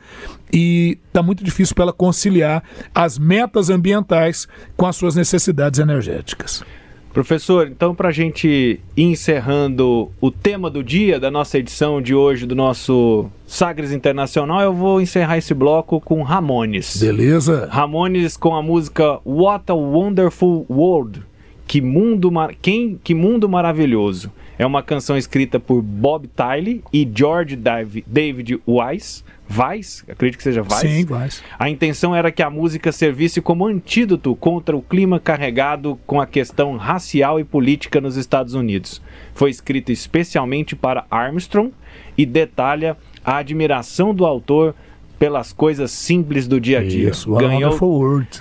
e 0.53 0.99
está 1.07 1.23
muito 1.23 1.45
difícil 1.45 1.75
para 1.75 1.85
ela 1.85 1.93
conciliar 1.93 2.63
as 2.95 3.19
metas 3.19 3.71
ambientais 3.71 4.49
com 4.77 4.87
as 4.87 4.97
suas 4.97 5.15
necessidades 5.15 5.79
energéticas. 5.79 6.65
Professor, 7.13 7.69
então 7.69 7.95
para 7.95 8.09
a 8.09 8.13
gente 8.13 8.81
ir 8.97 9.05
encerrando 9.05 10.11
o 10.19 10.31
tema 10.31 10.71
do 10.71 10.83
dia 10.83 11.21
da 11.21 11.31
nossa 11.31 11.59
edição 11.59 12.01
de 12.01 12.15
hoje 12.15 12.47
do 12.47 12.55
nosso 12.55 13.27
Sagres 13.47 13.93
Internacional, 13.93 14.63
eu 14.63 14.73
vou 14.73 14.99
encerrar 14.99 15.37
esse 15.37 15.53
bloco 15.53 16.01
com 16.01 16.23
Ramones. 16.23 16.97
Beleza. 16.97 17.69
Ramones 17.71 18.37
com 18.37 18.57
a 18.57 18.63
música 18.63 19.21
What 19.27 19.71
a 19.71 19.75
Wonderful 19.75 20.65
World. 20.71 21.23
Que 21.67 21.83
mundo, 21.83 22.31
quem, 22.63 22.99
que 23.05 23.15
mundo 23.15 23.47
maravilhoso. 23.47 24.33
É 24.59 24.67
uma 24.67 24.83
canção 24.83 25.17
escrita 25.17 25.59
por 25.59 25.83
Bob 25.83 26.29
Tiley 26.29 26.83
e 26.93 27.11
George 27.13 27.57
David 27.57 28.61
Weiss 28.67 29.25
Vais, 29.53 30.03
acredito 30.09 30.39
que 30.39 30.43
seja 30.43 30.63
Vais. 30.63 30.81
Sim, 30.81 31.05
Vais. 31.05 31.45
A 31.59 31.69
intenção 31.69 32.17
era 32.17 32.33
que 32.33 32.43
a 32.43 32.49
música 32.49 32.91
servisse 32.91 33.39
como 33.43 33.67
antídoto 33.67 34.35
contra 34.35 34.75
o 34.75 34.81
clima 34.81 35.21
carregado 35.21 36.01
com 36.07 36.23
a 36.23 36.27
questão 36.27 36.79
racial 36.79 37.39
e 37.39 37.45
política 37.45 38.01
nos 38.01 38.17
Estados 38.17 38.55
Unidos. 38.55 39.03
Foi 39.35 39.51
escrita 39.51 39.93
especialmente 39.93 40.75
para 40.75 41.05
Armstrong 41.11 41.71
e 42.17 42.25
detalha 42.25 42.97
a 43.23 43.37
admiração 43.37 44.15
do 44.15 44.25
autor 44.25 44.75
pelas 45.23 45.53
coisas 45.53 45.93
simples 45.93 46.49
do 46.49 46.61
dia 46.61 46.81
a 46.81 46.83
dia. 46.83 47.11
Isso, 47.11 47.33
Ganhou 47.37 47.71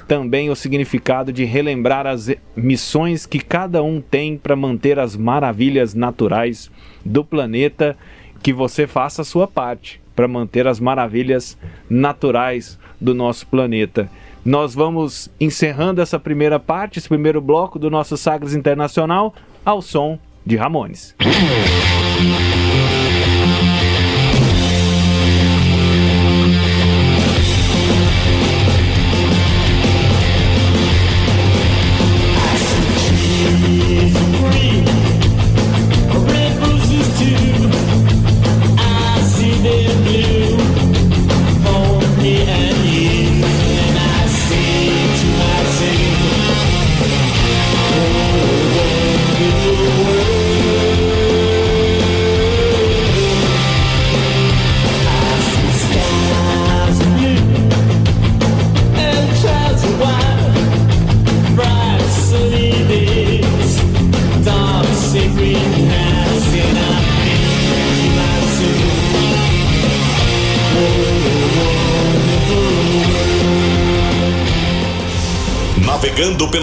também 0.07 0.49
o 0.49 0.55
significado 0.55 1.31
de 1.31 1.45
relembrar 1.45 2.07
as 2.07 2.33
missões 2.55 3.27
que 3.27 3.37
cada 3.37 3.83
um 3.83 4.01
tem 4.01 4.35
para 4.35 4.55
manter 4.55 4.97
as 4.97 5.15
maravilhas 5.15 5.93
naturais 5.93 6.71
do 7.05 7.23
planeta, 7.23 7.95
que 8.41 8.51
você 8.51 8.87
faça 8.87 9.21
a 9.21 9.25
sua 9.25 9.47
parte 9.47 10.01
para 10.15 10.27
manter 10.27 10.65
as 10.65 10.79
maravilhas 10.79 11.55
naturais 11.87 12.79
do 12.99 13.13
nosso 13.13 13.45
planeta. 13.45 14.09
Nós 14.43 14.73
vamos 14.73 15.29
encerrando 15.39 16.01
essa 16.01 16.19
primeira 16.19 16.59
parte, 16.59 16.97
esse 16.97 17.07
primeiro 17.07 17.39
bloco 17.39 17.77
do 17.77 17.91
nosso 17.91 18.17
Sagres 18.17 18.55
Internacional, 18.55 19.35
ao 19.63 19.83
som 19.83 20.17
de 20.43 20.55
Ramones. 20.55 21.15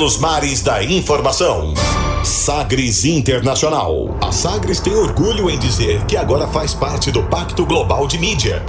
Pelos 0.09 0.17
mares 0.17 0.63
da 0.63 0.83
informação. 0.83 1.75
Sagres 2.25 3.05
Internacional. 3.05 4.17
A 4.23 4.33
Sagres 4.33 4.81
tem 4.81 4.95
orgulho 4.95 5.51
em 5.51 5.59
dizer 5.59 6.03
que 6.07 6.17
agora 6.17 6.47
faz 6.47 6.73
parte 6.73 7.11
do 7.11 7.23
Pacto 7.25 7.67
Global 7.67 8.07
de 8.07 8.19
Mídia 8.19 8.65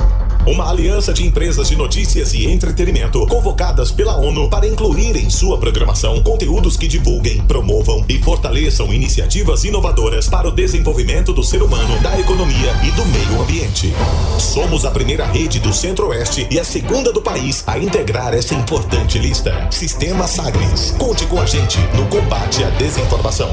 uma 0.45 0.69
aliança 0.69 1.13
de 1.13 1.25
empresas 1.25 1.67
de 1.67 1.75
notícias 1.75 2.33
e 2.33 2.45
entretenimento 2.45 3.25
convocadas 3.27 3.91
pela 3.91 4.15
ONU 4.17 4.49
para 4.49 4.67
incluir 4.67 5.15
em 5.15 5.29
sua 5.29 5.57
programação 5.57 6.21
conteúdos 6.21 6.77
que 6.77 6.87
divulguem, 6.87 7.41
promovam 7.41 8.03
e 8.07 8.19
fortaleçam 8.19 8.93
iniciativas 8.93 9.63
inovadoras 9.63 10.27
para 10.27 10.47
o 10.47 10.51
desenvolvimento 10.51 11.33
do 11.33 11.43
ser 11.43 11.61
humano, 11.61 11.99
da 12.01 12.19
economia 12.19 12.71
e 12.83 12.91
do 12.91 13.05
meio 13.05 13.41
ambiente. 13.41 13.93
Somos 14.39 14.85
a 14.85 14.91
primeira 14.91 15.25
rede 15.25 15.59
do 15.59 15.73
Centro-Oeste 15.73 16.47
e 16.49 16.59
a 16.59 16.63
segunda 16.63 17.11
do 17.11 17.21
país 17.21 17.63
a 17.67 17.77
integrar 17.77 18.33
essa 18.33 18.55
importante 18.55 19.19
lista. 19.19 19.67
Sistema 19.71 20.27
Sagres. 20.27 20.95
Conte 20.97 21.25
com 21.25 21.39
a 21.39 21.45
gente 21.45 21.79
no 21.95 22.05
combate 22.07 22.63
à 22.63 22.69
desinformação. 22.71 23.49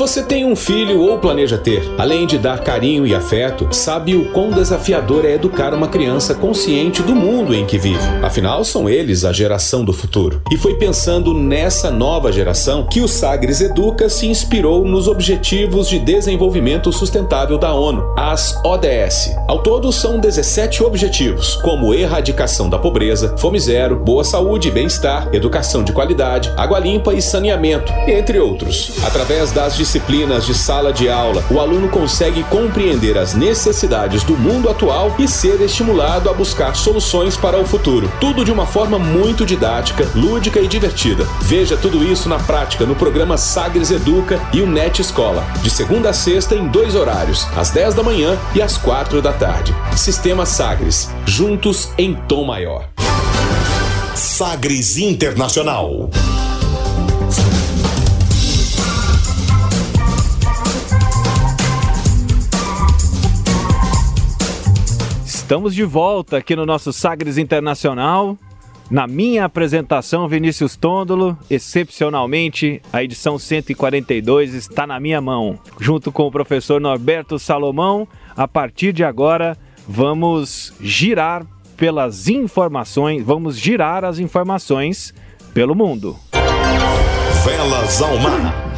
Você 0.00 0.22
tem 0.22 0.46
um 0.46 0.56
filho 0.56 0.98
ou 0.98 1.18
planeja 1.18 1.58
ter, 1.58 1.82
além 1.98 2.26
de 2.26 2.38
dar 2.38 2.60
carinho 2.60 3.06
e 3.06 3.14
afeto, 3.14 3.68
sabe 3.70 4.16
o 4.16 4.32
quão 4.32 4.50
desafiador 4.50 5.26
é 5.26 5.34
educar 5.34 5.74
uma 5.74 5.88
criança 5.88 6.34
consciente 6.34 7.02
do 7.02 7.14
mundo 7.14 7.54
em 7.54 7.66
que 7.66 7.76
vive. 7.76 8.00
Afinal, 8.22 8.64
são 8.64 8.88
eles 8.88 9.26
a 9.26 9.32
geração 9.34 9.84
do 9.84 9.92
futuro. 9.92 10.40
E 10.50 10.56
foi 10.56 10.76
pensando 10.76 11.34
nessa 11.34 11.90
nova 11.90 12.32
geração 12.32 12.86
que 12.86 13.02
o 13.02 13.06
Sagres 13.06 13.60
Educa 13.60 14.08
se 14.08 14.26
inspirou 14.26 14.86
nos 14.86 15.06
Objetivos 15.06 15.86
de 15.86 15.98
Desenvolvimento 15.98 16.90
Sustentável 16.90 17.58
da 17.58 17.74
ONU, 17.74 18.02
as 18.16 18.58
ODS. 18.64 19.36
Ao 19.46 19.62
todo, 19.62 19.92
são 19.92 20.18
17 20.18 20.82
objetivos, 20.82 21.56
como 21.56 21.92
erradicação 21.92 22.70
da 22.70 22.78
pobreza, 22.78 23.36
fome 23.36 23.60
zero, 23.60 23.96
boa 23.96 24.24
saúde 24.24 24.68
e 24.68 24.70
bem-estar, 24.70 25.28
educação 25.34 25.84
de 25.84 25.92
qualidade, 25.92 26.50
água 26.56 26.78
limpa 26.78 27.12
e 27.12 27.20
saneamento, 27.20 27.92
entre 28.08 28.38
outros. 28.38 28.92
Através 29.04 29.52
das 29.52 29.76
disciplinas 29.90 30.46
de 30.46 30.54
sala 30.54 30.92
de 30.92 31.08
aula, 31.08 31.44
o 31.50 31.58
aluno 31.58 31.88
consegue 31.88 32.44
compreender 32.44 33.18
as 33.18 33.34
necessidades 33.34 34.22
do 34.22 34.36
mundo 34.36 34.70
atual 34.70 35.16
e 35.18 35.26
ser 35.26 35.60
estimulado 35.60 36.30
a 36.30 36.32
buscar 36.32 36.76
soluções 36.76 37.36
para 37.36 37.58
o 37.58 37.66
futuro. 37.66 38.08
Tudo 38.20 38.44
de 38.44 38.52
uma 38.52 38.64
forma 38.64 39.00
muito 39.00 39.44
didática, 39.44 40.08
lúdica 40.14 40.60
e 40.60 40.68
divertida. 40.68 41.26
Veja 41.40 41.76
tudo 41.76 42.04
isso 42.04 42.28
na 42.28 42.38
prática 42.38 42.86
no 42.86 42.94
programa 42.94 43.36
Sagres 43.36 43.90
Educa 43.90 44.40
e 44.52 44.60
o 44.60 44.66
Net 44.66 45.02
Escola, 45.02 45.44
de 45.60 45.70
segunda 45.70 46.10
a 46.10 46.12
sexta 46.12 46.54
em 46.54 46.68
dois 46.68 46.94
horários, 46.94 47.48
às 47.56 47.70
10 47.70 47.94
da 47.94 48.04
manhã 48.04 48.38
e 48.54 48.62
às 48.62 48.76
4 48.76 49.20
da 49.20 49.32
tarde. 49.32 49.74
Sistema 49.96 50.46
Sagres, 50.46 51.10
juntos 51.26 51.88
em 51.98 52.14
tom 52.14 52.44
maior. 52.44 52.88
Sagres 54.14 54.96
Internacional. 54.98 56.10
Estamos 65.50 65.74
de 65.74 65.82
volta 65.82 66.36
aqui 66.36 66.54
no 66.54 66.64
nosso 66.64 66.92
Sagres 66.92 67.36
Internacional. 67.36 68.38
Na 68.88 69.08
minha 69.08 69.44
apresentação, 69.44 70.28
Vinícius 70.28 70.76
Tôndolo, 70.76 71.36
excepcionalmente, 71.50 72.80
a 72.92 73.02
edição 73.02 73.36
142 73.36 74.54
está 74.54 74.86
na 74.86 75.00
minha 75.00 75.20
mão. 75.20 75.58
Junto 75.80 76.12
com 76.12 76.22
o 76.22 76.30
professor 76.30 76.80
Norberto 76.80 77.36
Salomão, 77.36 78.06
a 78.36 78.46
partir 78.46 78.92
de 78.92 79.02
agora, 79.02 79.58
vamos 79.88 80.72
girar 80.80 81.44
pelas 81.76 82.28
informações, 82.28 83.24
vamos 83.24 83.58
girar 83.58 84.04
as 84.04 84.20
informações 84.20 85.12
pelo 85.52 85.74
mundo. 85.74 86.16
Velas 87.44 88.00
ao 88.00 88.16
mar. 88.18 88.69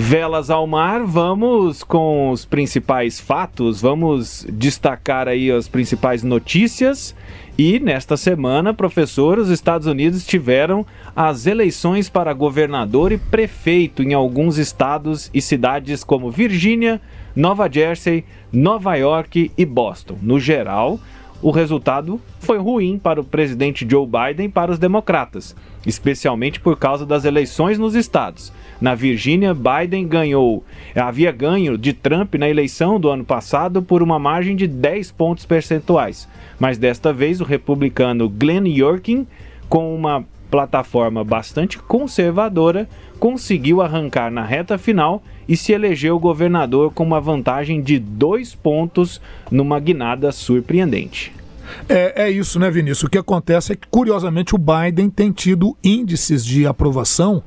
Velas 0.00 0.48
ao 0.48 0.64
mar, 0.64 1.02
vamos 1.02 1.82
com 1.82 2.30
os 2.30 2.44
principais 2.44 3.18
fatos, 3.18 3.80
vamos 3.80 4.46
destacar 4.48 5.26
aí 5.26 5.50
as 5.50 5.66
principais 5.66 6.22
notícias. 6.22 7.16
E 7.58 7.80
nesta 7.80 8.16
semana, 8.16 8.72
professor, 8.72 9.40
os 9.40 9.50
Estados 9.50 9.88
Unidos 9.88 10.24
tiveram 10.24 10.86
as 11.16 11.48
eleições 11.48 12.08
para 12.08 12.32
governador 12.32 13.10
e 13.10 13.18
prefeito 13.18 14.00
em 14.00 14.14
alguns 14.14 14.56
estados 14.56 15.32
e 15.34 15.42
cidades 15.42 16.04
como 16.04 16.30
Virgínia, 16.30 17.00
Nova 17.34 17.68
Jersey, 17.68 18.24
Nova 18.52 18.94
York 18.94 19.50
e 19.58 19.66
Boston. 19.66 20.16
No 20.22 20.38
geral, 20.38 21.00
o 21.42 21.50
resultado 21.50 22.20
foi 22.38 22.58
ruim 22.58 23.00
para 23.00 23.20
o 23.20 23.24
presidente 23.24 23.84
Joe 23.88 24.06
Biden 24.06 24.46
e 24.46 24.48
para 24.48 24.70
os 24.70 24.78
democratas, 24.78 25.56
especialmente 25.84 26.60
por 26.60 26.78
causa 26.78 27.04
das 27.04 27.24
eleições 27.24 27.80
nos 27.80 27.96
estados. 27.96 28.52
Na 28.80 28.94
Virgínia, 28.94 29.54
Biden 29.54 30.06
ganhou, 30.06 30.64
havia 30.94 31.32
ganho 31.32 31.76
de 31.76 31.92
Trump 31.92 32.34
na 32.36 32.48
eleição 32.48 33.00
do 33.00 33.10
ano 33.10 33.24
passado 33.24 33.82
por 33.82 34.02
uma 34.02 34.18
margem 34.18 34.54
de 34.54 34.68
10 34.68 35.10
pontos 35.12 35.44
percentuais, 35.44 36.28
mas 36.60 36.78
desta 36.78 37.12
vez 37.12 37.40
o 37.40 37.44
republicano 37.44 38.28
Glenn 38.28 38.68
Youngkin, 38.68 39.26
com 39.68 39.94
uma 39.94 40.24
plataforma 40.48 41.24
bastante 41.24 41.78
conservadora, 41.78 42.88
conseguiu 43.18 43.82
arrancar 43.82 44.30
na 44.30 44.44
reta 44.44 44.78
final 44.78 45.22
e 45.48 45.56
se 45.56 45.72
elegeu 45.72 46.18
governador 46.18 46.92
com 46.92 47.02
uma 47.02 47.20
vantagem 47.20 47.82
de 47.82 47.98
dois 47.98 48.54
pontos 48.54 49.20
numa 49.50 49.80
guinada 49.80 50.30
surpreendente. 50.30 51.32
É, 51.88 52.24
é, 52.24 52.30
isso, 52.30 52.58
né, 52.58 52.70
Vinícius? 52.70 53.04
O 53.04 53.10
que 53.10 53.18
acontece 53.18 53.72
é 53.72 53.76
que, 53.76 53.86
curiosamente, 53.88 54.54
o 54.54 54.58
Biden 54.58 55.10
tem 55.10 55.30
tido 55.30 55.76
índices 55.82 56.44
de 56.44 56.66
aprovação 56.66 57.42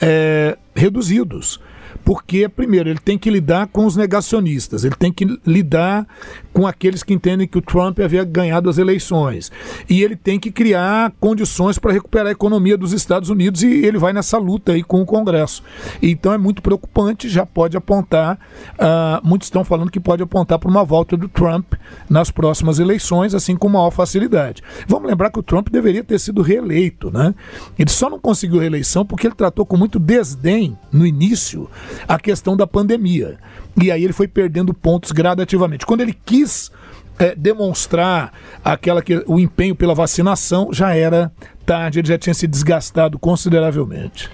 é, 0.00 0.56
reduzidos 0.74 1.60
porque, 2.06 2.48
primeiro, 2.48 2.88
ele 2.88 3.00
tem 3.00 3.18
que 3.18 3.28
lidar 3.28 3.66
com 3.66 3.84
os 3.84 3.96
negacionistas, 3.96 4.84
ele 4.84 4.94
tem 4.94 5.12
que 5.12 5.26
lidar 5.44 6.06
com 6.52 6.64
aqueles 6.64 7.02
que 7.02 7.12
entendem 7.12 7.48
que 7.48 7.58
o 7.58 7.60
Trump 7.60 7.98
havia 7.98 8.22
ganhado 8.22 8.70
as 8.70 8.78
eleições. 8.78 9.50
E 9.90 10.04
ele 10.04 10.14
tem 10.14 10.38
que 10.38 10.52
criar 10.52 11.12
condições 11.18 11.80
para 11.80 11.92
recuperar 11.92 12.28
a 12.28 12.30
economia 12.30 12.78
dos 12.78 12.92
Estados 12.92 13.28
Unidos 13.28 13.64
e 13.64 13.84
ele 13.84 13.98
vai 13.98 14.12
nessa 14.12 14.38
luta 14.38 14.70
aí 14.70 14.84
com 14.84 15.02
o 15.02 15.04
Congresso. 15.04 15.64
Então 16.00 16.32
é 16.32 16.38
muito 16.38 16.62
preocupante, 16.62 17.28
já 17.28 17.44
pode 17.44 17.76
apontar, 17.76 18.38
uh, 18.74 19.26
muitos 19.26 19.48
estão 19.48 19.64
falando 19.64 19.90
que 19.90 19.98
pode 19.98 20.22
apontar 20.22 20.60
para 20.60 20.70
uma 20.70 20.84
volta 20.84 21.16
do 21.16 21.28
Trump 21.28 21.74
nas 22.08 22.30
próximas 22.30 22.78
eleições, 22.78 23.34
assim 23.34 23.56
com 23.56 23.68
maior 23.68 23.90
facilidade. 23.90 24.62
Vamos 24.86 25.08
lembrar 25.08 25.30
que 25.30 25.40
o 25.40 25.42
Trump 25.42 25.70
deveria 25.70 26.04
ter 26.04 26.20
sido 26.20 26.40
reeleito, 26.40 27.10
né? 27.10 27.34
Ele 27.76 27.90
só 27.90 28.08
não 28.08 28.20
conseguiu 28.20 28.60
reeleição 28.60 29.04
porque 29.04 29.26
ele 29.26 29.34
tratou 29.34 29.66
com 29.66 29.76
muito 29.76 29.98
desdém 29.98 30.78
no 30.92 31.04
início 31.04 31.68
a 32.06 32.18
questão 32.18 32.56
da 32.56 32.66
pandemia. 32.66 33.38
E 33.80 33.90
aí 33.90 34.04
ele 34.04 34.12
foi 34.12 34.28
perdendo 34.28 34.72
pontos 34.74 35.12
gradativamente. 35.12 35.86
Quando 35.86 36.00
ele 36.00 36.16
quis 36.24 36.70
é, 37.18 37.34
demonstrar 37.34 38.32
aquela 38.64 39.02
que, 39.02 39.22
o 39.26 39.38
empenho 39.38 39.74
pela 39.74 39.94
vacinação, 39.94 40.70
já 40.72 40.94
era 40.94 41.32
tarde, 41.64 41.98
ele 41.98 42.08
já 42.08 42.18
tinha 42.18 42.34
se 42.34 42.46
desgastado 42.46 43.18
consideravelmente. 43.18 44.30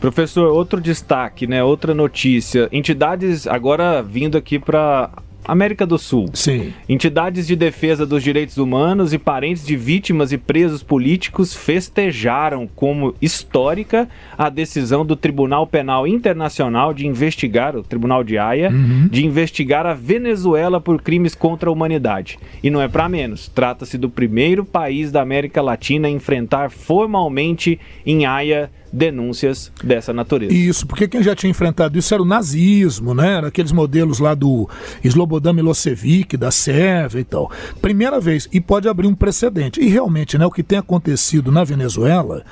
Professor, 0.00 0.50
outro 0.50 0.80
destaque, 0.80 1.46
né? 1.46 1.62
Outra 1.62 1.92
notícia. 1.92 2.68
Entidades 2.72 3.46
agora 3.46 4.02
vindo 4.02 4.38
aqui 4.38 4.58
para 4.58 5.10
América 5.44 5.86
do 5.86 5.98
Sul. 5.98 6.28
Sim. 6.32 6.72
Entidades 6.88 7.46
de 7.46 7.56
defesa 7.56 8.06
dos 8.06 8.22
direitos 8.22 8.58
humanos 8.58 9.12
e 9.12 9.18
parentes 9.18 9.66
de 9.66 9.76
vítimas 9.76 10.32
e 10.32 10.38
presos 10.38 10.82
políticos 10.82 11.54
festejaram 11.54 12.68
como 12.74 13.14
histórica 13.20 14.08
a 14.36 14.48
decisão 14.48 15.04
do 15.04 15.16
Tribunal 15.16 15.66
Penal 15.66 16.06
Internacional 16.06 16.92
de 16.92 17.06
investigar, 17.06 17.76
o 17.76 17.82
Tribunal 17.82 18.22
de 18.22 18.38
Haia, 18.38 18.70
uhum. 18.70 19.08
de 19.08 19.24
investigar 19.24 19.86
a 19.86 19.94
Venezuela 19.94 20.80
por 20.80 21.02
crimes 21.02 21.34
contra 21.34 21.68
a 21.68 21.72
humanidade. 21.72 22.38
E 22.62 22.70
não 22.70 22.80
é 22.80 22.88
para 22.88 23.08
menos, 23.08 23.48
trata-se 23.48 23.98
do 23.98 24.10
primeiro 24.10 24.64
país 24.64 25.10
da 25.10 25.22
América 25.22 25.62
Latina 25.62 26.08
a 26.08 26.10
enfrentar 26.10 26.70
formalmente 26.70 27.78
em 28.04 28.26
Haia 28.26 28.70
denúncias 28.92 29.70
dessa 29.82 30.12
natureza. 30.12 30.52
Isso, 30.52 30.86
porque 30.86 31.08
quem 31.08 31.22
já 31.22 31.34
tinha 31.34 31.50
enfrentado 31.50 31.98
isso 31.98 32.12
era 32.12 32.22
o 32.22 32.26
nazismo, 32.26 33.14
né? 33.14 33.36
Era 33.36 33.48
aqueles 33.48 33.72
modelos 33.72 34.18
lá 34.18 34.34
do 34.34 34.68
Slobodan 35.04 35.52
Milosevic, 35.52 36.36
da 36.36 36.50
Sérvia 36.50 37.20
e 37.20 37.24
tal. 37.24 37.50
Primeira 37.80 38.20
vez, 38.20 38.48
e 38.52 38.60
pode 38.60 38.88
abrir 38.88 39.06
um 39.06 39.14
precedente. 39.14 39.80
E 39.80 39.88
realmente, 39.88 40.36
né, 40.36 40.46
o 40.46 40.50
que 40.50 40.62
tem 40.62 40.78
acontecido 40.78 41.52
na 41.52 41.64
Venezuela 41.64 42.44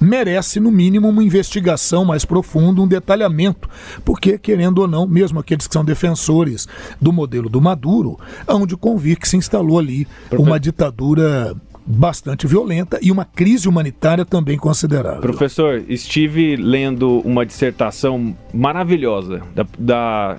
merece, 0.00 0.60
no 0.60 0.70
mínimo, 0.70 1.08
uma 1.08 1.24
investigação 1.24 2.04
mais 2.04 2.24
profunda, 2.24 2.80
um 2.80 2.88
detalhamento. 2.88 3.68
Porque, 4.04 4.38
querendo 4.38 4.78
ou 4.78 4.88
não, 4.88 5.06
mesmo 5.06 5.38
aqueles 5.38 5.66
que 5.66 5.72
são 5.72 5.84
defensores 5.84 6.66
do 7.00 7.12
modelo 7.12 7.48
do 7.48 7.60
Maduro, 7.60 8.18
hão 8.46 8.66
de 8.66 8.76
convir 8.76 9.18
que 9.18 9.28
se 9.28 9.36
instalou 9.36 9.78
ali 9.78 10.06
uma 10.32 10.58
ditadura 10.60 11.54
bastante 11.86 12.46
violenta 12.46 12.98
e 13.00 13.12
uma 13.12 13.24
crise 13.24 13.68
humanitária 13.68 14.24
também 14.24 14.58
considerável. 14.58 15.20
Professor, 15.20 15.84
estive 15.88 16.56
lendo 16.56 17.20
uma 17.20 17.46
dissertação 17.46 18.36
maravilhosa 18.52 19.42
da, 19.54 19.66
da, 19.78 20.38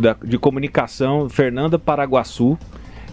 da, 0.00 0.16
de 0.24 0.38
comunicação 0.38 1.28
Fernanda 1.28 1.78
Paraguaçu. 1.78 2.58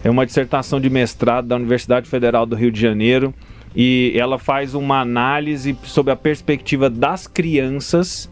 É 0.02 0.10
uma 0.10 0.26
dissertação 0.26 0.80
de 0.80 0.90
mestrado 0.90 1.46
da 1.46 1.56
Universidade 1.56 2.08
Federal 2.08 2.44
do 2.44 2.56
Rio 2.56 2.72
de 2.72 2.80
Janeiro 2.80 3.32
e 3.76 4.12
ela 4.16 4.38
faz 4.38 4.74
uma 4.74 5.00
análise 5.00 5.76
sobre 5.84 6.12
a 6.12 6.16
perspectiva 6.16 6.90
das 6.90 7.26
crianças 7.26 8.28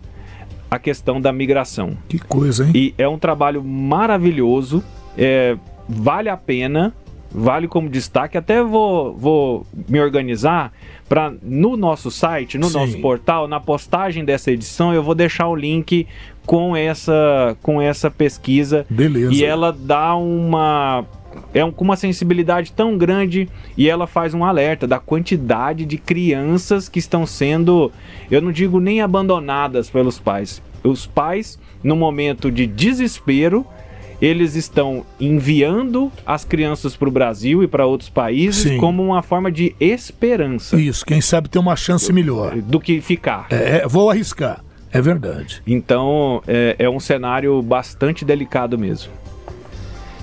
a 0.70 0.78
questão 0.78 1.20
da 1.20 1.32
migração. 1.32 1.96
Que 2.08 2.18
coisa, 2.18 2.66
hein? 2.66 2.72
E 2.74 2.94
é 2.98 3.08
um 3.08 3.18
trabalho 3.18 3.64
maravilhoso, 3.64 4.84
é, 5.16 5.56
vale 5.88 6.28
a 6.28 6.36
pena 6.36 6.92
vale 7.30 7.68
como 7.68 7.88
destaque. 7.88 8.38
Até 8.38 8.62
vou, 8.62 9.14
vou 9.14 9.66
me 9.88 10.00
organizar 10.00 10.72
para 11.08 11.32
no 11.42 11.76
nosso 11.76 12.10
site, 12.10 12.58
no 12.58 12.66
Sim. 12.66 12.78
nosso 12.78 12.98
portal, 12.98 13.48
na 13.48 13.58
postagem 13.58 14.24
dessa 14.24 14.50
edição, 14.50 14.92
eu 14.92 15.02
vou 15.02 15.14
deixar 15.14 15.48
o 15.48 15.56
link 15.56 16.06
com 16.44 16.76
essa 16.76 17.56
com 17.62 17.80
essa 17.80 18.10
pesquisa. 18.10 18.86
Beleza. 18.88 19.34
E 19.34 19.44
ela 19.44 19.72
dá 19.72 20.14
uma 20.14 21.04
é 21.52 21.64
um, 21.64 21.70
com 21.70 21.84
uma 21.84 21.96
sensibilidade 21.96 22.72
tão 22.72 22.96
grande 22.96 23.48
e 23.76 23.88
ela 23.88 24.06
faz 24.06 24.34
um 24.34 24.44
alerta 24.44 24.86
da 24.86 24.98
quantidade 24.98 25.84
de 25.84 25.96
crianças 25.96 26.88
que 26.88 26.98
estão 26.98 27.26
sendo, 27.26 27.92
eu 28.30 28.40
não 28.40 28.52
digo 28.52 28.80
nem 28.80 29.00
abandonadas 29.00 29.88
pelos 29.88 30.18
pais. 30.18 30.62
Os 30.82 31.06
pais, 31.06 31.58
no 31.82 31.96
momento 31.96 32.50
de 32.50 32.66
desespero, 32.66 33.66
eles 34.20 34.54
estão 34.54 35.04
enviando 35.20 36.10
as 36.26 36.44
crianças 36.44 36.96
para 36.96 37.08
o 37.08 37.12
Brasil 37.12 37.62
e 37.62 37.68
para 37.68 37.86
outros 37.86 38.10
países 38.10 38.62
Sim. 38.62 38.78
como 38.78 39.02
uma 39.02 39.22
forma 39.22 39.50
de 39.50 39.74
esperança. 39.78 40.76
Isso, 40.76 41.04
quem 41.04 41.20
sabe 41.20 41.48
ter 41.48 41.58
uma 41.58 41.76
chance 41.76 42.12
melhor. 42.12 42.56
Do 42.56 42.80
que 42.80 43.00
ficar. 43.00 43.46
É, 43.50 43.86
vou 43.86 44.10
arriscar. 44.10 44.64
É 44.92 45.00
verdade. 45.00 45.62
Então, 45.66 46.42
é, 46.46 46.76
é 46.78 46.90
um 46.90 46.98
cenário 46.98 47.60
bastante 47.62 48.24
delicado 48.24 48.78
mesmo. 48.78 49.12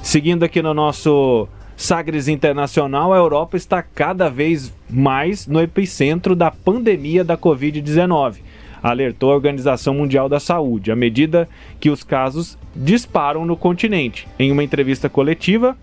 Seguindo 0.02 0.44
aqui 0.44 0.62
no 0.62 0.74
nosso 0.74 1.48
Sagres 1.78 2.28
Internacional, 2.28 3.14
a 3.14 3.18
Europa 3.18 3.58
está 3.58 3.82
cada 3.82 4.30
vez 4.30 4.74
mais 4.90 5.46
no 5.48 5.62
epicentro 5.62 6.36
da 6.36 6.50
pandemia 6.52 7.24
da 7.24 7.38
Covid-19 7.38 8.45
alertou 8.86 9.32
a 9.32 9.36
Organização 9.36 9.96
Mundial 9.96 10.30
da 10.30 10.40
Saúde, 10.40 10.92
à 10.92 10.96
medida 10.96 11.50
que 11.80 11.90
os 11.90 12.04
casos 12.04 12.56
disparam 12.76 13.44
no 13.44 13.58
continente. 13.58 14.28
Em 14.38 14.52
uma 14.52 14.64
entrevista 14.64 15.10
coletiva, 15.10 15.76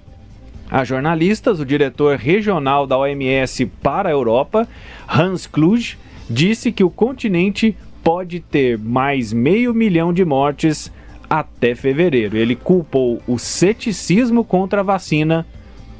a 0.70 0.84
jornalistas, 0.84 1.58
o 1.58 1.66
diretor 1.66 2.16
regional 2.16 2.86
da 2.86 2.96
OMS 2.96 3.66
para 3.82 4.08
a 4.08 4.12
Europa, 4.12 4.68
Hans 5.08 5.48
Kluge, 5.48 5.98
disse 6.30 6.70
que 6.70 6.84
o 6.84 6.90
continente 6.90 7.76
pode 8.04 8.38
ter 8.38 8.78
mais 8.78 9.32
meio 9.32 9.74
milhão 9.74 10.12
de 10.12 10.24
mortes 10.24 10.88
até 11.28 11.74
fevereiro. 11.74 12.36
Ele 12.36 12.54
culpou 12.54 13.20
o 13.26 13.36
ceticismo 13.36 14.44
contra 14.44 14.78
a 14.78 14.84
vacina 14.84 15.44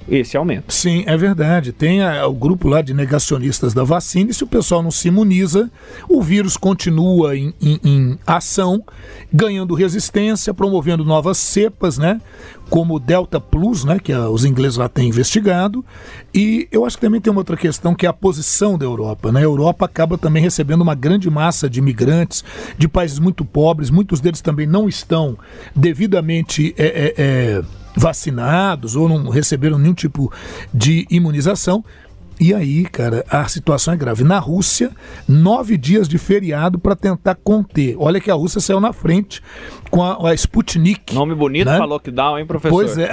esse 0.08 0.36
aumento. 0.36 0.72
Sim, 0.72 1.04
é 1.06 1.16
verdade. 1.16 1.72
Tem 1.72 2.02
a, 2.02 2.26
o 2.26 2.32
grupo 2.32 2.68
lá 2.68 2.82
de 2.82 2.94
negacionistas 2.94 3.72
da 3.74 3.84
vacina 3.84 4.30
e 4.30 4.34
se 4.34 4.44
o 4.44 4.46
pessoal 4.46 4.82
não 4.82 4.90
se 4.90 5.08
imuniza, 5.08 5.70
o 6.08 6.22
vírus 6.22 6.56
continua 6.56 7.36
em, 7.36 7.54
em, 7.60 7.80
em 7.84 8.18
ação, 8.26 8.84
ganhando 9.32 9.74
resistência, 9.74 10.52
promovendo 10.52 11.04
novas 11.04 11.38
cepas, 11.38 11.98
né? 11.98 12.20
Como 12.68 12.94
o 12.94 12.98
Delta 12.98 13.40
Plus, 13.40 13.84
né? 13.84 13.98
Que 13.98 14.12
a, 14.12 14.28
os 14.28 14.44
ingleses 14.44 14.76
lá 14.76 14.88
têm 14.88 15.08
investigado. 15.08 15.84
E 16.34 16.68
eu 16.72 16.84
acho 16.84 16.96
que 16.96 17.02
também 17.02 17.20
tem 17.20 17.30
uma 17.30 17.40
outra 17.40 17.56
questão 17.56 17.94
que 17.94 18.06
é 18.06 18.08
a 18.08 18.12
posição 18.12 18.78
da 18.78 18.84
Europa, 18.84 19.30
né? 19.30 19.40
A 19.40 19.44
Europa 19.44 19.84
acaba 19.84 20.16
também 20.16 20.42
recebendo 20.42 20.80
uma 20.80 20.94
grande 20.94 21.28
massa 21.30 21.68
de 21.68 21.78
imigrantes 21.78 22.44
de 22.76 22.88
países 22.88 23.18
muito 23.18 23.44
pobres, 23.44 23.90
muitos 23.90 24.20
deles 24.20 24.40
também 24.40 24.66
não 24.66 24.88
estão 24.88 25.36
devidamente. 25.74 26.74
É, 26.76 26.86
é, 26.86 27.14
é, 27.18 27.62
vacinados 27.96 28.96
ou 28.96 29.08
não 29.08 29.28
receberam 29.28 29.78
nenhum 29.78 29.94
tipo 29.94 30.32
de 30.72 31.06
imunização. 31.10 31.84
E 32.40 32.52
aí, 32.52 32.84
cara, 32.84 33.24
a 33.30 33.46
situação 33.46 33.94
é 33.94 33.96
grave. 33.96 34.24
Na 34.24 34.38
Rússia, 34.38 34.90
nove 35.28 35.76
dias 35.76 36.08
de 36.08 36.18
feriado 36.18 36.78
para 36.78 36.96
tentar 36.96 37.36
conter. 37.36 37.94
Olha 37.98 38.20
que 38.20 38.30
a 38.30 38.34
Rússia 38.34 38.60
saiu 38.60 38.80
na 38.80 38.92
frente 38.92 39.40
com 39.90 40.02
a, 40.02 40.30
a 40.30 40.34
Sputnik. 40.34 41.14
Nome 41.14 41.34
bonito 41.34 41.66
né? 41.66 41.76
para 41.76 41.84
lockdown, 41.84 42.38
hein, 42.38 42.46
professor? 42.46 42.74
Pois 42.74 42.98
é. 42.98 43.12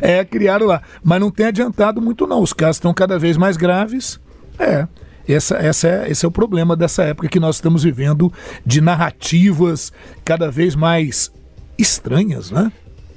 é, 0.00 0.24
criaram 0.24 0.66
lá. 0.66 0.80
Mas 1.02 1.20
não 1.20 1.30
tem 1.30 1.46
adiantado 1.46 2.00
muito, 2.00 2.26
não. 2.26 2.40
Os 2.40 2.52
casos 2.52 2.76
estão 2.76 2.94
cada 2.94 3.18
vez 3.18 3.36
mais 3.36 3.56
graves. 3.56 4.18
É. 4.58 4.86
Essa, 5.28 5.56
essa 5.56 5.88
é, 5.88 6.10
esse 6.10 6.24
é 6.24 6.28
o 6.28 6.30
problema 6.30 6.76
dessa 6.76 7.02
época 7.02 7.28
que 7.28 7.40
nós 7.40 7.56
estamos 7.56 7.82
vivendo 7.82 8.32
de 8.64 8.80
narrativas 8.80 9.92
cada 10.24 10.50
vez 10.50 10.74
mais 10.74 11.32
estranhas, 11.78 12.50
né? 12.50 12.70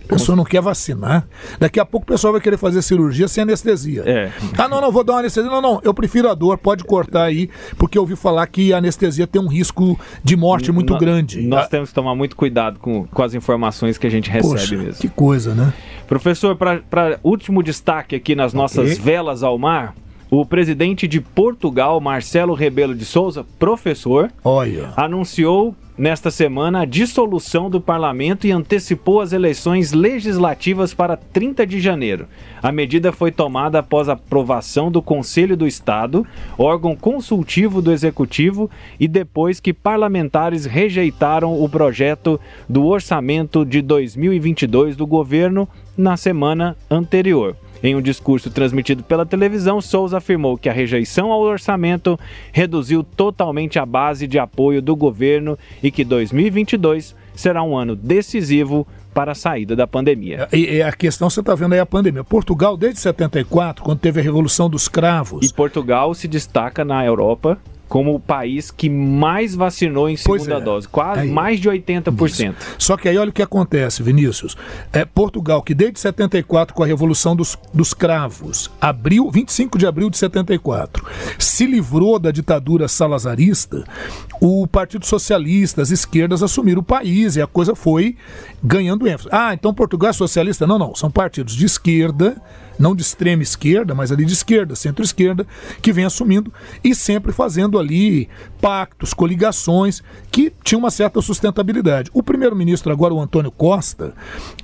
A 0.08 0.14
pessoa 0.14 0.36
não 0.36 0.45
quer 0.45 0.62
vacinar. 0.62 1.28
Daqui 1.60 1.80
a 1.80 1.86
pouco 1.86 2.05
o 2.05 2.08
pessoal 2.08 2.32
vai 2.32 2.41
querer 2.41 2.58
fazer 2.58 2.82
cirurgia 2.82 3.28
sem 3.28 3.43
anestesia. 3.43 4.03
É. 4.05 4.32
Ah, 4.58 4.68
não, 4.70 4.80
não, 4.80 4.91
vou 4.91 5.03
dar 5.03 5.14
uma 5.14 5.20
anestesia. 5.20 5.49
Não, 5.51 5.62
não, 5.62 5.82
eu 5.84 5.93
prefiro 5.93 6.30
a 6.30 6.34
dor, 6.34 6.58
pode 6.58 6.84
cortar 6.84 7.24
aí, 7.24 7.49
porque 7.78 7.97
eu 7.97 8.03
ouvi 8.03 8.16
falar 8.16 8.47
que 8.47 8.72
a 8.72 8.78
anestesia 8.78 9.28
tem 9.28 9.41
um 9.41 9.47
risco 9.47 9.99
de 10.24 10.36
morte 10.38 10.72
muito 10.72 10.93
No- 10.93 10.99
grande. 10.99 11.41
Nós 11.41 11.66
Ah, 11.66 11.68
temos 11.68 11.89
que 11.89 11.95
tomar 11.95 12.16
muito 12.16 12.36
cuidado 12.36 12.80
com, 12.80 13.05
com 13.05 13.22
as 13.24 13.34
informações 13.34 13.97
que 13.97 14.08
a 14.08 14.10
gente 14.10 14.30
recebe 14.30 14.53
Poxa, 14.53 14.78
mesmo. 14.78 15.01
que 15.01 15.10
coisa, 15.10 15.53
né? 15.53 15.74
Professor, 16.08 16.55
para 16.55 17.20
último 17.24 17.62
destaque 17.62 18.16
aqui 18.16 18.34
nas 18.36 18.53
nossas 18.53 18.97
velas 18.97 19.43
ao 19.43 19.58
mar, 19.58 19.93
o 20.30 20.46
presidente 20.46 21.08
de 21.08 21.22
Portugal, 21.22 22.00
Marcelo 22.00 22.54
Rebelo 22.54 22.94
de 22.94 23.06
Souza, 23.06 23.46
professor, 23.58 24.32
Olha. 24.44 24.92
anunciou 24.96 25.76
nesta 25.98 26.30
semana 26.30 26.82
a 26.82 26.86
dissolução 26.86 27.70
do 27.70 27.82
parlamento 27.82 28.46
e 28.46 28.52
antecipou 28.52 29.20
as 29.20 29.34
eleições 29.34 29.94
legislativas 29.94 30.94
para 30.94 31.18
30 31.18 31.66
de 31.66 31.80
janeiro. 31.80 32.28
A 32.62 32.72
medida 32.72 33.12
foi 33.12 33.32
tomada 33.32 33.80
após 33.80 34.08
a 34.08 34.14
aprovação 34.14 34.92
do 34.92 35.02
Conselho 35.02 35.58
do 35.58 35.66
Estado, 35.66 36.26
órgão 36.58 36.96
consultivo 36.96 37.82
do 37.82 37.92
Executivo, 37.92 38.70
e 39.00 39.08
depois 39.08 39.60
que 39.60 39.74
parlamentares 39.74 40.66
rejeitaram 40.66 41.62
o 41.62 41.68
projeto 41.68 42.40
do 42.70 42.86
orçamento 42.86 43.66
de 43.66 43.82
2022 43.82 44.96
do 44.96 45.08
governo 45.08 45.68
na 45.98 46.16
semana 46.16 46.78
anterior. 46.92 47.56
Em 47.84 47.96
um 47.96 48.02
discurso 48.02 48.50
transmitido 48.50 49.04
pela 49.04 49.26
televisão, 49.26 49.80
Souza 49.80 50.18
afirmou 50.18 50.58
que 50.58 50.70
a 50.70 50.74
rejeição 50.74 51.32
ao 51.32 51.42
orçamento 51.42 52.20
reduziu 52.52 53.04
totalmente 53.04 53.78
a 53.78 53.86
base 53.86 54.28
de 54.28 54.40
apoio 54.40 54.82
do 54.82 54.96
governo 54.96 55.58
e 55.82 55.92
que 55.92 56.04
2022 56.04 57.16
será 57.36 57.62
um 57.62 57.78
ano 57.78 57.96
decisivo 57.96 58.86
para 59.14 59.32
a 59.32 59.36
saída 59.36 59.76
da 59.76 59.88
pandemia. 59.88 60.48
E, 60.52 60.76
e 60.76 60.82
a 60.82 60.92
questão 60.92 61.30
você 61.30 61.40
está 61.40 61.56
vendo 61.56 61.74
aí 61.74 61.80
a 61.80 61.86
pandemia. 61.86 62.24
Portugal, 62.24 62.76
desde 62.76 63.00
74, 63.00 63.84
quando 63.84 64.00
teve 64.00 64.20
a 64.20 64.24
Revolução 64.24 64.70
dos 64.70 64.88
Cravos, 64.88 65.48
E 65.48 65.54
Portugal 65.54 66.14
se 66.14 66.28
destaca 66.28 66.84
na 66.84 67.06
Europa 67.06 67.58
como 67.88 68.14
o 68.14 68.20
país 68.20 68.70
que 68.70 68.90
mais 68.90 69.56
vacinou 69.56 70.10
em 70.10 70.18
segunda 70.18 70.56
é. 70.56 70.62
dose, 70.62 70.88
quase 70.88 71.28
mais 71.28 71.60
de 71.60 71.70
80%. 71.70 72.56
Só 72.78 72.98
que 72.98 73.08
aí 73.08 73.18
olha 73.18 73.30
o 73.30 73.34
que 73.34 73.42
acontece, 73.42 74.04
Vinícius. 74.04 74.56
É 74.92 75.06
Portugal, 75.06 75.62
que 75.62 75.74
desde 75.74 76.00
74, 76.00 76.76
com 76.76 76.84
a 76.84 76.86
Revolução 76.86 77.36
dos, 77.36 77.58
dos 77.74 77.94
Cravos, 77.94 78.70
abril, 78.80 79.30
25 79.32 79.78
de 79.78 79.88
abril 79.88 80.10
de 80.10 80.18
74, 80.18 81.06
se 81.40 81.66
livrou 81.66 82.20
da 82.20 82.32
ditadura 82.32 82.88
salazarista, 82.88 83.84
o 84.42 84.68
Partido 84.68 85.06
Socialista, 85.06 85.82
as 85.82 85.92
esquerdas 85.92 86.44
assumiram 86.44 86.82
o 86.82 86.84
país 86.84 87.36
e 87.36 87.42
a 87.42 87.48
coisa 87.48 87.76
foi 87.76 88.16
ganhando 88.64 89.08
ênfase. 89.08 89.30
Ah, 89.32 89.54
então 89.54 89.74
Portugal 89.74 90.10
é 90.10 90.14
socialista? 90.14 90.68
Não, 90.68 90.78
não. 90.78 90.94
São 90.94 91.10
partidos 91.10 91.56
de 91.56 91.66
esquerda, 91.66 92.36
não 92.78 92.96
de 92.96 93.02
extrema 93.02 93.44
esquerda, 93.44 93.94
mas 93.94 94.12
ali 94.12 94.26
de 94.26 94.34
esquerda, 94.34 94.76
centro-esquerda, 94.76 95.46
que 95.82 95.94
vem 95.94 96.06
assumindo 96.06 96.52
e 96.84 96.94
sempre 96.94 97.32
fazendo 97.32 97.80
ali 97.80 98.30
pactos, 98.62 99.14
coligações 99.14 100.02
que 100.32 100.52
tinham 100.64 100.80
uma 100.80 100.92
certa 100.92 101.22
sustentabilidade. 101.22 102.10
O 102.14 102.24
primeiro-ministro 102.24 102.92
agora, 102.92 103.14
o 103.14 103.22
Antônio 103.22 103.52
Costa, 103.52 104.14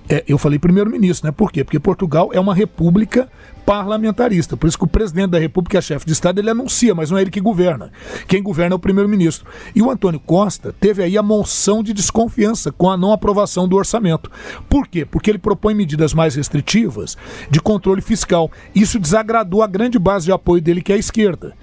é, 0.09 0.23
eu 0.27 0.37
falei 0.37 0.59
primeiro-ministro, 0.59 1.27
né? 1.27 1.31
Por 1.31 1.51
quê? 1.51 1.63
Porque 1.63 1.79
Portugal 1.79 2.29
é 2.33 2.39
uma 2.39 2.53
república 2.53 3.29
parlamentarista. 3.65 4.55
Por 4.57 4.67
isso 4.67 4.77
que 4.77 4.83
o 4.83 4.87
presidente 4.87 5.31
da 5.31 5.39
República 5.39 5.77
é 5.77 5.81
chefe 5.81 6.05
de 6.05 6.11
Estado, 6.11 6.39
ele 6.39 6.49
anuncia, 6.49 6.93
mas 6.93 7.09
não 7.09 7.17
é 7.17 7.21
ele 7.21 7.31
que 7.31 7.39
governa. 7.39 7.91
Quem 8.27 8.41
governa 8.41 8.73
é 8.73 8.77
o 8.77 8.79
primeiro-ministro. 8.79 9.45
E 9.75 9.81
o 9.81 9.89
Antônio 9.89 10.19
Costa 10.19 10.73
teve 10.79 11.03
aí 11.03 11.17
a 11.17 11.23
moção 11.23 11.81
de 11.81 11.93
desconfiança 11.93 12.71
com 12.71 12.89
a 12.89 12.97
não 12.97 13.11
aprovação 13.11 13.67
do 13.67 13.75
orçamento. 13.75 14.29
Por 14.69 14.87
quê? 14.87 15.05
Porque 15.05 15.31
ele 15.31 15.37
propõe 15.37 15.73
medidas 15.73 16.13
mais 16.13 16.35
restritivas 16.35 17.17
de 17.49 17.59
controle 17.59 18.01
fiscal. 18.01 18.51
Isso 18.75 18.99
desagradou 18.99 19.61
a 19.61 19.67
grande 19.67 19.97
base 19.97 20.25
de 20.25 20.31
apoio 20.31 20.61
dele, 20.61 20.81
que 20.81 20.91
é 20.91 20.95
a 20.95 20.99
esquerda. 20.99 21.53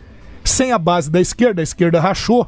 Sem 0.45 0.73
a 0.73 0.79
base 0.79 1.11
da 1.11 1.21
esquerda, 1.21 1.61
a 1.61 1.65
esquerda 1.65 2.01
rachou, 2.01 2.47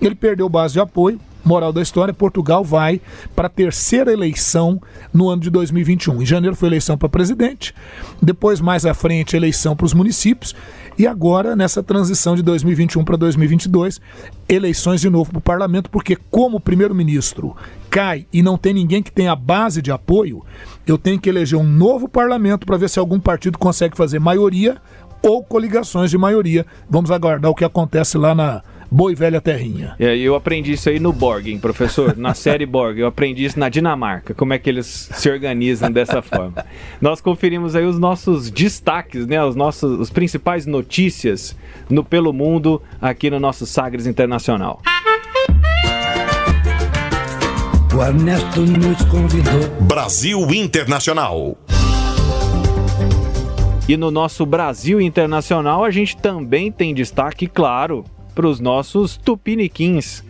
ele 0.00 0.14
perdeu 0.14 0.48
base 0.48 0.74
de 0.74 0.80
apoio. 0.80 1.18
Moral 1.44 1.72
da 1.72 1.82
história, 1.82 2.12
Portugal 2.12 2.64
vai 2.64 3.00
para 3.34 3.46
a 3.46 3.50
terceira 3.50 4.12
eleição 4.12 4.80
no 5.12 5.28
ano 5.28 5.42
de 5.42 5.50
2021. 5.50 6.22
Em 6.22 6.26
janeiro 6.26 6.56
foi 6.56 6.68
eleição 6.68 6.96
para 6.96 7.08
presidente, 7.08 7.74
depois 8.20 8.60
mais 8.60 8.84
à 8.84 8.94
frente 8.94 9.36
eleição 9.36 9.74
para 9.74 9.86
os 9.86 9.94
municípios 9.94 10.54
e 10.98 11.06
agora 11.06 11.56
nessa 11.56 11.82
transição 11.82 12.34
de 12.34 12.42
2021 12.42 13.04
para 13.04 13.16
2022, 13.16 14.00
eleições 14.48 15.00
de 15.00 15.08
novo 15.08 15.30
para 15.30 15.38
o 15.38 15.42
parlamento, 15.42 15.88
porque 15.88 16.16
como 16.30 16.58
o 16.58 16.60
primeiro-ministro 16.60 17.56
cai 17.88 18.26
e 18.32 18.42
não 18.42 18.58
tem 18.58 18.74
ninguém 18.74 19.02
que 19.02 19.10
tenha 19.10 19.34
base 19.34 19.80
de 19.80 19.90
apoio, 19.90 20.44
eu 20.86 20.98
tenho 20.98 21.18
que 21.18 21.28
eleger 21.28 21.58
um 21.58 21.64
novo 21.64 22.08
parlamento 22.08 22.66
para 22.66 22.76
ver 22.76 22.90
se 22.90 22.98
algum 22.98 23.18
partido 23.18 23.58
consegue 23.58 23.96
fazer 23.96 24.18
maioria 24.18 24.76
ou 25.22 25.42
coligações 25.42 26.10
de 26.10 26.18
maioria. 26.18 26.66
Vamos 26.88 27.10
aguardar 27.10 27.50
o 27.50 27.54
que 27.54 27.64
acontece 27.64 28.18
lá 28.18 28.34
na 28.34 28.62
Boa 28.92 29.12
e 29.12 29.14
Velha 29.14 29.40
Terrinha. 29.40 29.94
É, 30.00 30.16
eu 30.16 30.34
aprendi 30.34 30.72
isso 30.72 30.88
aí 30.88 30.98
no 30.98 31.12
Borgen, 31.12 31.58
professor, 31.58 32.16
na 32.16 32.34
série 32.34 32.66
Borgen. 32.66 33.02
Eu 33.02 33.06
aprendi 33.06 33.44
isso 33.44 33.58
na 33.58 33.68
Dinamarca, 33.68 34.34
como 34.34 34.52
é 34.52 34.58
que 34.58 34.68
eles 34.68 35.08
se 35.12 35.30
organizam 35.30 35.92
dessa 35.92 36.20
forma. 36.22 36.66
Nós 37.00 37.20
conferimos 37.20 37.76
aí 37.76 37.84
os 37.84 38.00
nossos 38.00 38.50
destaques, 38.50 39.28
né, 39.28 39.42
os 39.44 39.54
nossos, 39.54 40.00
os 40.00 40.10
principais 40.10 40.66
notícias 40.66 41.56
no 41.88 42.02
pelo 42.02 42.32
mundo 42.32 42.82
aqui 43.00 43.30
no 43.30 43.38
nosso 43.38 43.64
Sagres 43.64 44.08
Internacional. 44.08 44.82
O 47.96 48.02
Ernesto 48.02 48.60
nos 48.62 49.04
convidou. 49.04 49.68
Brasil 49.82 50.40
Internacional. 50.52 51.56
E 53.88 53.96
no 53.96 54.10
nosso 54.10 54.44
Brasil 54.44 55.00
Internacional 55.00 55.84
a 55.84 55.90
gente 55.90 56.16
também 56.16 56.72
tem 56.72 56.94
destaque, 56.94 57.46
claro, 57.46 58.04
para 58.30 58.46
os 58.46 58.60
nossos 58.60 59.16
tupiniquins. 59.16 60.22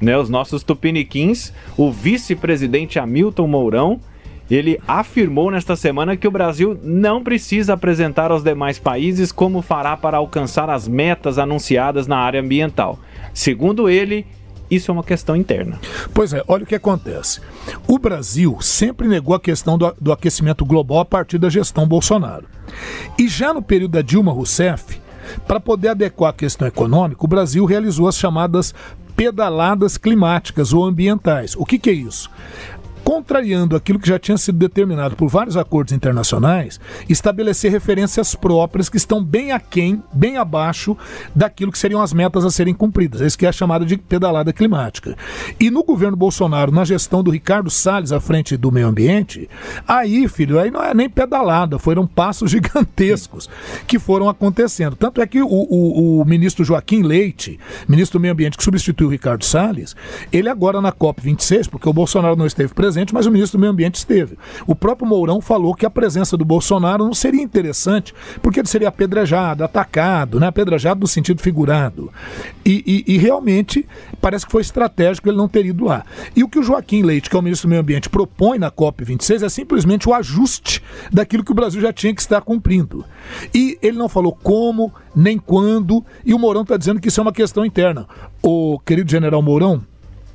Né, 0.00 0.16
os 0.16 0.28
nossos 0.28 0.62
tupiniquins, 0.62 1.52
o 1.76 1.90
vice-presidente 1.90 2.98
Hamilton 2.98 3.46
Mourão, 3.46 4.00
ele 4.50 4.80
afirmou 4.86 5.50
nesta 5.50 5.74
semana 5.74 6.16
que 6.16 6.28
o 6.28 6.30
Brasil 6.30 6.78
não 6.82 7.22
precisa 7.22 7.74
apresentar 7.74 8.30
aos 8.30 8.42
demais 8.42 8.78
países 8.78 9.32
como 9.32 9.62
fará 9.62 9.96
para 9.96 10.18
alcançar 10.18 10.70
as 10.70 10.86
metas 10.86 11.38
anunciadas 11.38 12.06
na 12.06 12.18
área 12.18 12.40
ambiental. 12.40 12.98
Segundo 13.34 13.88
ele, 13.88 14.24
isso 14.70 14.90
é 14.90 14.94
uma 14.94 15.02
questão 15.02 15.36
interna. 15.36 15.78
Pois 16.12 16.32
é, 16.32 16.42
olha 16.46 16.64
o 16.64 16.66
que 16.66 16.74
acontece. 16.74 17.40
O 17.86 17.98
Brasil 17.98 18.56
sempre 18.60 19.08
negou 19.08 19.34
a 19.34 19.40
questão 19.40 19.78
do, 19.78 19.94
do 20.00 20.12
aquecimento 20.12 20.64
global 20.64 21.00
a 21.00 21.04
partir 21.04 21.38
da 21.38 21.48
gestão 21.48 21.86
Bolsonaro. 21.86 22.46
E 23.18 23.28
já 23.28 23.52
no 23.52 23.62
período 23.62 23.92
da 23.92 24.02
Dilma 24.02 24.32
Rousseff, 24.32 25.00
para 25.46 25.60
poder 25.60 25.88
adequar 25.88 26.30
a 26.30 26.32
questão 26.32 26.66
econômica, 26.66 27.24
o 27.24 27.28
Brasil 27.28 27.64
realizou 27.64 28.08
as 28.08 28.16
chamadas 28.16 28.74
pedaladas 29.16 29.96
climáticas 29.96 30.72
ou 30.72 30.84
ambientais. 30.84 31.56
O 31.56 31.64
que, 31.64 31.78
que 31.78 31.90
é 31.90 31.94
isso? 31.94 32.30
Contrariando 33.06 33.76
aquilo 33.76 34.00
que 34.00 34.08
já 34.08 34.18
tinha 34.18 34.36
sido 34.36 34.58
determinado 34.58 35.14
por 35.14 35.28
vários 35.28 35.56
acordos 35.56 35.92
internacionais, 35.92 36.80
estabelecer 37.08 37.70
referências 37.70 38.34
próprias 38.34 38.88
que 38.88 38.96
estão 38.96 39.22
bem 39.22 39.52
aquém, 39.52 40.02
bem 40.12 40.36
abaixo 40.38 40.96
daquilo 41.32 41.70
que 41.70 41.78
seriam 41.78 42.02
as 42.02 42.12
metas 42.12 42.44
a 42.44 42.50
serem 42.50 42.74
cumpridas. 42.74 43.20
Isso 43.20 43.38
que 43.38 43.46
é 43.46 43.52
chamada 43.52 43.86
de 43.86 43.96
pedalada 43.96 44.52
climática. 44.52 45.16
E 45.60 45.70
no 45.70 45.84
governo 45.84 46.16
Bolsonaro, 46.16 46.72
na 46.72 46.84
gestão 46.84 47.22
do 47.22 47.30
Ricardo 47.30 47.70
Salles 47.70 48.10
à 48.10 48.18
frente 48.18 48.56
do 48.56 48.72
meio 48.72 48.88
ambiente, 48.88 49.48
aí, 49.86 50.26
filho, 50.26 50.58
aí 50.58 50.72
não 50.72 50.82
é 50.82 50.92
nem 50.92 51.08
pedalada, 51.08 51.78
foram 51.78 52.08
passos 52.08 52.50
gigantescos 52.56 53.48
que 53.86 54.00
foram 54.00 54.28
acontecendo. 54.28 54.96
Tanto 54.96 55.20
é 55.20 55.26
que 55.28 55.40
o, 55.40 55.46
o, 55.46 56.22
o 56.22 56.24
ministro 56.24 56.64
Joaquim 56.64 57.02
Leite, 57.02 57.56
ministro 57.86 58.18
do 58.18 58.22
meio 58.22 58.32
ambiente 58.32 58.56
que 58.56 58.64
substituiu 58.64 59.06
o 59.06 59.12
Ricardo 59.12 59.44
Salles, 59.44 59.94
ele 60.32 60.48
agora 60.48 60.80
na 60.80 60.90
COP26, 60.90 61.70
porque 61.70 61.88
o 61.88 61.92
Bolsonaro 61.92 62.34
não 62.34 62.46
esteve 62.46 62.74
presente, 62.74 62.95
mas 63.12 63.26
o 63.26 63.30
ministro 63.30 63.58
do 63.58 63.60
Meio 63.60 63.72
Ambiente 63.72 63.96
esteve. 63.96 64.38
O 64.66 64.74
próprio 64.74 65.08
Mourão 65.08 65.40
falou 65.40 65.74
que 65.74 65.86
a 65.86 65.90
presença 65.90 66.36
do 66.36 66.44
Bolsonaro 66.44 67.04
não 67.04 67.14
seria 67.14 67.42
interessante, 67.42 68.14
porque 68.42 68.60
ele 68.60 68.68
seria 68.68 68.88
apedrejado, 68.88 69.64
atacado, 69.64 70.40
né? 70.40 70.46
apedrejado 70.46 71.00
no 71.00 71.06
sentido 71.06 71.40
figurado. 71.40 72.10
E, 72.64 73.04
e, 73.06 73.14
e, 73.14 73.18
realmente 73.18 73.86
parece 74.20 74.44
que 74.44 74.52
foi 74.52 74.62
estratégico 74.62 75.28
ele 75.28 75.36
não 75.36 75.48
ter 75.48 75.66
ido 75.66 75.84
lá. 75.84 76.04
E 76.34 76.42
o 76.42 76.48
que 76.48 76.58
o 76.58 76.62
Joaquim 76.62 77.02
Leite, 77.02 77.30
que 77.30 77.36
é 77.36 77.38
o 77.38 77.42
ministro 77.42 77.68
do 77.68 77.70
Meio 77.70 77.82
Ambiente, 77.82 78.08
propõe 78.08 78.58
na 78.58 78.70
COP26 78.70 79.42
é 79.42 79.48
simplesmente 79.48 80.08
o 80.08 80.14
ajuste 80.14 80.82
daquilo 81.12 81.44
que 81.44 81.52
o 81.52 81.54
Brasil 81.54 81.80
já 81.80 81.92
tinha 81.92 82.14
que 82.14 82.20
estar 82.20 82.40
cumprindo. 82.40 83.04
E 83.54 83.78
ele 83.82 83.96
não 83.96 84.08
falou 84.08 84.32
como, 84.32 84.92
nem 85.14 85.38
quando, 85.38 86.04
e 86.24 86.34
o 86.34 86.38
Mourão 86.38 86.62
está 86.62 86.76
dizendo 86.76 87.00
que 87.00 87.08
isso 87.08 87.20
é 87.20 87.22
uma 87.22 87.32
questão 87.32 87.64
interna. 87.64 88.06
O 88.42 88.78
querido 88.80 89.10
general 89.10 89.42
Mourão, 89.42 89.82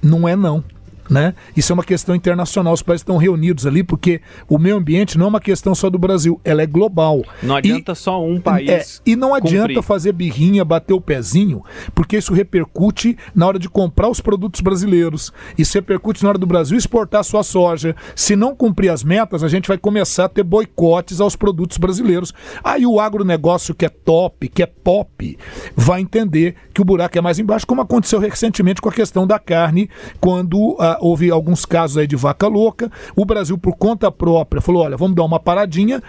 não 0.01 0.27
é 0.27 0.35
não 0.35 0.63
né? 1.11 1.33
Isso 1.57 1.73
é 1.73 1.75
uma 1.75 1.83
questão 1.83 2.15
internacional. 2.15 2.73
Os 2.73 2.81
países 2.81 3.01
estão 3.01 3.17
reunidos 3.17 3.67
ali 3.67 3.83
porque 3.83 4.21
o 4.47 4.57
meio 4.57 4.77
ambiente 4.77 5.17
não 5.17 5.25
é 5.25 5.29
uma 5.29 5.41
questão 5.41 5.75
só 5.75 5.89
do 5.89 5.99
Brasil, 5.99 6.39
ela 6.45 6.61
é 6.61 6.65
global. 6.65 7.21
Não 7.43 7.57
adianta 7.57 7.91
e, 7.91 7.95
só 7.97 8.25
um 8.25 8.39
país. 8.39 8.69
É, 8.69 9.11
e 9.11 9.15
não 9.17 9.35
adianta 9.35 9.67
cumprir. 9.67 9.83
fazer 9.83 10.13
birrinha, 10.13 10.63
bater 10.63 10.93
o 10.93 11.01
pezinho, 11.01 11.65
porque 11.93 12.15
isso 12.15 12.33
repercute 12.33 13.17
na 13.35 13.45
hora 13.45 13.59
de 13.59 13.67
comprar 13.67 14.07
os 14.07 14.21
produtos 14.21 14.61
brasileiros. 14.61 15.33
Isso 15.57 15.73
repercute 15.73 16.23
na 16.23 16.29
hora 16.29 16.37
do 16.37 16.47
Brasil 16.47 16.77
exportar 16.77 17.25
sua 17.25 17.43
soja. 17.43 17.93
Se 18.15 18.37
não 18.37 18.55
cumprir 18.55 18.89
as 18.89 19.03
metas, 19.03 19.43
a 19.43 19.49
gente 19.49 19.67
vai 19.67 19.77
começar 19.77 20.25
a 20.25 20.29
ter 20.29 20.43
boicotes 20.43 21.19
aos 21.19 21.35
produtos 21.35 21.77
brasileiros. 21.77 22.33
Aí 22.63 22.85
o 22.85 23.01
agronegócio 23.01 23.75
que 23.75 23.85
é 23.85 23.89
top, 23.89 24.47
que 24.47 24.63
é 24.63 24.65
pop, 24.65 25.37
vai 25.75 25.99
entender 25.99 26.55
que 26.73 26.81
o 26.81 26.85
buraco 26.85 27.17
é 27.17 27.21
mais 27.21 27.37
embaixo, 27.37 27.67
como 27.67 27.81
aconteceu 27.81 28.19
recentemente 28.19 28.81
com 28.81 28.87
a 28.87 28.93
questão 28.93 29.27
da 29.27 29.37
carne, 29.37 29.89
quando 30.21 30.77
ah, 30.79 31.00
houve 31.01 31.29
alguns 31.31 31.65
casos 31.65 31.97
aí 31.97 32.07
de 32.07 32.15
vaca 32.15 32.47
louca. 32.47 32.91
O 33.15 33.25
Brasil, 33.25 33.57
por 33.57 33.75
conta 33.75 34.11
própria, 34.11 34.61
falou: 34.61 34.83
olha, 34.83 34.95
vamos 34.95 35.15
dar 35.15 35.23
uma 35.23 35.39
paradinha 35.39 36.01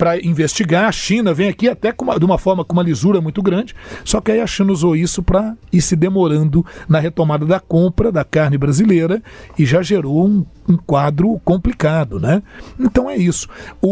para 0.00 0.18
investigar. 0.24 0.86
A 0.86 0.92
China 0.92 1.34
vem 1.34 1.50
aqui 1.50 1.68
até 1.68 1.94
uma, 2.00 2.18
de 2.18 2.24
uma 2.24 2.38
forma 2.38 2.64
com 2.64 2.72
uma 2.72 2.82
lisura 2.82 3.20
muito 3.20 3.42
grande, 3.42 3.74
só 4.02 4.18
que 4.18 4.32
aí 4.32 4.40
a 4.40 4.46
China 4.46 4.72
usou 4.72 4.96
isso 4.96 5.22
para 5.22 5.54
ir 5.70 5.82
se 5.82 5.94
demorando 5.94 6.64
na 6.88 6.98
retomada 6.98 7.44
da 7.44 7.60
compra 7.60 8.10
da 8.10 8.24
carne 8.24 8.56
brasileira 8.56 9.22
e 9.58 9.66
já 9.66 9.82
gerou 9.82 10.26
um, 10.26 10.46
um 10.66 10.78
quadro 10.78 11.38
complicado, 11.44 12.18
né? 12.18 12.42
Então 12.78 13.10
é 13.10 13.16
isso. 13.16 13.46
O, 13.82 13.88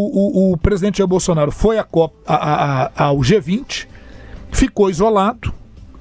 o, 0.48 0.52
o 0.52 0.56
presidente 0.56 0.96
Jair 0.96 1.06
Bolsonaro 1.06 1.52
foi 1.52 1.76
a 1.76 1.84
Copa, 1.84 2.16
a, 2.26 2.84
a, 2.84 3.04
ao 3.04 3.18
G20, 3.18 3.86
ficou 4.50 4.88
isolado, 4.88 5.52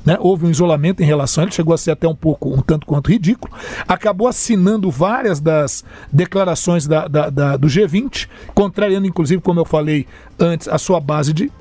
né? 0.08 0.16
Houve 0.22 0.46
um 0.46 0.50
isolamento 0.50 1.04
em 1.04 1.06
relação 1.06 1.44
ele, 1.44 1.52
chegou 1.52 1.74
a 1.74 1.78
ser 1.78 1.92
até 1.92 2.08
um 2.08 2.16
pouco, 2.16 2.48
um 2.48 2.62
tanto 2.62 2.88
quanto 2.88 3.12
ridículo. 3.12 3.54
Acabou 3.86 4.30
assinando 4.30 4.90
várias 4.90 5.42
das 5.42 5.84
declarações 6.10 6.88
da, 6.88 7.10
da, 7.10 7.30
da, 7.30 7.58
do 7.58 7.68
G20, 7.68 8.30
contrariando, 8.56 9.06
inclusive, 9.06 9.42
como 9.42 9.60
eu 9.60 9.66
falei 9.66 10.08
antes, 10.40 10.70
a 10.70 10.78
sua 10.78 11.02
base 11.02 11.34
de, 11.34 11.52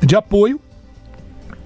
de 0.00 0.14
apoio. 0.14 0.60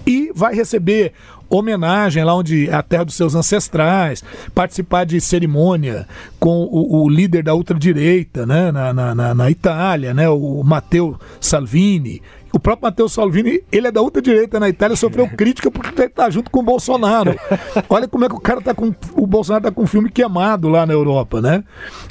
E 0.03 0.31
vai 0.33 0.55
receber 0.55 1.13
homenagem 1.47 2.23
lá 2.23 2.33
onde 2.33 2.71
a 2.71 2.81
terra 2.81 3.05
dos 3.05 3.13
seus 3.13 3.35
ancestrais, 3.35 4.23
participar 4.55 5.05
de 5.05 5.21
cerimônia 5.21 6.07
com 6.39 6.63
o, 6.63 7.03
o 7.03 7.09
líder 7.09 7.43
da 7.43 7.53
ultradireita 7.53 8.47
né, 8.47 8.71
na, 8.71 8.91
na, 8.91 9.35
na, 9.35 9.51
Itália, 9.51 10.11
né, 10.11 10.27
o 10.27 10.63
Matteo 10.63 11.19
Salvini, 11.39 12.19
o 12.55 12.59
próprio 12.59 12.87
Matteo 12.87 13.09
Salvini, 13.09 13.61
ele 13.69 13.87
é 13.87 13.91
da 13.91 13.99
outra 13.99 14.21
direita 14.21 14.61
na 14.61 14.69
Itália, 14.69 14.95
sofreu 14.95 15.27
crítica 15.35 15.69
porque 15.69 16.01
ele 16.01 16.09
tá 16.09 16.29
junto 16.29 16.49
com 16.49 16.61
o 16.61 16.63
Bolsonaro. 16.63 17.35
Olha 17.89 18.07
como 18.07 18.23
é 18.23 18.29
que 18.29 18.35
o 18.35 18.39
cara 18.39 18.61
tá 18.61 18.73
com. 18.73 18.95
O 19.11 19.27
Bolsonaro 19.27 19.65
tá 19.65 19.71
com 19.71 19.83
um 19.83 19.87
filme 19.87 20.09
queimado 20.09 20.69
lá 20.69 20.85
na 20.85 20.93
Europa, 20.93 21.41
né? 21.41 21.65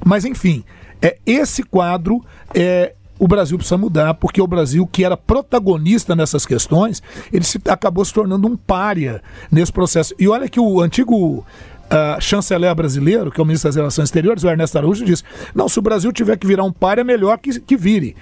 Mas 0.05 0.27
enfim, 0.27 0.63
é 1.01 1.17
esse 1.25 1.63
quadro 1.63 2.23
é 2.55 2.93
o 3.19 3.27
Brasil 3.27 3.57
precisa 3.57 3.79
mudar, 3.79 4.13
porque 4.15 4.43
o 4.43 4.47
Brasil, 4.47 4.87
que 4.87 5.03
era 5.03 5.17
protagonista 5.17 6.15
nessas 6.15 6.45
questões, 6.45 7.03
ele 7.33 7.45
se, 7.45 7.59
acabou 7.69 8.05
se 8.05 8.13
tornando 8.13 8.47
um 8.47 8.55
pária 8.55 9.23
nesse 9.51 9.73
processo. 9.73 10.15
E 10.19 10.29
olha 10.29 10.47
que 10.47 10.61
o 10.61 10.81
antigo 10.81 11.39
uh, 11.39 12.21
chanceler 12.21 12.75
brasileiro, 12.75 13.31
que 13.31 13.41
é 13.41 13.43
o 13.43 13.47
ministro 13.47 13.69
das 13.69 13.77
Relações 13.77 14.09
Exteriores, 14.09 14.45
o 14.45 14.51
Ernesto 14.51 14.77
Araújo, 14.77 15.05
disse: 15.05 15.23
não, 15.55 15.71
se 15.71 15.79
o 15.79 15.83
Brasil 15.83 16.13
tiver 16.13 16.37
que 16.37 16.47
virar 16.47 16.65
um 16.65 16.73
pária, 16.73 17.01
é 17.01 17.05
melhor 17.05 17.39
que, 17.39 17.59
que 17.61 17.77
vire. 17.77 18.17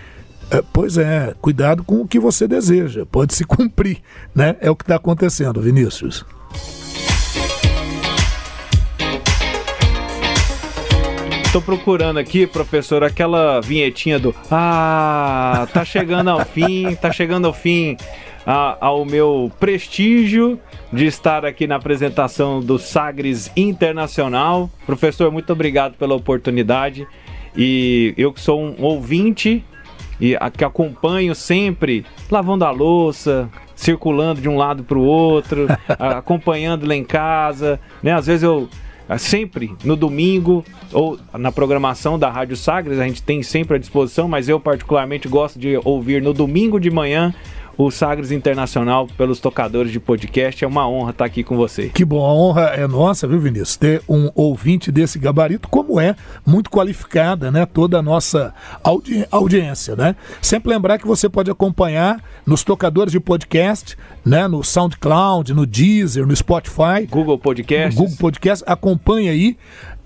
É, 0.53 0.63
pois 0.71 0.99
é, 0.99 1.35
cuidado 1.41 1.83
com 1.83 2.03
o 2.03 2.07
que 2.07 2.19
você 2.19 2.47
deseja, 2.47 3.07
pode 3.07 3.35
se 3.35 3.43
cumprir, 3.49 4.03
né? 4.35 4.55
É 4.61 4.71
o 4.71 4.77
que 4.77 4.83
está 4.83 4.97
acontecendo, 4.97 5.63
Vinícius. 5.63 6.27
Estou 11.43 11.63
procurando 11.63 12.19
aqui, 12.19 12.47
professor, 12.47 13.03
aquela 13.03 13.61
vinhetinha 13.63 14.19
do 14.19 14.35
Ah, 14.51 15.67
tá 15.73 15.87
chegando 15.87 16.29
ao 16.29 16.45
fim, 16.45 16.95
tá 16.97 17.11
chegando 17.11 17.47
ao 17.47 17.55
fim 17.55 17.97
a, 18.47 18.77
ao 18.79 19.07
meu 19.07 19.51
prestígio 19.59 20.61
de 20.93 21.07
estar 21.07 21.47
aqui 21.47 21.67
na 21.67 21.77
apresentação 21.77 22.61
do 22.61 22.79
Sagres 22.79 23.51
Internacional. 23.57 24.69
Professor, 24.85 25.33
muito 25.33 25.51
obrigado 25.51 25.95
pela 25.95 26.15
oportunidade. 26.15 27.07
E 27.57 28.13
eu 28.19 28.33
que 28.33 28.41
sou 28.41 28.61
um 28.61 28.83
ouvinte 28.83 29.65
e 30.23 30.37
a, 30.39 30.49
que 30.49 30.65
acompanho 30.65 31.35
sempre 31.35 32.07
lavando 32.31 32.65
a 32.65 32.71
louça, 32.71 33.51
circulando 33.75 34.41
de 34.41 34.49
um 34.49 34.57
lado 34.57 34.85
para 34.85 34.97
o 34.97 35.03
outro, 35.03 35.67
acompanhando 35.99 36.87
lá 36.87 36.95
em 36.95 37.03
casa, 37.03 37.81
né? 38.01 38.13
Às 38.13 38.29
vezes 38.29 38.45
eu 38.45 38.69
sempre 39.19 39.75
no 39.83 39.97
domingo 39.97 40.65
ou 40.93 41.19
na 41.37 41.51
programação 41.51 42.17
da 42.17 42.31
Rádio 42.31 42.55
Sagres, 42.55 43.01
a 43.01 43.05
gente 43.05 43.21
tem 43.21 43.43
sempre 43.43 43.77
à 43.77 43.81
disposição, 43.81 44.29
mas 44.29 44.49
eu 44.49 44.61
particularmente 44.61 45.27
gosto 45.27 45.59
de 45.59 45.77
ouvir 45.85 46.23
no 46.23 46.33
domingo 46.33 46.79
de 46.79 46.89
manhã 46.89 47.35
o 47.77 47.91
Sagres 47.91 48.31
Internacional 48.31 49.07
pelos 49.17 49.41
tocadores 49.41 49.93
de 49.93 49.99
podcast. 49.99 50.65
É 50.65 50.69
uma 50.69 50.89
honra 50.89 51.11
estar 51.11 51.25
aqui 51.25 51.43
com 51.43 51.57
você. 51.57 51.89
Que 51.89 52.05
bom, 52.05 52.25
a 52.25 52.33
honra 52.33 52.63
é 52.75 52.87
nossa, 52.87 53.27
viu, 53.27 53.41
Vinícius? 53.41 53.77
Ter 53.77 54.03
um 54.09 54.31
ouvinte 54.35 54.93
desse 54.93 55.19
gabarito, 55.19 55.69
como 55.69 56.01
é 56.01 56.15
muito 56.47 56.71
qualificada, 56.71 57.51
né? 57.51 57.67
Toda 57.67 57.99
a 57.99 58.03
nossa 58.03 58.55
audi 58.83 59.27
audiência, 59.31 59.97
né? 59.97 60.17
Sempre 60.41 60.71
lembrar 60.71 60.99
que 60.99 61.07
você 61.07 61.29
pode 61.29 61.51
acompanhar 61.51 62.23
nos 62.47 62.63
tocadores 62.63 63.13
de 63.13 63.21
podcast, 63.21 63.97
né? 64.25 64.47
No 64.47 64.63
SoundCloud, 64.63 65.55
no 65.55 65.67
Deezer, 65.67 66.27
no 66.27 66.35
Spotify. 66.35 67.07
Google 67.09 67.39
Podcast. 67.39 67.99
Google 67.99 68.17
Podcast. 68.17 68.65
Acompanhe 68.67 69.29
aí. 69.29 69.57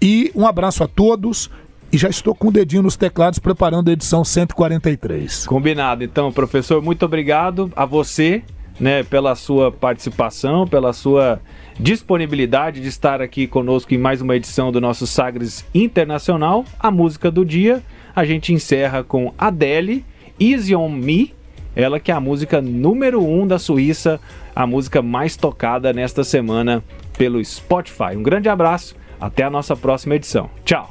E 0.01 0.31
um 0.35 0.47
abraço 0.47 0.85
a 0.85 0.89
todos 0.89 1.51
e 1.97 1.99
já 1.99 2.11
estou 2.11 2.35
com 2.35 2.49
o 2.49 2.53
dedinho 2.53 2.83
nos 2.83 2.95
teclados 2.95 3.39
preparando 3.39 3.89
a 3.89 3.93
edição 3.93 4.23
143. 4.23 5.47
Combinado. 5.47 6.05
Então, 6.05 6.31
professor, 6.31 6.83
muito 6.83 7.07
obrigado 7.07 7.73
a 7.75 7.87
você, 7.87 8.43
né, 8.79 9.03
pela 9.03 9.35
sua 9.35 9.73
participação, 9.73 10.67
pela 10.67 10.93
sua 10.93 11.41
disponibilidade 11.81 12.83
de 12.83 12.89
estar 12.89 13.23
aqui 13.23 13.47
conosco 13.47 13.95
em 13.95 13.97
mais 13.97 14.21
uma 14.21 14.37
edição 14.37 14.71
do 14.71 14.79
nosso 14.79 15.07
Sagres 15.07 15.65
Internacional. 15.75 16.67
A 16.79 16.91
música 16.91 17.31
do 17.31 17.47
dia, 17.47 17.83
a 18.15 18.27
gente 18.27 18.53
encerra 18.53 19.03
com 19.03 19.33
Adele, 19.39 20.05
Easy 20.39 20.77
on 20.77 20.91
Me, 20.91 21.33
ela 21.75 21.99
que 21.99 22.11
é 22.11 22.15
a 22.15 22.21
música 22.21 22.61
número 22.61 23.25
um 23.25 23.47
da 23.47 23.59
Suíça, 23.59 24.21
a 24.55 24.67
música 24.67 25.01
mais 25.01 25.35
tocada 25.35 25.95
nesta 25.95 26.23
semana 26.23 26.85
pelo 27.17 27.43
Spotify. 27.43 28.15
Um 28.15 28.23
grande 28.23 28.51
abraço 28.51 28.95
até 29.21 29.45
a 29.45 29.51
nossa 29.51 29.77
próxima 29.77 30.15
edição. 30.15 30.51
Tchau. 30.65 30.91